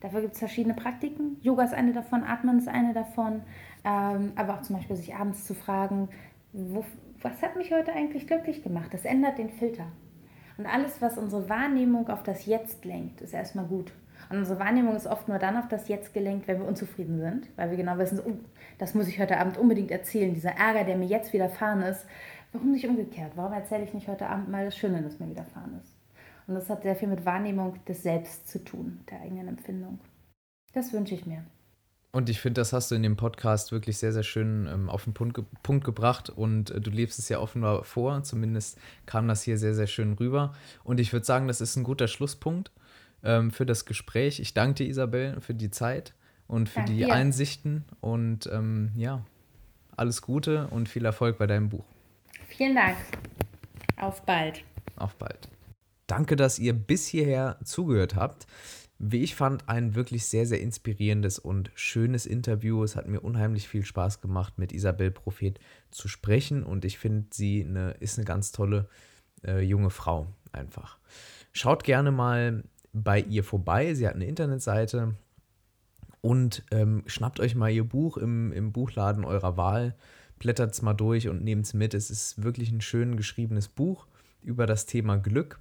Dafür 0.00 0.20
gibt 0.20 0.34
es 0.34 0.38
verschiedene 0.38 0.74
Praktiken. 0.74 1.38
Yoga 1.42 1.64
ist 1.64 1.74
eine 1.74 1.92
davon, 1.92 2.22
Atmen 2.22 2.58
ist 2.58 2.68
eine 2.68 2.92
davon. 2.92 3.42
Ähm, 3.84 4.32
aber 4.36 4.54
auch 4.54 4.62
zum 4.62 4.76
Beispiel 4.76 4.96
sich 4.96 5.14
abends 5.14 5.46
zu 5.46 5.54
fragen, 5.54 6.08
wo, 6.52 6.84
was 7.22 7.42
hat 7.42 7.56
mich 7.56 7.72
heute 7.72 7.92
eigentlich 7.92 8.26
glücklich 8.26 8.62
gemacht? 8.62 8.92
Das 8.92 9.04
ändert 9.04 9.38
den 9.38 9.50
Filter. 9.50 9.86
Und 10.60 10.66
alles, 10.66 11.00
was 11.00 11.16
unsere 11.16 11.48
Wahrnehmung 11.48 12.10
auf 12.10 12.22
das 12.22 12.44
Jetzt 12.44 12.84
lenkt, 12.84 13.22
ist 13.22 13.32
erstmal 13.32 13.64
gut. 13.64 13.94
Und 14.28 14.36
unsere 14.36 14.60
Wahrnehmung 14.60 14.94
ist 14.94 15.06
oft 15.06 15.26
nur 15.26 15.38
dann 15.38 15.56
auf 15.56 15.68
das 15.68 15.88
Jetzt 15.88 16.12
gelenkt, 16.12 16.46
wenn 16.48 16.60
wir 16.60 16.68
unzufrieden 16.68 17.18
sind, 17.18 17.48
weil 17.56 17.70
wir 17.70 17.78
genau 17.78 17.96
wissen, 17.96 18.20
oh, 18.22 18.34
das 18.76 18.92
muss 18.92 19.08
ich 19.08 19.18
heute 19.18 19.38
Abend 19.38 19.56
unbedingt 19.56 19.90
erzählen, 19.90 20.34
dieser 20.34 20.50
Ärger, 20.50 20.84
der 20.84 20.98
mir 20.98 21.06
jetzt 21.06 21.32
widerfahren 21.32 21.80
ist. 21.80 22.04
Warum 22.52 22.72
nicht 22.72 22.86
umgekehrt? 22.86 23.32
Warum 23.36 23.54
erzähle 23.54 23.84
ich 23.84 23.94
nicht 23.94 24.06
heute 24.06 24.26
Abend 24.26 24.50
mal 24.50 24.66
das 24.66 24.76
Schöne, 24.76 25.00
das 25.00 25.18
mir 25.18 25.30
widerfahren 25.30 25.80
ist? 25.82 25.96
Und 26.46 26.56
das 26.56 26.68
hat 26.68 26.82
sehr 26.82 26.94
viel 26.94 27.08
mit 27.08 27.24
Wahrnehmung 27.24 27.82
des 27.86 28.02
Selbst 28.02 28.46
zu 28.46 28.62
tun, 28.62 29.00
der 29.10 29.22
eigenen 29.22 29.48
Empfindung. 29.48 29.98
Das 30.74 30.92
wünsche 30.92 31.14
ich 31.14 31.24
mir. 31.24 31.42
Und 32.12 32.28
ich 32.28 32.40
finde, 32.40 32.60
das 32.60 32.72
hast 32.72 32.90
du 32.90 32.96
in 32.96 33.04
dem 33.04 33.16
Podcast 33.16 33.70
wirklich 33.70 33.98
sehr, 33.98 34.12
sehr 34.12 34.24
schön 34.24 34.66
ähm, 34.66 34.90
auf 34.90 35.04
den 35.04 35.14
Punkt, 35.14 35.34
ge 35.34 35.44
Punkt 35.62 35.84
gebracht 35.84 36.28
und 36.28 36.70
äh, 36.70 36.80
du 36.80 36.90
lebst 36.90 37.20
es 37.20 37.28
ja 37.28 37.38
offenbar 37.38 37.84
vor. 37.84 38.24
Zumindest 38.24 38.78
kam 39.06 39.28
das 39.28 39.42
hier 39.42 39.58
sehr, 39.58 39.74
sehr 39.74 39.86
schön 39.86 40.14
rüber. 40.14 40.52
Und 40.82 40.98
ich 40.98 41.12
würde 41.12 41.24
sagen, 41.24 41.46
das 41.46 41.60
ist 41.60 41.76
ein 41.76 41.84
guter 41.84 42.08
Schlusspunkt 42.08 42.72
ähm, 43.22 43.52
für 43.52 43.64
das 43.64 43.84
Gespräch. 43.84 44.40
Ich 44.40 44.54
danke 44.54 44.82
dir, 44.82 44.90
Isabel, 44.90 45.40
für 45.40 45.54
die 45.54 45.70
Zeit 45.70 46.14
und 46.48 46.68
für 46.68 46.80
danke 46.80 46.92
die 46.92 46.98
dir. 46.98 47.12
Einsichten. 47.12 47.84
Und 48.00 48.48
ähm, 48.52 48.90
ja, 48.96 49.24
alles 49.96 50.20
Gute 50.20 50.66
und 50.68 50.88
viel 50.88 51.04
Erfolg 51.04 51.38
bei 51.38 51.46
deinem 51.46 51.68
Buch. 51.68 51.84
Vielen 52.48 52.74
Dank. 52.74 52.96
Auf 53.96 54.22
bald. 54.22 54.64
Auf 54.96 55.14
bald. 55.14 55.48
Danke, 56.08 56.34
dass 56.34 56.58
ihr 56.58 56.72
bis 56.72 57.06
hierher 57.06 57.58
zugehört 57.62 58.16
habt. 58.16 58.48
Wie 59.02 59.22
ich 59.22 59.34
fand, 59.34 59.66
ein 59.66 59.94
wirklich 59.94 60.26
sehr, 60.26 60.44
sehr 60.44 60.60
inspirierendes 60.60 61.38
und 61.38 61.70
schönes 61.74 62.26
Interview. 62.26 62.84
Es 62.84 62.96
hat 62.96 63.08
mir 63.08 63.20
unheimlich 63.20 63.66
viel 63.66 63.82
Spaß 63.82 64.20
gemacht, 64.20 64.58
mit 64.58 64.72
Isabel 64.72 65.10
Prophet 65.10 65.58
zu 65.90 66.06
sprechen 66.06 66.62
und 66.62 66.84
ich 66.84 66.98
finde, 66.98 67.26
sie 67.30 67.64
eine, 67.64 67.92
ist 67.92 68.18
eine 68.18 68.26
ganz 68.26 68.52
tolle 68.52 68.88
äh, 69.42 69.60
junge 69.60 69.88
Frau 69.88 70.26
einfach. 70.52 70.98
Schaut 71.52 71.82
gerne 71.82 72.10
mal 72.10 72.62
bei 72.92 73.20
ihr 73.20 73.42
vorbei. 73.42 73.94
Sie 73.94 74.06
hat 74.06 74.16
eine 74.16 74.26
Internetseite 74.26 75.14
und 76.20 76.62
ähm, 76.70 77.02
schnappt 77.06 77.40
euch 77.40 77.54
mal 77.54 77.70
ihr 77.70 77.84
Buch 77.84 78.18
im, 78.18 78.52
im 78.52 78.70
Buchladen 78.70 79.24
eurer 79.24 79.56
Wahl, 79.56 79.96
blättert 80.38 80.74
es 80.74 80.82
mal 80.82 80.92
durch 80.92 81.26
und 81.26 81.42
nehmt 81.42 81.64
es 81.64 81.72
mit. 81.72 81.94
Es 81.94 82.10
ist 82.10 82.42
wirklich 82.42 82.70
ein 82.70 82.82
schön 82.82 83.16
geschriebenes 83.16 83.68
Buch 83.68 84.06
über 84.42 84.66
das 84.66 84.84
Thema 84.84 85.16
Glück 85.16 85.58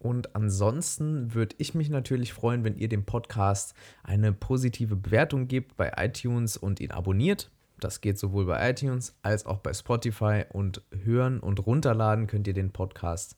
und 0.00 0.34
ansonsten 0.34 1.34
würde 1.34 1.54
ich 1.58 1.74
mich 1.74 1.90
natürlich 1.90 2.32
freuen, 2.32 2.64
wenn 2.64 2.76
ihr 2.76 2.88
dem 2.88 3.04
Podcast 3.04 3.74
eine 4.02 4.32
positive 4.32 4.96
Bewertung 4.96 5.46
gebt 5.46 5.76
bei 5.76 5.92
iTunes 5.98 6.56
und 6.56 6.80
ihn 6.80 6.90
abonniert. 6.90 7.50
Das 7.78 8.00
geht 8.00 8.18
sowohl 8.18 8.46
bei 8.46 8.70
iTunes 8.70 9.14
als 9.22 9.44
auch 9.44 9.58
bei 9.58 9.74
Spotify. 9.74 10.44
Und 10.50 10.82
hören 11.04 11.38
und 11.38 11.66
runterladen 11.66 12.26
könnt 12.26 12.46
ihr 12.46 12.54
den 12.54 12.70
Podcast 12.70 13.36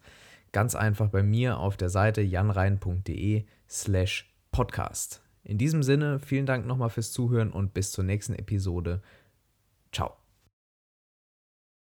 ganz 0.52 0.76
einfach 0.76 1.08
bei 1.08 1.24
mir 1.24 1.58
auf 1.58 1.76
der 1.76 1.90
Seite 1.90 2.22
janrein.de 2.22 3.44
slash 3.68 4.32
podcast. 4.52 5.20
In 5.42 5.58
diesem 5.58 5.82
Sinne, 5.82 6.20
vielen 6.20 6.46
Dank 6.46 6.64
nochmal 6.64 6.90
fürs 6.90 7.10
Zuhören 7.10 7.50
und 7.50 7.74
bis 7.74 7.90
zur 7.90 8.04
nächsten 8.04 8.34
Episode. 8.34 9.02
Ciao. 9.90 10.21